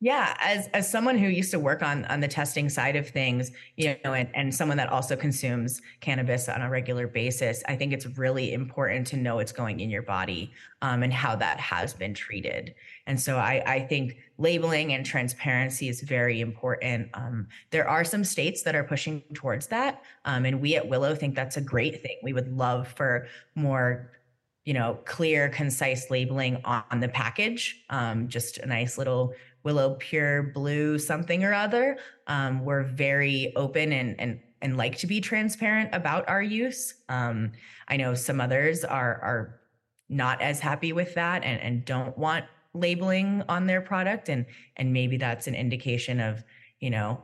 Yeah, 0.00 0.36
as 0.40 0.68
as 0.74 0.88
someone 0.88 1.18
who 1.18 1.26
used 1.26 1.50
to 1.50 1.58
work 1.58 1.82
on 1.82 2.04
on 2.04 2.20
the 2.20 2.28
testing 2.28 2.68
side 2.68 2.94
of 2.94 3.08
things, 3.08 3.50
you 3.76 3.96
know, 4.04 4.12
and, 4.12 4.28
and 4.32 4.54
someone 4.54 4.76
that 4.76 4.90
also 4.90 5.16
consumes 5.16 5.82
cannabis 6.00 6.48
on 6.48 6.62
a 6.62 6.70
regular 6.70 7.08
basis, 7.08 7.64
I 7.66 7.74
think 7.74 7.92
it's 7.92 8.06
really 8.16 8.52
important 8.52 9.08
to 9.08 9.16
know 9.16 9.36
what's 9.36 9.50
going 9.50 9.80
in 9.80 9.90
your 9.90 10.02
body 10.02 10.52
um, 10.82 11.02
and 11.02 11.12
how 11.12 11.34
that 11.36 11.58
has 11.58 11.94
been 11.94 12.14
treated. 12.14 12.76
And 13.08 13.20
so 13.20 13.38
I, 13.38 13.60
I 13.66 13.80
think 13.80 14.18
labeling 14.36 14.92
and 14.92 15.04
transparency 15.04 15.88
is 15.88 16.00
very 16.00 16.40
important. 16.40 17.08
Um, 17.14 17.48
there 17.70 17.88
are 17.88 18.04
some 18.04 18.22
states 18.22 18.62
that 18.62 18.76
are 18.76 18.84
pushing 18.84 19.22
towards 19.34 19.66
that, 19.66 20.04
um, 20.24 20.44
and 20.44 20.60
we 20.60 20.76
at 20.76 20.88
Willow 20.88 21.16
think 21.16 21.34
that's 21.34 21.56
a 21.56 21.60
great 21.60 22.02
thing. 22.02 22.18
We 22.22 22.32
would 22.32 22.56
love 22.56 22.86
for 22.86 23.26
more 23.56 24.12
you 24.64 24.74
know, 24.74 24.98
clear, 25.06 25.48
concise 25.48 26.10
labeling 26.10 26.60
on 26.62 27.00
the 27.00 27.08
package. 27.08 27.82
Um, 27.88 28.28
just 28.28 28.58
a 28.58 28.66
nice 28.66 28.98
little 28.98 29.32
Willow 29.64 29.96
Pure 29.98 30.44
Blue 30.54 30.98
something 30.98 31.44
or 31.44 31.54
other. 31.54 31.98
Um, 32.26 32.64
we're 32.64 32.84
very 32.84 33.52
open 33.56 33.92
and 33.92 34.18
and 34.20 34.40
and 34.60 34.76
like 34.76 34.98
to 34.98 35.06
be 35.06 35.20
transparent 35.20 35.90
about 35.94 36.28
our 36.28 36.42
use. 36.42 36.94
Um, 37.08 37.52
I 37.86 37.96
know 37.96 38.14
some 38.14 38.40
others 38.40 38.84
are 38.84 39.20
are 39.22 39.60
not 40.08 40.40
as 40.40 40.58
happy 40.60 40.92
with 40.92 41.14
that 41.14 41.44
and, 41.44 41.60
and 41.60 41.84
don't 41.84 42.16
want 42.16 42.44
labeling 42.74 43.42
on 43.48 43.66
their 43.66 43.80
product 43.80 44.28
and 44.28 44.46
and 44.76 44.92
maybe 44.92 45.16
that's 45.16 45.46
an 45.46 45.54
indication 45.54 46.20
of 46.20 46.44
you 46.80 46.90
know 46.90 47.20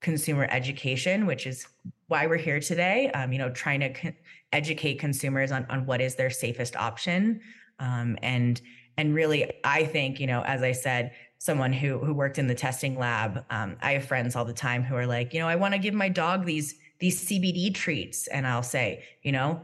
consumer 0.00 0.46
education 0.50 1.26
which 1.26 1.46
is 1.46 1.66
why 2.08 2.26
we're 2.26 2.36
here 2.36 2.60
today 2.60 3.10
um, 3.12 3.32
you 3.32 3.38
know 3.38 3.50
trying 3.50 3.80
to 3.80 3.92
co- 3.92 4.12
educate 4.52 4.98
consumers 4.98 5.50
on, 5.50 5.64
on 5.70 5.86
what 5.86 6.00
is 6.00 6.14
their 6.14 6.30
safest 6.30 6.76
option 6.76 7.40
um, 7.78 8.16
and 8.22 8.60
and 8.96 9.14
really 9.14 9.50
i 9.64 9.84
think 9.84 10.20
you 10.20 10.26
know 10.26 10.42
as 10.42 10.62
i 10.62 10.72
said 10.72 11.12
someone 11.42 11.72
who 11.72 11.98
who 11.98 12.12
worked 12.14 12.38
in 12.38 12.46
the 12.46 12.54
testing 12.54 12.96
lab 12.96 13.44
um, 13.50 13.76
i 13.82 13.92
have 13.92 14.04
friends 14.04 14.36
all 14.36 14.44
the 14.44 14.52
time 14.52 14.82
who 14.82 14.94
are 14.94 15.06
like 15.06 15.34
you 15.34 15.40
know 15.40 15.48
i 15.48 15.56
want 15.56 15.74
to 15.74 15.78
give 15.78 15.94
my 15.94 16.08
dog 16.08 16.44
these 16.44 16.76
these 17.00 17.26
cbd 17.26 17.74
treats 17.74 18.28
and 18.28 18.46
i'll 18.46 18.62
say 18.62 19.02
you 19.22 19.32
know 19.32 19.60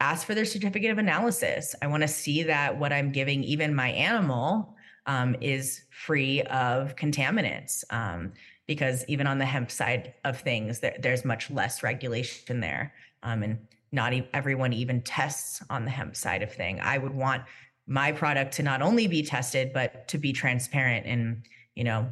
ask 0.00 0.26
for 0.26 0.34
their 0.34 0.44
certificate 0.44 0.90
of 0.90 0.98
analysis. 0.98 1.74
I 1.82 1.86
want 1.86 2.02
to 2.02 2.08
see 2.08 2.42
that 2.44 2.78
what 2.78 2.92
I'm 2.92 3.12
giving, 3.12 3.44
even 3.44 3.74
my 3.74 3.90
animal, 3.90 4.74
um, 5.06 5.36
is 5.40 5.82
free 5.90 6.42
of 6.42 6.96
contaminants. 6.96 7.84
Um, 7.90 8.32
because 8.66 9.04
even 9.08 9.26
on 9.26 9.38
the 9.38 9.44
hemp 9.44 9.70
side 9.70 10.14
of 10.24 10.40
things, 10.40 10.78
there, 10.78 10.96
there's 11.00 11.24
much 11.24 11.50
less 11.50 11.82
regulation 11.82 12.60
there. 12.60 12.94
Um, 13.22 13.42
and 13.42 13.58
not 13.92 14.12
e- 14.12 14.28
everyone 14.32 14.72
even 14.72 15.02
tests 15.02 15.62
on 15.68 15.84
the 15.84 15.90
hemp 15.90 16.14
side 16.16 16.42
of 16.42 16.52
thing. 16.52 16.80
I 16.80 16.96
would 16.96 17.12
want 17.12 17.42
my 17.90 18.12
product 18.12 18.54
to 18.54 18.62
not 18.62 18.82
only 18.82 19.08
be 19.08 19.20
tested, 19.20 19.72
but 19.74 20.06
to 20.06 20.16
be 20.16 20.32
transparent 20.32 21.06
and, 21.06 21.42
you 21.74 21.82
know, 21.82 22.10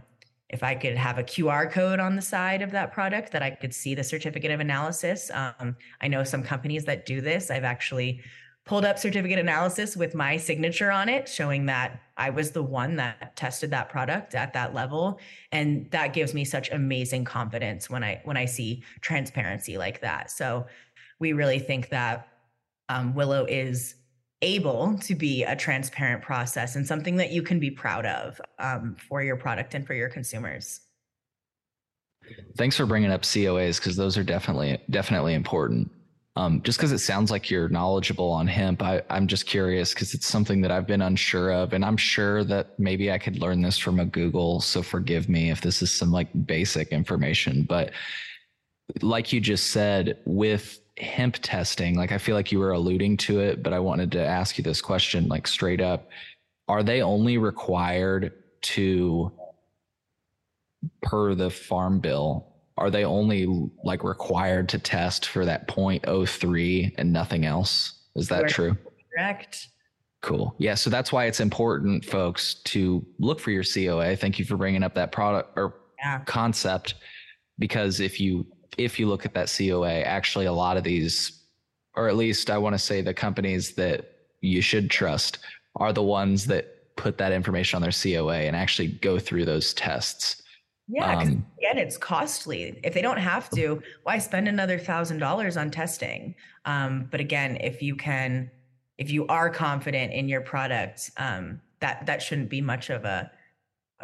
if 0.51 0.64
I 0.64 0.74
could 0.74 0.97
have 0.97 1.18
a 1.18 1.22
QR 1.22 1.70
code 1.70 2.01
on 2.01 2.16
the 2.16 2.22
side 2.22 2.62
of 2.62 2.72
that 2.72 2.93
product 2.93 3.31
that 3.33 3.43
I 3.43 3.51
could 3.51 3.72
see 3.72 3.95
the 3.95 4.03
certificate 4.03 4.51
of 4.51 4.59
analysis. 4.59 5.31
Um, 5.33 5.76
I 6.01 6.09
know 6.09 6.24
some 6.24 6.43
companies 6.43 6.85
that 6.87 7.07
do 7.07 7.20
this. 7.20 7.51
I've 7.51 7.64
actually 7.64 8.22
pulled 8.64 8.85
up 8.85 8.99
certificate 8.99 9.39
analysis 9.39 9.97
with 9.97 10.16
my 10.16 10.37
signature 10.37 10.91
on 10.91 11.09
it, 11.09 11.29
showing 11.29 11.66
that 11.66 12.01
I 12.16 12.31
was 12.31 12.51
the 12.51 12.62
one 12.62 12.97
that 12.97 13.37
tested 13.37 13.70
that 13.70 13.89
product 13.89 14.35
at 14.35 14.53
that 14.55 14.74
level. 14.74 15.20
And 15.53 15.89
that 15.93 16.12
gives 16.12 16.35
me 16.35 16.45
such 16.45 16.70
amazing 16.70 17.24
confidence 17.24 17.89
when 17.89 18.03
I 18.03 18.20
when 18.24 18.37
I 18.37 18.47
see 18.47 18.83
transparency 19.01 19.79
like 19.79 20.01
that. 20.01 20.31
So 20.31 20.66
we 21.20 21.35
really 21.35 21.61
think 21.61 21.91
that 21.91 22.26
um, 22.89 23.14
Willow 23.14 23.45
is 23.45 23.95
able 24.43 24.97
to 24.99 25.14
be 25.14 25.43
a 25.45 25.57
transparent 25.57 26.22
process 26.22 26.76
and 26.76 26.86
something 26.86 27.16
that 27.16 27.32
you 27.32 27.43
can 27.43 27.59
be 27.59 27.70
proud 27.70 28.07
of 28.07 28.41
um, 28.59 28.97
for 29.09 29.22
your 29.22 29.36
product 29.36 29.74
and 29.74 29.86
for 29.86 29.95
your 29.95 30.09
consumers. 30.09 30.80
Thanks 32.57 32.76
for 32.76 32.86
bringing 32.86 33.11
up 33.11 33.22
COAs 33.22 33.78
because 33.78 33.97
those 33.97 34.16
are 34.16 34.22
definitely 34.22 34.78
definitely 34.91 35.34
important. 35.34 35.91
Um, 36.36 36.62
just 36.62 36.78
because 36.78 36.93
it 36.93 36.99
sounds 36.99 37.32
like 37.32 37.51
you're 37.51 37.68
knowledgeable 37.68 38.30
on 38.30 38.47
hemp, 38.47 38.80
I, 38.80 39.03
I'm 39.11 39.26
just 39.26 39.47
curious 39.47 39.93
because 39.93 40.14
it's 40.14 40.26
something 40.26 40.61
that 40.61 40.70
I've 40.70 40.86
been 40.86 41.03
unsure 41.03 41.51
of, 41.53 41.72
and 41.72 41.84
I'm 41.84 41.97
sure 41.97 42.45
that 42.45 42.78
maybe 42.78 43.11
I 43.11 43.18
could 43.18 43.41
learn 43.41 43.61
this 43.61 43.76
from 43.76 43.99
a 43.99 44.05
Google. 44.05 44.61
So 44.61 44.80
forgive 44.80 45.28
me 45.28 45.51
if 45.51 45.61
this 45.62 45.82
is 45.82 45.93
some 45.93 46.12
like 46.12 46.28
basic 46.47 46.89
information, 46.89 47.64
but 47.64 47.91
like 49.03 49.32
you 49.32 49.41
just 49.41 49.72
said, 49.72 50.18
with 50.26 50.78
hemp 51.01 51.36
testing, 51.42 51.96
like 51.96 52.12
I 52.12 52.18
feel 52.18 52.34
like 52.34 52.53
you 52.53 52.59
were 52.59 52.72
alluding 52.72 53.16
to 53.18 53.40
it, 53.40 53.62
but 53.62 53.72
I 53.72 53.78
wanted 53.78 54.12
to 54.12 54.24
ask 54.24 54.59
you 54.59 54.64
this 54.64 54.80
question 54.80 55.28
like 55.28 55.46
straight 55.46 55.80
up. 55.80 56.09
Are 56.68 56.82
they 56.82 57.03
only 57.03 57.38
required 57.38 58.32
to, 58.62 59.32
per 61.03 61.34
the 61.34 61.51
farm 61.51 62.01
bill, 62.01 62.46
are 62.76 62.90
they 62.90 63.05
only 63.05 63.46
like 63.82 64.05
required 64.05 64.68
to 64.70 64.78
test 64.78 65.26
for 65.26 65.44
that 65.44 65.66
0.03 65.68 66.94
and 66.99 67.12
nothing 67.12 67.44
else? 67.44 67.94
Is 68.14 68.28
that 68.28 68.40
Correct. 68.40 68.55
true? 68.55 68.76
Correct. 69.14 69.68
Cool. 70.20 70.55
Yeah. 70.59 70.74
So 70.74 70.90
that's 70.90 71.12
why 71.12 71.26
it's 71.26 71.40
important, 71.40 72.05
folks, 72.05 72.55
to 72.64 73.05
look 73.18 73.40
for 73.40 73.51
your 73.51 73.64
COA. 73.64 74.16
Thank 74.16 74.38
you 74.38 74.44
for 74.44 74.57
bringing 74.57 74.82
up 74.82 74.94
that 74.94 75.12
product 75.12 75.57
or 75.57 75.74
Yeah. 75.99 76.20
concept 76.26 76.94
because 77.59 78.01
if 78.01 78.20
you 78.20 78.46
if 78.77 78.99
you 78.99 79.09
look 79.09 79.25
at 79.25 79.35
that 79.35 79.53
COA, 79.57 80.01
actually 80.01 80.47
a 80.47 80.53
lot 80.53 80.77
of 80.77 80.85
these, 80.85 81.41
or 81.95 82.09
at 82.09 82.16
least 82.16 82.51
I 82.51 82.59
want 82.59 82.75
to 82.75 82.79
say 82.79 83.01
the 83.01 83.14
companies 83.14 83.75
that 83.75 84.12
you 84.41 84.61
should 84.61 84.91
trust 84.91 85.39
are 85.77 85.93
the 85.93 86.03
ones 86.03 86.47
that 86.47 86.97
put 86.97 87.19
that 87.19 87.33
information 87.33 87.77
on 87.77 87.83
their 87.83 87.93
COA 87.93 88.41
and 88.41 88.55
actually 88.55 88.89
go 88.89 89.19
through 89.19 89.45
those 89.45 89.73
tests. 89.75 90.43
Yeah, 90.89 91.19
Um, 91.19 91.47
again, 91.59 91.79
it's 91.79 91.99
costly. 91.99 92.81
If 92.83 92.95
they 92.95 93.03
don't 93.03 93.19
have 93.19 93.51
to, 93.51 93.83
why 94.05 94.19
spend 94.19 94.49
another 94.49 94.79
thousand 94.79 95.19
dollars 95.19 95.57
on 95.57 95.71
testing? 95.71 96.35
Um, 96.64 97.09
but 97.11 97.21
again, 97.21 97.59
if 97.61 97.83
you 97.83 97.95
can, 97.95 98.51
if 98.97 99.11
you 99.11 99.27
are 99.27 99.51
confident 99.51 100.12
in 100.12 100.29
your 100.29 100.41
product, 100.41 101.11
um, 101.19 101.61
that 101.81 102.07
that 102.07 102.23
shouldn't 102.23 102.49
be 102.49 102.61
much 102.61 102.91
of 102.91 103.05
a 103.05 103.31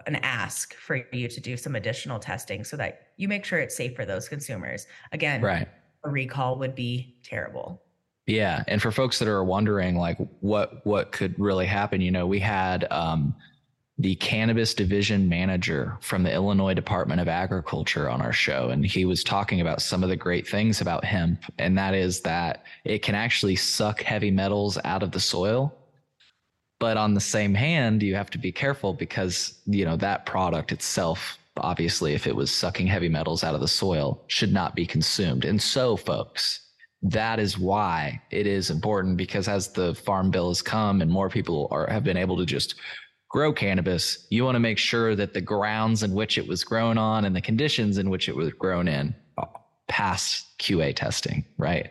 an 0.06 0.16
ask 0.16 0.74
for 0.74 0.96
you 1.12 1.28
to 1.28 1.40
do 1.40 1.56
some 1.56 1.76
additional 1.76 2.18
testing 2.18 2.64
so 2.64 2.76
that 2.76 3.08
you 3.16 3.28
make 3.28 3.44
sure 3.44 3.58
it's 3.60 3.76
safe 3.76 3.94
for 3.94 4.04
those 4.04 4.28
consumers. 4.28 4.86
Again, 5.12 5.40
Right. 5.40 5.68
a 6.04 6.08
recall 6.08 6.58
would 6.58 6.74
be 6.74 7.16
terrible. 7.22 7.80
Yeah, 8.26 8.64
and 8.68 8.80
for 8.80 8.90
folks 8.90 9.18
that 9.18 9.28
are 9.28 9.44
wondering 9.44 9.96
like 9.96 10.16
what 10.40 10.84
what 10.86 11.12
could 11.12 11.38
really 11.38 11.66
happen, 11.66 12.00
you 12.00 12.10
know, 12.10 12.26
we 12.26 12.40
had 12.40 12.90
um, 12.90 13.34
the 13.98 14.14
cannabis 14.16 14.72
division 14.72 15.28
manager 15.28 15.98
from 16.00 16.22
the 16.22 16.32
Illinois 16.32 16.74
Department 16.74 17.20
of 17.20 17.28
Agriculture 17.28 18.08
on 18.08 18.22
our 18.22 18.32
show, 18.32 18.70
and 18.70 18.84
he 18.84 19.04
was 19.04 19.22
talking 19.22 19.60
about 19.60 19.82
some 19.82 20.02
of 20.02 20.08
the 20.08 20.16
great 20.16 20.48
things 20.48 20.80
about 20.80 21.04
hemp, 21.04 21.44
and 21.58 21.76
that 21.76 21.94
is 21.94 22.20
that 22.22 22.64
it 22.84 23.02
can 23.02 23.14
actually 23.14 23.56
suck 23.56 24.02
heavy 24.02 24.30
metals 24.30 24.78
out 24.84 25.02
of 25.02 25.12
the 25.12 25.20
soil. 25.20 25.76
But 26.78 26.96
on 26.96 27.14
the 27.14 27.20
same 27.20 27.54
hand, 27.54 28.02
you 28.02 28.14
have 28.14 28.30
to 28.30 28.38
be 28.38 28.52
careful 28.52 28.92
because 28.92 29.54
you 29.66 29.84
know 29.84 29.96
that 29.96 30.26
product 30.26 30.72
itself, 30.72 31.38
obviously, 31.56 32.14
if 32.14 32.26
it 32.26 32.34
was 32.34 32.52
sucking 32.52 32.86
heavy 32.86 33.08
metals 33.08 33.44
out 33.44 33.54
of 33.54 33.60
the 33.60 33.68
soil, 33.68 34.22
should 34.26 34.52
not 34.52 34.74
be 34.74 34.86
consumed. 34.86 35.44
And 35.44 35.60
so, 35.62 35.96
folks, 35.96 36.60
that 37.02 37.38
is 37.38 37.58
why 37.58 38.20
it 38.30 38.46
is 38.46 38.70
important 38.70 39.16
because 39.16 39.46
as 39.46 39.68
the 39.68 39.94
farm 39.94 40.30
bill 40.30 40.48
has 40.48 40.62
come 40.62 41.00
and 41.00 41.10
more 41.10 41.28
people 41.28 41.68
are 41.70 41.86
have 41.86 42.04
been 42.04 42.16
able 42.16 42.36
to 42.38 42.46
just 42.46 42.74
grow 43.28 43.52
cannabis, 43.52 44.26
you 44.30 44.44
want 44.44 44.54
to 44.54 44.60
make 44.60 44.78
sure 44.78 45.16
that 45.16 45.34
the 45.34 45.40
grounds 45.40 46.02
in 46.02 46.12
which 46.12 46.38
it 46.38 46.46
was 46.46 46.64
grown 46.64 46.96
on 46.98 47.24
and 47.24 47.34
the 47.34 47.40
conditions 47.40 47.98
in 47.98 48.08
which 48.08 48.28
it 48.28 48.36
was 48.36 48.52
grown 48.52 48.88
in 48.88 49.14
pass 49.88 50.46
QA 50.58 50.94
testing, 50.94 51.44
right? 51.58 51.90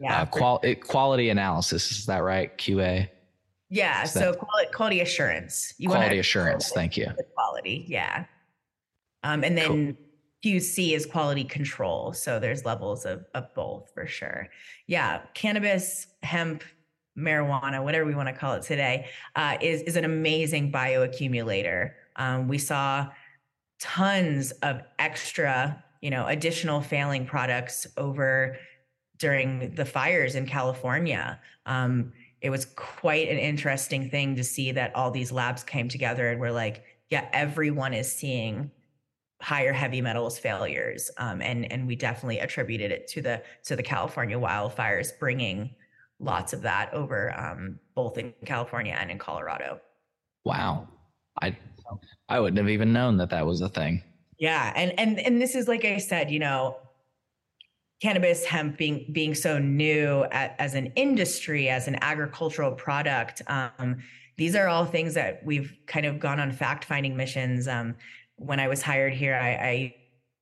Yeah. 0.00 0.22
Uh, 0.22 0.26
qual- 0.26 0.60
it- 0.62 0.82
quality 0.86 1.30
analysis 1.30 1.90
is 1.90 2.06
that 2.06 2.18
right? 2.18 2.56
QA 2.58 3.08
yeah. 3.70 4.04
So 4.04 4.32
that- 4.32 4.38
quality, 4.38 4.70
quality 4.72 5.00
assurance. 5.00 5.74
You 5.78 5.88
quality 5.88 6.18
assurance. 6.18 6.70
Thank 6.70 6.96
you. 6.96 7.08
quality 7.34 7.84
yeah 7.88 8.24
um, 9.22 9.42
and 9.44 9.58
Cool. 9.58 9.68
then 9.76 9.96
qc 10.44 10.92
is 10.94 11.06
quality 11.06 11.42
control 11.44 12.12
so 12.12 12.38
there's 12.38 12.64
levels 12.66 13.06
of, 13.06 13.24
of 13.34 13.52
both 13.54 13.90
for 13.94 14.06
sure 14.06 14.48
yeah 14.86 15.22
cannabis 15.32 16.06
hemp 16.22 16.62
marijuana 17.16 17.82
whatever 17.82 18.04
we 18.04 18.14
want 18.14 18.28
to 18.28 18.34
call 18.34 18.52
it 18.54 18.62
today 18.62 19.06
uh, 19.36 19.56
is, 19.62 19.80
is 19.82 19.96
an 19.96 20.04
amazing 20.04 20.70
bioaccumulator 20.70 21.92
um, 22.16 22.46
we 22.48 22.58
saw 22.58 23.08
tons 23.80 24.50
of 24.62 24.82
extra 24.98 25.82
you 26.02 26.10
know 26.10 26.26
additional 26.26 26.80
failing 26.82 27.24
products 27.24 27.86
over 27.96 28.56
during 29.18 29.74
the 29.74 29.84
fires 29.86 30.34
in 30.34 30.44
california 30.46 31.40
um, 31.66 32.12
it 32.44 32.50
was 32.50 32.66
quite 32.76 33.26
an 33.30 33.38
interesting 33.38 34.10
thing 34.10 34.36
to 34.36 34.44
see 34.44 34.70
that 34.70 34.94
all 34.94 35.10
these 35.10 35.32
labs 35.32 35.64
came 35.64 35.88
together 35.88 36.28
and 36.28 36.38
were 36.38 36.52
like, 36.52 36.84
yeah, 37.08 37.26
everyone 37.32 37.94
is 37.94 38.12
seeing 38.12 38.70
higher 39.40 39.72
heavy 39.72 40.02
metals 40.02 40.38
failures, 40.38 41.10
um, 41.16 41.40
and 41.40 41.72
and 41.72 41.86
we 41.86 41.96
definitely 41.96 42.40
attributed 42.40 42.92
it 42.92 43.08
to 43.08 43.22
the 43.22 43.42
to 43.64 43.74
the 43.76 43.82
California 43.82 44.38
wildfires, 44.38 45.18
bringing 45.18 45.74
lots 46.20 46.52
of 46.52 46.60
that 46.60 46.92
over 46.92 47.34
um, 47.38 47.78
both 47.94 48.18
in 48.18 48.34
California 48.44 48.94
and 49.00 49.10
in 49.10 49.18
Colorado. 49.18 49.80
Wow. 50.44 50.86
I 51.40 51.56
I 52.28 52.40
wouldn't 52.40 52.58
have 52.58 52.68
even 52.68 52.92
known 52.92 53.16
that 53.16 53.30
that 53.30 53.46
was 53.46 53.62
a 53.62 53.70
thing. 53.70 54.02
Yeah, 54.38 54.70
and 54.76 54.92
and 55.00 55.18
and 55.18 55.40
this 55.40 55.54
is 55.54 55.66
like 55.66 55.86
I 55.86 55.96
said, 55.96 56.30
you 56.30 56.40
know, 56.40 56.76
cannabis 58.04 58.44
hemp 58.44 58.76
being 58.76 59.06
being 59.12 59.34
so 59.34 59.58
new 59.58 60.24
at, 60.24 60.54
as 60.58 60.74
an 60.74 60.92
industry, 60.94 61.70
as 61.70 61.88
an 61.88 61.96
agricultural 62.02 62.72
product. 62.72 63.40
Um, 63.46 64.02
these 64.36 64.54
are 64.54 64.68
all 64.68 64.84
things 64.84 65.14
that 65.14 65.42
we've 65.42 65.74
kind 65.86 66.04
of 66.04 66.20
gone 66.20 66.38
on 66.38 66.52
fact 66.52 66.84
finding 66.84 67.16
missions. 67.16 67.66
Um, 67.66 67.96
when 68.36 68.60
I 68.60 68.68
was 68.68 68.82
hired 68.82 69.14
here, 69.14 69.34
I, 69.34 69.48
I 69.48 69.94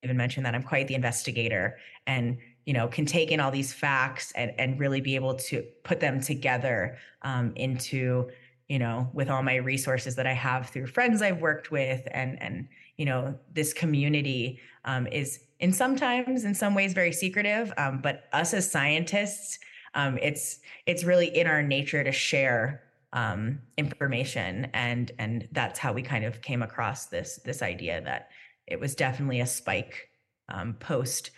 even 0.02 0.16
mentioned 0.16 0.44
that 0.44 0.56
I'm 0.56 0.64
quite 0.64 0.88
the 0.88 0.96
investigator, 0.96 1.78
and 2.08 2.36
you 2.66 2.72
know 2.72 2.88
can 2.88 3.06
take 3.06 3.30
in 3.30 3.38
all 3.38 3.52
these 3.52 3.72
facts 3.72 4.32
and 4.34 4.52
and 4.58 4.80
really 4.80 5.00
be 5.00 5.14
able 5.14 5.34
to 5.34 5.62
put 5.84 6.00
them 6.00 6.20
together 6.20 6.98
um, 7.22 7.52
into 7.54 8.28
you 8.68 8.78
know, 8.78 9.10
with 9.12 9.28
all 9.28 9.42
my 9.42 9.56
resources 9.56 10.14
that 10.16 10.26
I 10.26 10.32
have 10.32 10.70
through 10.70 10.86
friends 10.86 11.20
I've 11.20 11.40
worked 11.40 11.70
with 11.70 12.08
and 12.10 12.42
and 12.42 12.68
you 12.96 13.04
know, 13.04 13.38
this 13.52 13.72
community 13.72 14.60
um, 14.84 15.06
is 15.06 15.40
in 15.62 15.72
sometimes 15.72 16.44
in 16.44 16.54
some 16.54 16.74
ways 16.74 16.92
very 16.92 17.12
secretive. 17.12 17.72
Um, 17.78 18.00
but 18.02 18.24
us 18.32 18.52
as 18.52 18.70
scientists, 18.70 19.58
um, 19.94 20.18
it's 20.20 20.58
it's 20.86 21.04
really 21.04 21.28
in 21.34 21.46
our 21.46 21.62
nature 21.62 22.04
to 22.04 22.12
share 22.12 22.82
um, 23.14 23.60
information 23.78 24.66
and 24.74 25.12
and 25.18 25.48
that's 25.52 25.78
how 25.78 25.92
we 25.92 26.02
kind 26.02 26.24
of 26.24 26.42
came 26.42 26.62
across 26.62 27.06
this 27.06 27.40
this 27.44 27.62
idea 27.62 28.00
that 28.02 28.30
it 28.66 28.80
was 28.80 28.94
definitely 28.94 29.40
a 29.40 29.46
spike 29.46 30.08
um, 30.48 30.74
post 30.74 31.30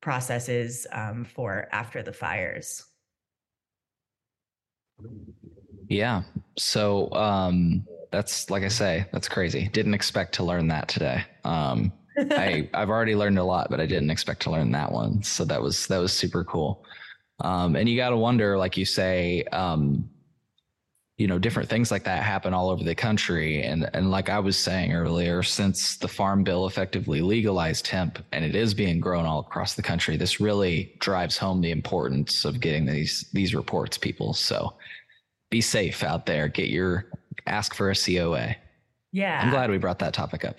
processes 0.00 0.86
um, 0.92 1.24
for 1.24 1.68
after 1.72 2.02
the 2.02 2.12
fires. 2.12 2.84
Yeah. 5.88 6.22
So 6.56 7.12
um 7.12 7.86
that's 8.10 8.50
like 8.50 8.62
i 8.62 8.68
say 8.68 9.06
that's 9.12 9.28
crazy. 9.28 9.68
Didn't 9.68 9.94
expect 9.94 10.34
to 10.36 10.44
learn 10.44 10.68
that 10.68 10.88
today. 10.88 11.24
Um 11.44 11.92
i 12.32 12.68
i've 12.74 12.90
already 12.90 13.14
learned 13.14 13.38
a 13.38 13.44
lot 13.44 13.70
but 13.70 13.80
i 13.80 13.86
didn't 13.86 14.10
expect 14.10 14.42
to 14.42 14.50
learn 14.50 14.70
that 14.72 14.90
one. 14.90 15.22
So 15.22 15.44
that 15.44 15.60
was 15.60 15.86
that 15.88 15.98
was 15.98 16.12
super 16.12 16.44
cool. 16.44 16.84
Um 17.40 17.76
and 17.76 17.88
you 17.88 17.96
got 17.96 18.10
to 18.10 18.16
wonder 18.16 18.58
like 18.58 18.76
you 18.76 18.84
say 18.84 19.44
um 19.52 20.08
you 21.18 21.26
know 21.26 21.38
different 21.38 21.68
things 21.68 21.90
like 21.90 22.04
that 22.04 22.22
happen 22.22 22.54
all 22.54 22.70
over 22.70 22.82
the 22.82 22.94
country. 22.94 23.62
And 23.62 23.88
and 23.94 24.10
like 24.10 24.28
i 24.28 24.38
was 24.38 24.58
saying 24.58 24.92
earlier 24.92 25.42
since 25.42 25.96
the 25.96 26.08
farm 26.08 26.44
bill 26.44 26.66
effectively 26.66 27.20
legalized 27.20 27.86
hemp 27.86 28.18
and 28.32 28.44
it 28.44 28.54
is 28.54 28.74
being 28.74 29.00
grown 29.00 29.26
all 29.26 29.40
across 29.40 29.74
the 29.74 29.82
country 29.82 30.16
this 30.16 30.40
really 30.40 30.94
drives 30.98 31.36
home 31.36 31.60
the 31.60 31.70
importance 31.70 32.44
of 32.44 32.60
getting 32.60 32.86
these 32.86 33.26
these 33.32 33.54
reports 33.54 33.98
people. 33.98 34.34
So 34.34 34.74
be 35.50 35.60
safe 35.60 36.04
out 36.04 36.26
there. 36.26 36.48
Get 36.48 36.68
your 36.68 37.06
ask 37.46 37.74
for 37.74 37.90
a 37.90 37.94
coa 37.94 38.54
yeah 39.12 39.40
i'm 39.42 39.50
glad 39.50 39.70
we 39.70 39.78
brought 39.78 39.98
that 39.98 40.14
topic 40.14 40.44
up 40.44 40.56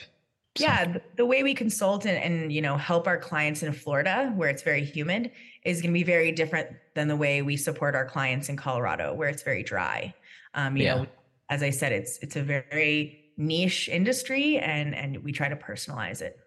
so. 0.57 0.63
yeah 0.63 0.97
the 1.15 1.25
way 1.25 1.43
we 1.43 1.53
consult 1.53 2.05
and, 2.05 2.17
and 2.17 2.51
you 2.51 2.61
know 2.61 2.77
help 2.77 3.07
our 3.07 3.17
clients 3.17 3.63
in 3.63 3.71
florida 3.73 4.31
where 4.35 4.49
it's 4.49 4.63
very 4.63 4.83
humid 4.83 5.31
is 5.63 5.81
going 5.81 5.91
to 5.91 5.97
be 5.97 6.03
very 6.03 6.31
different 6.31 6.69
than 6.95 7.07
the 7.07 7.15
way 7.15 7.41
we 7.41 7.55
support 7.55 7.95
our 7.95 8.05
clients 8.05 8.49
in 8.49 8.57
colorado 8.57 9.13
where 9.13 9.29
it's 9.29 9.43
very 9.43 9.63
dry 9.63 10.13
um, 10.53 10.77
you 10.77 10.83
yeah. 10.83 10.95
know, 10.95 11.07
as 11.49 11.63
I 11.63 11.69
said, 11.69 11.91
it's 11.91 12.17
it's 12.19 12.35
a 12.35 12.43
very 12.43 13.31
niche 13.37 13.89
industry, 13.89 14.57
and 14.57 14.95
and 14.95 15.23
we 15.23 15.31
try 15.31 15.49
to 15.49 15.55
personalize 15.55 16.21
it. 16.21 16.39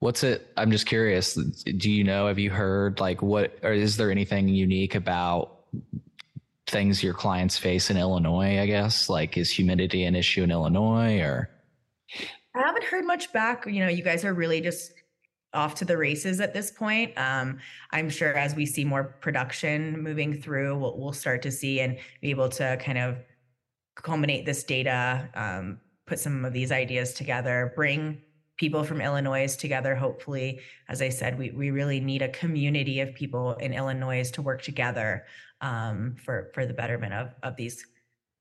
What's 0.00 0.22
it? 0.22 0.52
I'm 0.56 0.70
just 0.70 0.86
curious. 0.86 1.34
Do 1.34 1.90
you 1.90 2.04
know? 2.04 2.26
Have 2.26 2.38
you 2.38 2.50
heard 2.50 3.00
like 3.00 3.22
what? 3.22 3.58
Or 3.62 3.72
is 3.72 3.96
there 3.96 4.10
anything 4.10 4.48
unique 4.48 4.94
about 4.94 5.64
things 6.66 7.02
your 7.02 7.14
clients 7.14 7.56
face 7.56 7.90
in 7.90 7.96
Illinois? 7.96 8.60
I 8.60 8.66
guess 8.66 9.08
like 9.08 9.36
is 9.36 9.50
humidity 9.50 10.04
an 10.04 10.14
issue 10.14 10.42
in 10.42 10.50
Illinois 10.50 11.20
or? 11.20 11.50
I 12.58 12.66
haven't 12.66 12.84
heard 12.84 13.04
much 13.04 13.32
back. 13.32 13.66
You 13.66 13.84
know, 13.84 13.88
you 13.88 14.02
guys 14.02 14.24
are 14.24 14.34
really 14.34 14.60
just 14.60 14.92
off 15.54 15.76
to 15.76 15.84
the 15.84 15.96
races 15.96 16.40
at 16.40 16.52
this 16.52 16.72
point. 16.72 17.16
Um, 17.16 17.58
I'm 17.92 18.10
sure 18.10 18.34
as 18.34 18.56
we 18.56 18.66
see 18.66 18.84
more 18.84 19.04
production 19.04 20.02
moving 20.02 20.34
through, 20.42 20.76
we'll, 20.76 20.98
we'll, 20.98 21.12
start 21.12 21.40
to 21.42 21.52
see 21.52 21.80
and 21.80 21.98
be 22.20 22.30
able 22.30 22.48
to 22.50 22.76
kind 22.78 22.98
of 22.98 23.18
culminate 23.94 24.44
this 24.44 24.64
data, 24.64 25.28
um, 25.34 25.78
put 26.06 26.18
some 26.18 26.44
of 26.44 26.52
these 26.52 26.72
ideas 26.72 27.14
together, 27.14 27.72
bring 27.76 28.20
people 28.56 28.82
from 28.82 29.00
Illinois 29.00 29.54
together. 29.54 29.94
Hopefully, 29.94 30.60
as 30.88 31.00
I 31.00 31.10
said, 31.10 31.38
we 31.38 31.52
we 31.52 31.70
really 31.70 32.00
need 32.00 32.22
a 32.22 32.28
community 32.28 33.00
of 33.00 33.14
people 33.14 33.54
in 33.54 33.72
Illinois 33.72 34.28
to 34.32 34.42
work 34.42 34.62
together 34.62 35.24
um, 35.60 36.16
for 36.24 36.50
for 36.54 36.66
the 36.66 36.74
betterment 36.74 37.14
of 37.14 37.34
of 37.44 37.54
these 37.56 37.86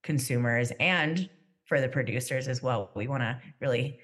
consumers 0.04 0.72
and 0.80 1.30
for 1.66 1.80
the 1.80 1.88
producers 1.88 2.48
as 2.48 2.64
well. 2.64 2.90
We 2.96 3.08
want 3.08 3.22
to 3.22 3.40
really 3.60 4.00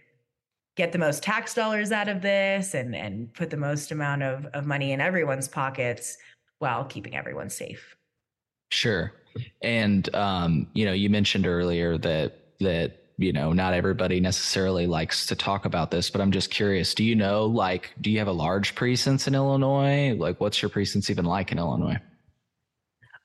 get 0.76 0.92
the 0.92 0.98
most 0.98 1.24
tax 1.24 1.54
dollars 1.54 1.92
out 1.92 2.08
of 2.08 2.22
this 2.22 2.74
and 2.74 2.96
and 2.96 3.34
put 3.34 3.50
the 3.50 3.58
most 3.58 3.92
amount 3.92 4.24
of, 4.24 4.46
of 4.48 4.66
money 4.66 4.92
in 4.92 5.02
everyone's 5.02 5.48
pockets 5.48 6.18
while 6.60 6.86
keeping 6.86 7.16
everyone 7.16 7.50
safe 7.50 7.96
sure 8.70 9.14
and 9.62 10.14
um, 10.16 10.68
you 10.74 10.86
know 10.86 10.94
you 10.94 11.10
mentioned 11.10 11.48
earlier 11.48 11.98
that 11.98 12.40
that 12.60 13.04
you 13.18 13.34
know 13.34 13.54
not 13.54 13.74
everybody 13.74 14.20
necessarily 14.20 14.88
likes 14.88 15.26
to 15.26 15.36
talk 15.36 15.66
about 15.66 15.92
this 15.92 16.10
but 16.10 16.20
i'm 16.20 16.32
just 16.32 16.50
curious 16.50 16.96
do 16.96 17.04
you 17.04 17.16
know 17.16 17.46
like 17.46 17.92
do 18.02 18.10
you 18.10 18.18
have 18.18 18.28
a 18.28 18.34
large 18.34 18.74
presence 18.74 19.28
in 19.28 19.36
illinois 19.36 20.16
like 20.16 20.40
what's 20.40 20.62
your 20.62 20.70
presence 20.70 21.10
even 21.10 21.26
like 21.26 21.52
in 21.52 21.60
illinois 21.60 21.98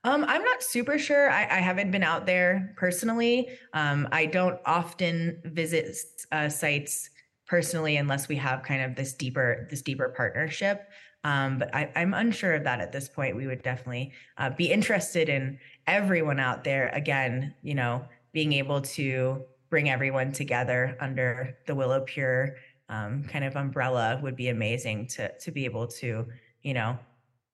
um, 0.04 0.24
I'm 0.24 0.44
not 0.44 0.62
super 0.62 0.96
sure. 0.96 1.28
I, 1.28 1.42
I, 1.42 1.60
haven't 1.60 1.90
been 1.90 2.04
out 2.04 2.24
there 2.24 2.72
personally. 2.76 3.48
Um, 3.74 4.08
I 4.12 4.26
don't 4.26 4.58
often 4.64 5.40
visit 5.44 5.96
uh, 6.30 6.48
sites 6.48 7.10
personally 7.48 7.96
unless 7.96 8.28
we 8.28 8.36
have 8.36 8.62
kind 8.62 8.82
of 8.82 8.94
this 8.94 9.14
deeper 9.14 9.66
this 9.70 9.82
deeper 9.82 10.08
partnership. 10.10 10.88
Um, 11.24 11.58
but 11.58 11.74
I, 11.74 11.90
am 11.96 12.14
unsure 12.14 12.54
of 12.54 12.62
that 12.64 12.80
at 12.80 12.92
this 12.92 13.08
point. 13.08 13.36
We 13.36 13.48
would 13.48 13.62
definitely 13.62 14.12
uh, 14.36 14.50
be 14.50 14.70
interested 14.70 15.28
in 15.28 15.58
everyone 15.88 16.38
out 16.38 16.62
there 16.62 16.90
again 16.90 17.54
you 17.62 17.74
know 17.74 18.04
being 18.32 18.52
able 18.52 18.80
to 18.82 19.42
bring 19.70 19.88
everyone 19.88 20.30
together 20.30 20.96
under 21.00 21.56
the 21.66 21.74
willow 21.74 22.00
pure 22.02 22.56
um, 22.90 23.24
kind 23.24 23.44
of 23.44 23.56
umbrella 23.56 24.20
would 24.22 24.36
be 24.36 24.48
amazing 24.48 25.06
to 25.06 25.32
to 25.38 25.50
be 25.50 25.64
able 25.64 25.86
to 25.86 26.26
you 26.62 26.74
know 26.74 26.96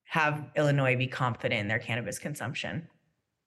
have 0.03 0.45
illinois 0.57 0.97
be 0.97 1.07
confident 1.07 1.61
in 1.61 1.67
their 1.67 1.79
cannabis 1.79 2.19
consumption 2.19 2.85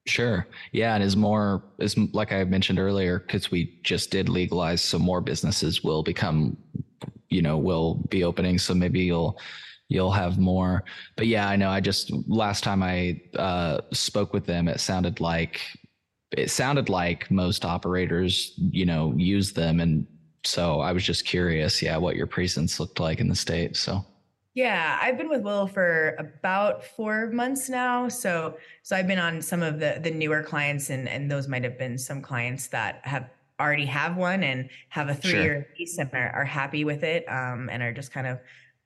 Sure. 0.08 0.46
Yeah, 0.72 0.94
and 0.94 1.02
as 1.02 1.16
more 1.16 1.62
as 1.80 1.96
like 2.14 2.32
I 2.32 2.42
mentioned 2.44 2.78
earlier, 2.78 3.18
because 3.18 3.50
we 3.50 3.78
just 3.82 4.10
did 4.10 4.28
legalize, 4.28 4.80
so 4.80 4.98
more 4.98 5.20
businesses 5.20 5.84
will 5.84 6.02
become, 6.02 6.56
you 7.28 7.42
know, 7.42 7.58
will 7.58 7.96
be 8.08 8.24
opening. 8.24 8.58
So 8.58 8.74
maybe 8.74 9.00
you'll 9.00 9.38
you'll 9.88 10.12
have 10.12 10.38
more. 10.38 10.84
But 11.16 11.26
yeah, 11.26 11.48
I 11.48 11.56
know. 11.56 11.68
I 11.68 11.80
just 11.80 12.10
last 12.26 12.64
time 12.64 12.82
I 12.82 13.20
uh, 13.36 13.80
spoke 13.92 14.32
with 14.32 14.46
them, 14.46 14.66
it 14.66 14.80
sounded 14.80 15.20
like 15.20 15.60
it 16.32 16.50
sounded 16.50 16.88
like 16.88 17.30
most 17.30 17.64
operators, 17.64 18.54
you 18.56 18.86
know, 18.86 19.12
use 19.16 19.52
them, 19.52 19.80
and 19.80 20.06
so 20.44 20.80
I 20.80 20.92
was 20.92 21.04
just 21.04 21.26
curious, 21.26 21.82
yeah, 21.82 21.96
what 21.98 22.16
your 22.16 22.26
presence 22.26 22.80
looked 22.80 23.00
like 23.00 23.20
in 23.20 23.28
the 23.28 23.34
state. 23.34 23.76
So 23.76 24.04
yeah, 24.58 24.98
I've 25.00 25.16
been 25.16 25.28
with 25.28 25.42
Will 25.42 25.68
for 25.68 26.16
about 26.18 26.84
four 26.84 27.30
months 27.30 27.68
now. 27.68 28.08
So 28.08 28.58
so 28.82 28.96
I've 28.96 29.06
been 29.06 29.20
on 29.20 29.40
some 29.40 29.62
of 29.62 29.78
the 29.78 30.00
the 30.02 30.10
newer 30.10 30.42
clients 30.42 30.90
and 30.90 31.08
and 31.08 31.30
those 31.30 31.46
might 31.46 31.62
have 31.62 31.78
been 31.78 31.96
some 31.96 32.20
clients 32.20 32.66
that 32.68 33.00
have 33.04 33.30
already 33.60 33.86
have 33.86 34.16
one 34.16 34.42
and 34.42 34.68
have 34.88 35.10
a 35.10 35.14
three 35.14 35.40
year 35.40 35.62
sure. 35.62 35.76
lease 35.78 35.98
and 35.98 36.10
are, 36.12 36.30
are 36.30 36.44
happy 36.44 36.82
with 36.82 37.04
it 37.04 37.24
um, 37.28 37.68
and 37.70 37.84
are 37.84 37.92
just 37.92 38.10
kind 38.10 38.26
of 38.26 38.40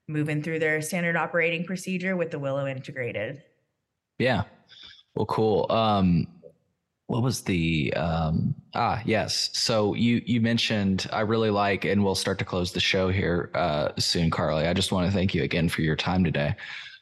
moving 0.08 0.42
through 0.42 0.58
their 0.58 0.82
standard 0.82 1.16
operating 1.16 1.64
procedure 1.64 2.18
with 2.18 2.30
the 2.30 2.38
Willow 2.38 2.66
integrated. 2.66 3.42
Yeah. 4.18 4.42
Well, 5.14 5.24
cool. 5.24 5.64
Um, 5.70 6.26
what 7.12 7.22
was 7.22 7.42
the 7.42 7.92
um 7.92 8.54
ah 8.72 9.02
yes. 9.04 9.50
So 9.52 9.92
you 9.92 10.22
you 10.24 10.40
mentioned 10.40 11.06
i 11.12 11.20
really 11.20 11.50
like 11.50 11.84
and 11.84 12.02
we'll 12.02 12.14
start 12.14 12.38
to 12.38 12.44
close 12.46 12.72
the 12.72 12.80
show 12.80 13.10
here 13.10 13.50
uh 13.54 13.90
soon 13.98 14.30
carly. 14.30 14.66
I 14.66 14.72
just 14.72 14.92
want 14.92 15.06
to 15.06 15.12
thank 15.12 15.34
you 15.34 15.42
again 15.42 15.68
for 15.68 15.82
your 15.82 15.94
time 15.94 16.24
today. 16.24 16.54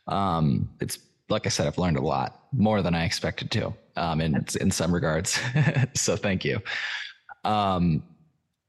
Um 0.08 0.68
it's 0.80 0.98
like 1.28 1.46
i 1.46 1.48
said 1.48 1.68
i've 1.68 1.78
learned 1.78 1.96
a 1.96 2.00
lot 2.00 2.46
more 2.52 2.82
than 2.82 2.92
i 2.92 3.04
expected 3.04 3.52
to 3.52 3.72
um 3.94 4.20
in 4.20 4.44
in 4.61 4.72
some 4.72 4.92
regards. 4.92 5.38
So 5.94 6.16
thank 6.16 6.44
you. 6.44 6.61
Um 7.44 8.02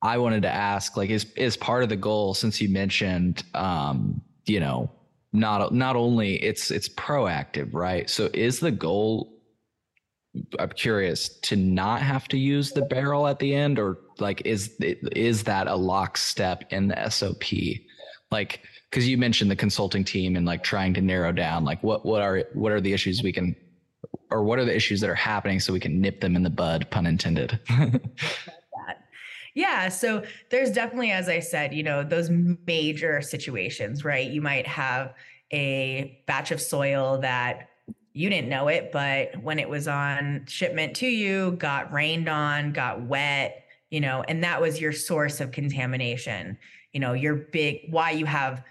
i 0.03 0.19
wanted 0.19 0.43
to 0.43 0.53
ask 0.53 0.95
like 0.95 1.09
is 1.09 1.25
is 1.33 1.57
part 1.57 1.81
of 1.81 1.89
the 1.89 1.95
goal 1.95 2.35
since 2.35 2.61
you 2.61 2.69
mentioned 2.69 3.43
um 3.55 4.21
you 4.45 4.59
know 4.59 4.91
not 5.33 5.73
not 5.73 5.95
only 5.95 6.35
it's 6.43 6.69
it's 6.69 6.89
proactive 6.89 7.69
right? 7.73 8.07
So 8.11 8.29
is 8.31 8.59
the 8.59 8.69
goal 8.69 9.30
I'm 10.59 10.69
curious 10.69 11.29
to 11.39 11.55
not 11.55 12.01
have 12.01 12.27
to 12.29 12.37
use 12.37 12.71
the 12.71 12.83
barrel 12.83 13.27
at 13.27 13.39
the 13.39 13.53
end, 13.53 13.79
or 13.79 13.99
like 14.19 14.41
is 14.45 14.75
is 14.79 15.43
that 15.43 15.67
a 15.67 15.75
lockstep 15.75 16.71
in 16.71 16.87
the 16.87 17.09
SOP? 17.09 17.43
Like, 18.31 18.61
because 18.89 19.07
you 19.07 19.17
mentioned 19.17 19.51
the 19.51 19.55
consulting 19.55 20.05
team 20.05 20.35
and 20.37 20.45
like 20.45 20.63
trying 20.63 20.93
to 20.93 21.01
narrow 21.01 21.31
down 21.31 21.65
like 21.65 21.83
what 21.83 22.05
what 22.05 22.21
are 22.21 22.45
what 22.53 22.71
are 22.71 22.79
the 22.81 22.93
issues 22.93 23.23
we 23.23 23.33
can, 23.33 23.55
or 24.29 24.43
what 24.43 24.57
are 24.57 24.65
the 24.65 24.75
issues 24.75 25.01
that 25.01 25.09
are 25.09 25.15
happening 25.15 25.59
so 25.59 25.73
we 25.73 25.79
can 25.79 25.99
nip 25.99 26.21
them 26.21 26.35
in 26.35 26.43
the 26.43 26.49
bud, 26.49 26.87
pun 26.91 27.05
intended. 27.05 27.59
Yeah. 29.53 29.89
So 29.89 30.23
there's 30.49 30.71
definitely, 30.71 31.11
as 31.11 31.27
I 31.27 31.39
said, 31.39 31.73
you 31.73 31.83
know, 31.83 32.03
those 32.03 32.29
major 32.29 33.21
situations, 33.21 34.05
right? 34.05 34.29
You 34.29 34.41
might 34.41 34.65
have 34.65 35.13
a 35.51 36.23
batch 36.25 36.51
of 36.51 36.61
soil 36.61 37.17
that 37.19 37.67
you 38.13 38.29
didn't 38.29 38.49
know 38.49 38.67
it, 38.67 38.91
but 38.91 39.41
when 39.41 39.59
it 39.59 39.69
was 39.69 39.87
on 39.87 40.45
shipment 40.47 40.95
to 40.97 41.07
you, 41.07 41.51
got 41.51 41.91
rained 41.93 42.27
on, 42.27 42.73
got 42.73 43.01
wet, 43.01 43.65
you 43.89 44.01
know, 44.01 44.23
and 44.27 44.43
that 44.43 44.61
was 44.61 44.81
your 44.81 44.91
source 44.91 45.39
of 45.39 45.51
contamination. 45.51 46.57
You 46.93 46.99
know, 46.99 47.13
your 47.13 47.35
big 47.35 47.87
why 47.89 48.11
you 48.11 48.25
have 48.25 48.63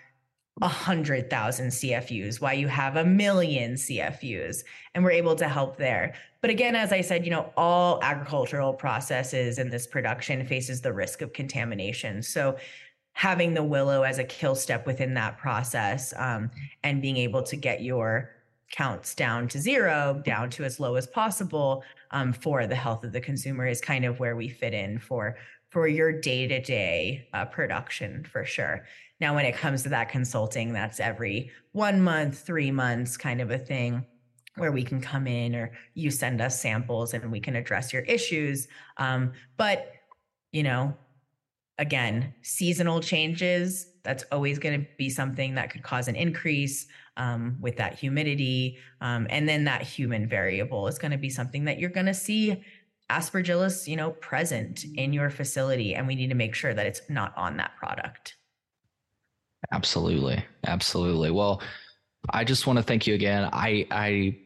a 0.60 0.68
hundred 0.68 1.30
thousand 1.30 1.68
CFUs, 1.68 2.40
why 2.40 2.52
you 2.52 2.68
have 2.68 2.96
a 2.96 3.04
million 3.04 3.74
CFUs, 3.74 4.64
and 4.94 5.02
we're 5.02 5.10
able 5.12 5.34
to 5.36 5.48
help 5.48 5.78
there. 5.78 6.14
But 6.42 6.50
again, 6.50 6.74
as 6.74 6.92
I 6.92 7.00
said, 7.00 7.24
you 7.24 7.30
know, 7.30 7.50
all 7.56 7.98
agricultural 8.02 8.74
processes 8.74 9.58
in 9.58 9.70
this 9.70 9.86
production 9.86 10.46
faces 10.46 10.82
the 10.82 10.92
risk 10.92 11.22
of 11.22 11.32
contamination. 11.32 12.22
So 12.22 12.56
having 13.12 13.54
the 13.54 13.62
willow 13.62 14.02
as 14.02 14.18
a 14.18 14.24
kill 14.24 14.54
step 14.54 14.86
within 14.86 15.14
that 15.14 15.38
process 15.38 16.12
um, 16.16 16.50
and 16.82 17.02
being 17.02 17.16
able 17.16 17.42
to 17.42 17.56
get 17.56 17.82
your 17.82 18.30
counts 18.70 19.14
down 19.14 19.48
to 19.48 19.58
zero, 19.58 20.22
down 20.24 20.48
to 20.50 20.64
as 20.64 20.80
low 20.80 20.94
as 20.94 21.06
possible 21.06 21.82
um, 22.12 22.32
for 22.32 22.66
the 22.66 22.74
health 22.74 23.04
of 23.04 23.12
the 23.12 23.20
consumer 23.20 23.66
is 23.66 23.80
kind 23.80 24.04
of 24.04 24.20
where 24.20 24.36
we 24.36 24.48
fit 24.48 24.74
in 24.74 24.98
for 24.98 25.36
for 25.70 25.86
your 25.86 26.12
day 26.12 26.48
to 26.48 26.60
day 26.60 27.28
production 27.52 28.24
for 28.24 28.44
sure. 28.44 28.84
Now, 29.20 29.34
when 29.34 29.44
it 29.44 29.54
comes 29.54 29.82
to 29.82 29.88
that 29.90 30.08
consulting, 30.08 30.72
that's 30.72 30.98
every 30.98 31.50
one 31.72 32.00
month, 32.00 32.40
three 32.40 32.70
months 32.70 33.16
kind 33.16 33.40
of 33.40 33.50
a 33.50 33.58
thing 33.58 34.04
where 34.56 34.72
we 34.72 34.82
can 34.82 35.00
come 35.00 35.26
in 35.26 35.54
or 35.54 35.72
you 35.94 36.10
send 36.10 36.40
us 36.40 36.60
samples 36.60 37.14
and 37.14 37.30
we 37.30 37.38
can 37.38 37.54
address 37.54 37.92
your 37.92 38.02
issues. 38.02 38.66
Um, 38.96 39.32
but, 39.56 39.92
you 40.52 40.62
know, 40.62 40.96
again, 41.78 42.34
seasonal 42.42 43.00
changes, 43.00 43.86
that's 44.02 44.24
always 44.32 44.58
going 44.58 44.80
to 44.80 44.86
be 44.96 45.10
something 45.10 45.54
that 45.54 45.70
could 45.70 45.82
cause 45.82 46.08
an 46.08 46.16
increase 46.16 46.86
um, 47.16 47.56
with 47.60 47.76
that 47.76 47.98
humidity. 47.98 48.78
Um, 49.00 49.26
and 49.30 49.48
then 49.48 49.64
that 49.64 49.82
human 49.82 50.28
variable 50.28 50.88
is 50.88 50.98
going 50.98 51.10
to 51.10 51.18
be 51.18 51.30
something 51.30 51.64
that 51.66 51.78
you're 51.78 51.90
going 51.90 52.06
to 52.06 52.14
see 52.14 52.62
aspergillus, 53.10 53.86
you 53.86 53.96
know, 53.96 54.12
present 54.12 54.84
in 54.94 55.12
your 55.12 55.30
facility. 55.30 55.94
And 55.94 56.06
we 56.06 56.14
need 56.14 56.28
to 56.28 56.34
make 56.34 56.54
sure 56.54 56.72
that 56.72 56.86
it's 56.86 57.02
not 57.08 57.36
on 57.36 57.56
that 57.58 57.76
product. 57.76 58.36
Absolutely. 59.72 60.42
Absolutely. 60.66 61.30
Well, 61.30 61.60
I 62.30 62.44
just 62.44 62.66
want 62.66 62.78
to 62.78 62.82
thank 62.82 63.06
you 63.06 63.14
again. 63.14 63.48
I, 63.52 63.86
I, 63.90 64.38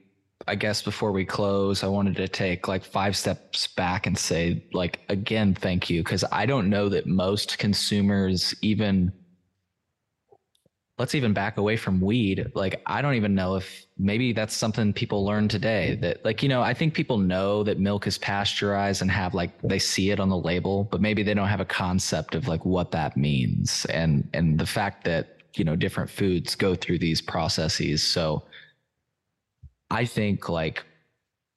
I 0.48 0.54
guess 0.54 0.82
before 0.82 1.12
we 1.12 1.24
close, 1.24 1.84
I 1.84 1.86
wanted 1.86 2.16
to 2.16 2.28
take 2.28 2.66
like 2.66 2.84
five 2.84 3.16
steps 3.16 3.66
back 3.66 4.06
and 4.06 4.18
say, 4.18 4.64
like, 4.72 5.00
again, 5.08 5.54
thank 5.54 5.88
you. 5.88 6.02
Cause 6.02 6.24
I 6.32 6.44
don't 6.46 6.68
know 6.68 6.88
that 6.88 7.06
most 7.06 7.58
consumers 7.58 8.54
even 8.60 9.12
let's 10.96 11.14
even 11.14 11.32
back 11.32 11.56
away 11.56 11.76
from 11.76 12.00
weed. 12.00 12.52
Like, 12.54 12.80
I 12.86 13.02
don't 13.02 13.14
even 13.14 13.34
know 13.34 13.56
if 13.56 13.84
maybe 13.98 14.32
that's 14.32 14.54
something 14.54 14.92
people 14.92 15.24
learn 15.24 15.48
today 15.48 15.96
that, 16.02 16.24
like, 16.24 16.42
you 16.42 16.48
know, 16.48 16.62
I 16.62 16.72
think 16.72 16.94
people 16.94 17.18
know 17.18 17.64
that 17.64 17.80
milk 17.80 18.06
is 18.06 18.16
pasteurized 18.16 19.02
and 19.02 19.10
have 19.10 19.34
like, 19.34 19.60
they 19.62 19.80
see 19.80 20.10
it 20.10 20.20
on 20.20 20.28
the 20.28 20.36
label, 20.36 20.84
but 20.84 21.00
maybe 21.00 21.24
they 21.24 21.34
don't 21.34 21.48
have 21.48 21.60
a 21.60 21.64
concept 21.64 22.36
of 22.36 22.46
like 22.46 22.64
what 22.64 22.92
that 22.92 23.16
means. 23.16 23.84
And, 23.86 24.28
and 24.34 24.58
the 24.58 24.66
fact 24.66 25.04
that, 25.04 25.42
you 25.56 25.64
know, 25.64 25.74
different 25.74 26.10
foods 26.10 26.54
go 26.54 26.76
through 26.76 26.98
these 26.98 27.20
processes. 27.20 28.02
So 28.02 28.44
I 29.90 30.04
think 30.04 30.48
like 30.48 30.84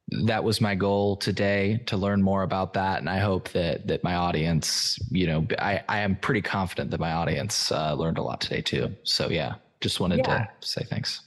that 0.10 0.44
was 0.44 0.62
my 0.62 0.74
goal 0.74 1.18
today 1.18 1.82
to 1.86 1.98
learn 1.98 2.22
more 2.22 2.44
about 2.44 2.74
that. 2.74 3.00
And 3.00 3.10
i 3.10 3.20
hope 3.20 3.50
that 3.50 3.88
that 3.88 4.04
my 4.04 4.16
audience 4.16 4.98
you 5.12 5.28
know 5.28 5.46
i 5.60 5.84
i 5.90 6.00
am 6.00 6.16
pretty 6.16 6.42
confident 6.42 6.92
that 6.92 7.00
my 7.00 7.12
audience 7.12 7.72
uh, 7.72 7.94
learned 7.94 8.18
a 8.18 8.24
lot 8.24 8.40
today 8.42 8.62
too. 8.62 8.96
So 9.04 9.30
yeah 9.30 9.56
just 9.82 10.00
wanted 10.00 10.20
yeah. 10.20 10.48
to 10.60 10.68
say 10.68 10.84
thanks. 10.84 11.22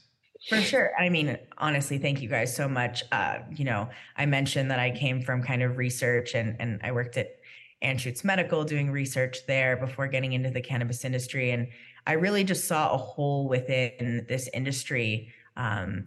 For 0.49 0.61
sure. 0.61 0.93
I 0.99 1.11
mean 1.11 1.39
honestly 1.59 1.99
thank 1.99 2.23
you 2.23 2.29
guys 2.29 2.55
so 2.55 2.69
much. 2.69 3.03
Uh, 3.13 3.41
you 3.51 3.65
know 3.65 3.89
i 4.17 4.25
mentioned 4.25 4.71
that 4.71 4.79
i 4.79 4.91
came 4.91 5.21
from 5.23 5.43
kind 5.43 5.63
of 5.63 5.77
research 5.77 6.35
and 6.35 6.57
and 6.59 6.81
i 6.83 6.91
worked 6.91 7.17
at 7.19 7.37
anschutz 7.85 8.25
medical 8.25 8.65
doing 8.65 8.91
research 8.91 9.47
there 9.47 9.77
before 9.77 10.07
getting 10.07 10.33
into 10.33 10.51
the 10.51 10.61
cannabis 10.61 11.05
industry. 11.05 11.51
And 11.51 11.69
i 12.07 12.13
really 12.13 12.45
just 12.45 12.67
saw 12.67 12.95
a 12.95 12.97
hole 12.97 13.47
within 13.47 14.25
this 14.27 14.49
industry 14.55 15.35
um, 15.59 16.07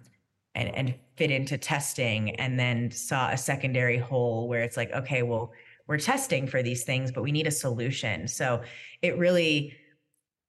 and, 0.56 0.74
and 0.76 0.96
fit 1.16 1.32
into 1.32 1.58
testing 1.58 2.36
and 2.36 2.60
then 2.60 2.92
saw 2.92 3.30
a 3.30 3.38
secondary 3.38 3.98
hole 3.98 4.48
where 4.48 4.62
it's 4.62 4.78
like 4.78 4.92
okay 4.92 5.24
well 5.24 5.52
we're 5.88 5.98
testing 5.98 6.48
for 6.48 6.64
these 6.64 6.84
things 6.84 7.12
but 7.12 7.24
we 7.24 7.32
need 7.32 7.48
a 7.48 7.52
solution. 7.52 8.28
So 8.28 8.62
it 9.02 9.18
really 9.18 9.76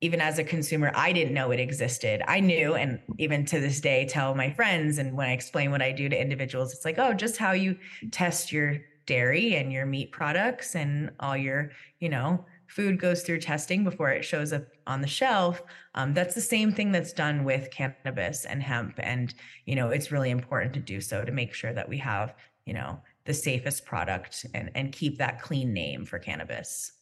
even 0.00 0.20
as 0.20 0.38
a 0.38 0.44
consumer 0.44 0.92
i 0.94 1.12
didn't 1.12 1.34
know 1.34 1.50
it 1.50 1.60
existed. 1.60 2.22
I 2.28 2.40
knew 2.40 2.74
and 2.74 3.00
even 3.18 3.44
to 3.46 3.60
this 3.60 3.80
day 3.80 4.06
tell 4.06 4.34
my 4.34 4.50
friends 4.50 4.98
and 4.98 5.16
when 5.16 5.28
i 5.28 5.32
explain 5.32 5.70
what 5.70 5.82
i 5.82 5.92
do 5.92 6.08
to 6.08 6.20
individuals 6.20 6.72
it's 6.72 6.84
like 6.84 6.98
oh 6.98 7.14
just 7.14 7.36
how 7.36 7.52
you 7.52 7.76
test 8.10 8.52
your 8.52 8.78
dairy 9.06 9.56
and 9.56 9.72
your 9.72 9.86
meat 9.86 10.12
products 10.12 10.74
and 10.74 11.10
all 11.20 11.36
your 11.36 11.70
you 12.00 12.08
know 12.08 12.44
food 12.66 12.98
goes 12.98 13.22
through 13.22 13.38
testing 13.38 13.84
before 13.84 14.10
it 14.10 14.24
shows 14.24 14.52
up 14.52 14.64
on 14.86 15.00
the 15.00 15.06
shelf 15.06 15.62
um, 15.94 16.14
that's 16.14 16.34
the 16.34 16.40
same 16.40 16.72
thing 16.72 16.92
that's 16.92 17.12
done 17.12 17.44
with 17.44 17.70
cannabis 17.70 18.44
and 18.44 18.62
hemp 18.62 18.98
and 19.02 19.34
you 19.66 19.74
know 19.74 19.90
it's 19.90 20.12
really 20.12 20.30
important 20.30 20.72
to 20.72 20.80
do 20.80 21.00
so 21.00 21.24
to 21.24 21.32
make 21.32 21.54
sure 21.54 21.72
that 21.72 21.88
we 21.88 21.98
have 21.98 22.34
you 22.66 22.74
know 22.74 22.98
the 23.24 23.34
safest 23.34 23.84
product 23.84 24.46
and 24.54 24.70
and 24.74 24.92
keep 24.92 25.18
that 25.18 25.40
clean 25.40 25.72
name 25.72 26.04
for 26.04 26.18
cannabis 26.18 26.92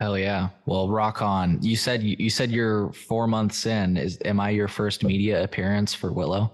Hell 0.00 0.18
yeah! 0.18 0.48
Well, 0.66 0.90
rock 0.90 1.22
on. 1.22 1.62
You 1.62 1.76
said 1.76 2.02
you, 2.02 2.16
you 2.18 2.28
said 2.28 2.50
you're 2.50 2.92
four 2.92 3.28
months 3.28 3.66
in. 3.66 3.96
Is 3.96 4.18
am 4.24 4.40
I 4.40 4.50
your 4.50 4.66
first 4.66 5.04
media 5.04 5.44
appearance 5.44 5.94
for 5.94 6.12
Willow? 6.12 6.50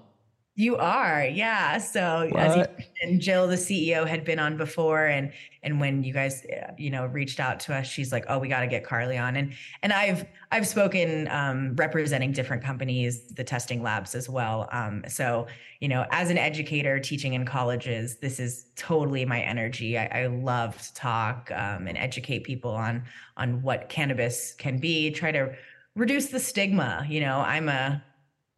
You 0.59 0.77
are, 0.77 1.25
yeah. 1.25 1.79
So 1.79 2.29
what? 2.33 2.41
as 2.41 2.57
you 2.57 2.65
mentioned, 2.77 3.21
Jill, 3.21 3.47
the 3.47 3.55
CEO, 3.55 4.05
had 4.05 4.25
been 4.25 4.41
on 4.41 4.57
before, 4.57 5.07
and 5.07 5.31
and 5.63 5.79
when 5.79 6.03
you 6.03 6.13
guys, 6.13 6.45
uh, 6.47 6.73
you 6.77 6.91
know, 6.91 7.07
reached 7.07 7.39
out 7.39 7.61
to 7.61 7.75
us, 7.77 7.87
she's 7.87 8.11
like, 8.11 8.25
"Oh, 8.29 8.41
we 8.41 8.49
got 8.49 8.63
to 8.63 8.67
get 8.67 8.83
Carly 8.83 9.17
on." 9.17 9.37
And 9.37 9.53
and 9.85 9.93
I've 9.93 10.27
I've 10.51 10.67
spoken 10.67 11.29
um, 11.29 11.77
representing 11.77 12.33
different 12.33 12.65
companies, 12.65 13.29
the 13.29 13.45
testing 13.45 13.85
labs 13.85 14.17
as 14.17 14.29
well. 14.29 14.69
Um, 14.73 15.05
so 15.07 15.47
you 15.79 15.87
know, 15.87 16.05
as 16.11 16.29
an 16.29 16.39
educator 16.39 16.99
teaching 16.99 17.35
in 17.35 17.45
colleges, 17.47 18.17
this 18.17 18.41
is 18.41 18.67
totally 18.75 19.25
my 19.25 19.41
energy. 19.41 19.97
I, 19.97 20.25
I 20.25 20.27
love 20.27 20.77
to 20.83 20.95
talk 20.95 21.53
um, 21.53 21.87
and 21.87 21.97
educate 21.97 22.43
people 22.43 22.73
on 22.73 23.05
on 23.37 23.63
what 23.63 23.89
cannabis 23.89 24.55
can 24.59 24.79
be. 24.79 25.13
Try 25.13 25.31
to 25.31 25.55
reduce 25.95 26.27
the 26.27 26.41
stigma. 26.41 27.07
You 27.09 27.21
know, 27.21 27.39
I'm 27.39 27.69
a 27.69 28.03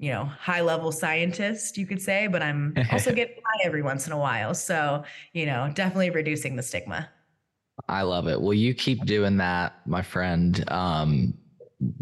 you 0.01 0.11
know, 0.11 0.25
high 0.25 0.63
level 0.63 0.91
scientist, 0.91 1.77
you 1.77 1.87
could 1.87 2.01
say, 2.01 2.27
but 2.27 2.43
I'm 2.43 2.75
also 2.93 3.13
getting 3.13 3.37
high 3.37 3.67
every 3.67 3.83
once 3.83 4.07
in 4.07 4.13
a 4.13 4.19
while. 4.19 4.55
So, 4.55 5.05
you 5.35 5.45
know, 5.45 5.71
definitely 5.75 6.09
reducing 6.09 6.57
the 6.57 6.63
stigma. 6.63 7.09
I 7.87 8.03
love 8.03 8.27
it. 8.27 8.41
Well, 8.41 8.55
you 8.55 8.75
keep 8.75 9.05
doing 9.05 9.37
that, 9.37 9.87
my 9.87 10.01
friend. 10.01 10.65
Um, 10.71 11.35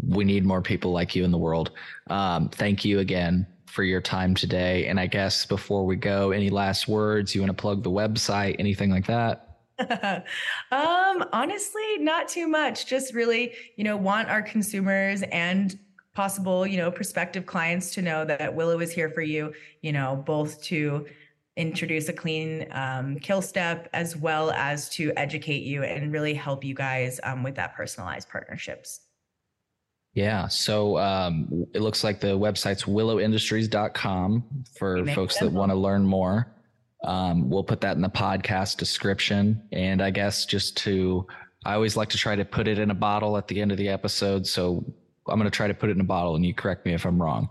we 0.07 0.23
need 0.23 0.45
more 0.45 0.61
people 0.61 0.91
like 0.91 1.13
you 1.13 1.25
in 1.25 1.31
the 1.31 1.37
world. 1.37 1.71
Um, 2.09 2.47
thank 2.49 2.85
you 2.85 2.99
again 2.99 3.45
for 3.65 3.83
your 3.83 4.01
time 4.01 4.33
today. 4.33 4.87
And 4.87 4.97
I 4.97 5.05
guess 5.05 5.45
before 5.45 5.85
we 5.85 5.97
go, 5.97 6.31
any 6.31 6.49
last 6.49 6.87
words? 6.87 7.35
You 7.35 7.41
want 7.41 7.55
to 7.55 7.61
plug 7.61 7.83
the 7.83 7.91
website, 7.91 8.55
anything 8.59 8.91
like 8.91 9.07
that? 9.07 9.57
um, 10.71 11.25
honestly, 11.33 11.97
not 11.99 12.29
too 12.29 12.47
much. 12.47 12.85
Just 12.85 13.13
really, 13.13 13.53
you 13.75 13.83
know, 13.83 13.97
want 13.97 14.29
our 14.29 14.41
consumers 14.41 15.21
and 15.23 15.77
possible, 16.19 16.67
you 16.67 16.75
know, 16.75 16.91
prospective 16.91 17.45
clients 17.45 17.93
to 17.93 18.01
know 18.01 18.25
that 18.25 18.53
Willow 18.53 18.81
is 18.81 18.91
here 18.91 19.09
for 19.09 19.21
you, 19.21 19.53
you 19.81 19.93
know, 19.93 20.21
both 20.25 20.61
to 20.63 21.05
introduce 21.55 22.09
a 22.09 22.13
clean 22.13 22.67
um, 22.71 23.17
kill 23.19 23.41
step 23.41 23.87
as 23.93 24.17
well 24.17 24.51
as 24.51 24.89
to 24.89 25.13
educate 25.15 25.63
you 25.63 25.81
and 25.83 26.11
really 26.11 26.33
help 26.33 26.65
you 26.65 26.75
guys 26.75 27.21
um, 27.23 27.41
with 27.41 27.55
that 27.55 27.73
personalized 27.73 28.27
partnerships. 28.27 28.99
Yeah. 30.13 30.49
So 30.49 30.97
um, 30.97 31.65
it 31.73 31.79
looks 31.79 32.03
like 32.03 32.19
the 32.19 32.37
website's 32.37 32.83
willowindustries.com 32.83 34.43
for 34.77 35.05
folks 35.13 35.39
that 35.39 35.49
want 35.49 35.71
to 35.71 35.77
learn 35.77 36.05
more. 36.05 36.53
Um, 37.05 37.49
we'll 37.49 37.63
put 37.63 37.79
that 37.79 37.95
in 37.95 38.01
the 38.01 38.09
podcast 38.09 38.75
description. 38.75 39.63
And 39.71 40.01
I 40.01 40.11
guess 40.11 40.45
just 40.45 40.75
to, 40.79 41.25
I 41.63 41.75
always 41.75 41.95
like 41.95 42.09
to 42.09 42.17
try 42.17 42.35
to 42.35 42.43
put 42.43 42.67
it 42.67 42.77
in 42.77 42.91
a 42.91 42.95
bottle 42.95 43.37
at 43.37 43.47
the 43.47 43.61
end 43.61 43.71
of 43.71 43.77
the 43.77 43.87
episode. 43.87 44.45
So 44.45 44.83
I'm 45.29 45.39
going 45.39 45.49
to 45.49 45.55
try 45.55 45.67
to 45.67 45.73
put 45.73 45.89
it 45.89 45.93
in 45.93 46.01
a 46.01 46.05
bottle 46.05 46.35
and 46.35 46.45
you 46.45 46.53
correct 46.53 46.85
me 46.85 46.93
if 46.93 47.05
I'm 47.05 47.21
wrong. 47.21 47.49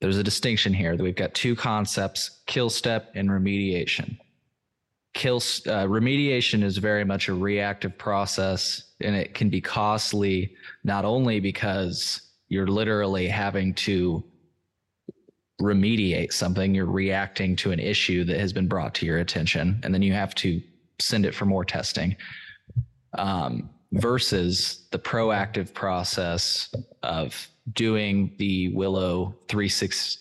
There's 0.00 0.18
a 0.18 0.24
distinction 0.24 0.74
here 0.74 0.96
that 0.96 1.02
we've 1.02 1.14
got 1.14 1.34
two 1.34 1.54
concepts 1.54 2.42
kill 2.46 2.70
step 2.70 3.12
and 3.14 3.28
remediation. 3.28 4.18
Kill 5.14 5.36
uh, 5.36 5.86
remediation 5.86 6.62
is 6.62 6.78
very 6.78 7.04
much 7.04 7.28
a 7.28 7.34
reactive 7.34 7.96
process 7.98 8.84
and 9.00 9.14
it 9.14 9.34
can 9.34 9.48
be 9.48 9.60
costly 9.60 10.54
not 10.84 11.04
only 11.04 11.38
because 11.38 12.22
you're 12.48 12.66
literally 12.66 13.28
having 13.28 13.74
to 13.74 14.24
remediate 15.60 16.32
something, 16.32 16.74
you're 16.74 16.86
reacting 16.86 17.56
to 17.56 17.72
an 17.72 17.78
issue 17.78 18.24
that 18.24 18.38
has 18.38 18.52
been 18.52 18.66
brought 18.66 18.94
to 18.94 19.06
your 19.06 19.18
attention, 19.18 19.80
and 19.82 19.94
then 19.94 20.02
you 20.02 20.12
have 20.12 20.34
to 20.34 20.60
send 21.00 21.24
it 21.24 21.34
for 21.34 21.46
more 21.46 21.64
testing. 21.64 22.16
Um, 23.14 23.70
versus 23.92 24.86
the 24.90 24.98
proactive 24.98 25.72
process 25.74 26.72
of 27.02 27.48
doing 27.72 28.34
the 28.38 28.68
Willow 28.74 29.34
360 29.48 30.20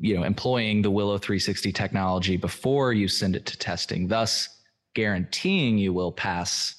you 0.00 0.14
know 0.14 0.22
employing 0.22 0.82
the 0.82 0.90
Willow 0.90 1.16
360 1.16 1.72
technology 1.72 2.36
before 2.36 2.92
you 2.92 3.08
send 3.08 3.34
it 3.34 3.46
to 3.46 3.56
testing 3.56 4.06
thus 4.06 4.50
guaranteeing 4.94 5.78
you 5.78 5.94
will 5.94 6.12
pass 6.12 6.74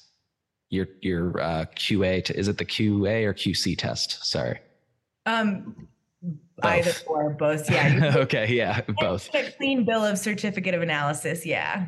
your 0.70 0.86
your 1.00 1.40
uh, 1.40 1.64
QA 1.74 2.22
to 2.24 2.38
is 2.38 2.46
it 2.46 2.56
the 2.56 2.64
QA 2.64 3.24
or 3.24 3.34
QC 3.34 3.76
test 3.76 4.24
sorry 4.24 4.60
Um, 5.26 5.88
either 6.62 6.92
or 7.06 7.30
both. 7.30 7.70
Yeah. 7.70 8.12
okay. 8.16 8.52
Yeah. 8.52 8.80
Both. 9.00 9.32
A 9.34 9.50
clean 9.52 9.84
bill 9.84 10.04
of 10.04 10.18
certificate 10.18 10.74
of 10.74 10.82
analysis. 10.82 11.46
Yeah. 11.46 11.86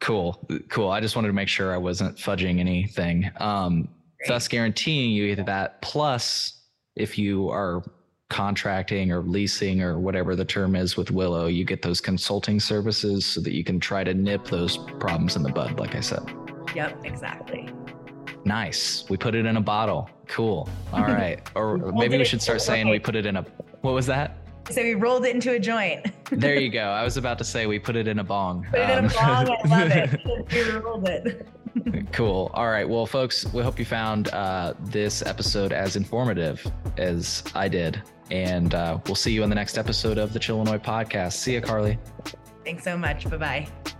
Cool. 0.00 0.46
Cool. 0.68 0.90
I 0.90 1.00
just 1.00 1.16
wanted 1.16 1.28
to 1.28 1.34
make 1.34 1.48
sure 1.48 1.72
I 1.72 1.76
wasn't 1.76 2.16
fudging 2.16 2.58
anything. 2.60 3.30
Um, 3.38 3.88
thus 4.26 4.48
guaranteeing 4.48 5.10
you 5.12 5.24
either 5.26 5.44
that 5.44 5.80
plus 5.82 6.57
if 6.98 7.16
you 7.16 7.48
are 7.50 7.82
contracting 8.28 9.10
or 9.10 9.22
leasing 9.22 9.82
or 9.82 9.98
whatever 9.98 10.36
the 10.36 10.44
term 10.44 10.76
is 10.76 10.96
with 10.96 11.10
Willow, 11.10 11.46
you 11.46 11.64
get 11.64 11.80
those 11.80 12.00
consulting 12.00 12.60
services 12.60 13.24
so 13.24 13.40
that 13.40 13.52
you 13.52 13.64
can 13.64 13.80
try 13.80 14.04
to 14.04 14.12
nip 14.12 14.44
those 14.44 14.76
problems 14.98 15.36
in 15.36 15.42
the 15.42 15.50
bud, 15.50 15.78
like 15.78 15.94
I 15.94 16.00
said. 16.00 16.22
Yep, 16.74 17.04
exactly. 17.04 17.70
Nice. 18.44 19.04
We 19.08 19.16
put 19.16 19.34
it 19.34 19.46
in 19.46 19.56
a 19.56 19.60
bottle. 19.60 20.10
Cool. 20.26 20.68
All 20.92 21.02
right. 21.04 21.40
Or 21.54 21.78
maybe 21.92 22.18
we 22.18 22.24
should 22.24 22.42
start 22.42 22.60
saying 22.60 22.88
we 22.88 22.98
put 22.98 23.16
it 23.16 23.24
in 23.24 23.36
a 23.36 23.42
what 23.80 23.94
was 23.94 24.06
that? 24.06 24.36
So 24.70 24.82
we 24.82 24.94
rolled 24.94 25.24
it 25.24 25.34
into 25.34 25.52
a 25.52 25.58
joint. 25.58 26.06
there 26.30 26.56
you 26.56 26.68
go. 26.68 26.82
I 26.82 27.02
was 27.02 27.16
about 27.16 27.38
to 27.38 27.44
say 27.44 27.66
we 27.66 27.78
put 27.78 27.96
it 27.96 28.06
in 28.06 28.18
a 28.18 28.24
bong. 28.24 28.66
Put 28.70 28.80
it 28.80 28.90
um, 28.90 28.98
in 28.98 29.10
a 29.10 29.18
um, 29.18 29.46
bong. 29.46 29.56
I 29.64 29.68
love 29.68 29.90
it. 29.90 30.52
we 30.52 30.70
rolled 30.78 31.08
it. 31.08 31.48
Cool. 32.12 32.50
All 32.54 32.68
right. 32.68 32.88
Well, 32.88 33.06
folks, 33.06 33.44
we 33.52 33.62
hope 33.62 33.78
you 33.78 33.84
found 33.84 34.28
uh, 34.28 34.74
this 34.80 35.22
episode 35.22 35.72
as 35.72 35.96
informative 35.96 36.66
as 36.96 37.42
I 37.54 37.68
did. 37.68 38.02
And 38.30 38.74
uh, 38.74 38.98
we'll 39.06 39.14
see 39.14 39.32
you 39.32 39.42
in 39.42 39.48
the 39.48 39.54
next 39.54 39.78
episode 39.78 40.18
of 40.18 40.32
the 40.32 40.38
Chillinois 40.38 40.78
podcast. 40.78 41.34
See 41.34 41.54
you, 41.54 41.60
Carly. 41.60 41.98
Thanks 42.64 42.84
so 42.84 42.96
much. 42.96 43.28
Bye 43.30 43.36
bye. 43.36 43.94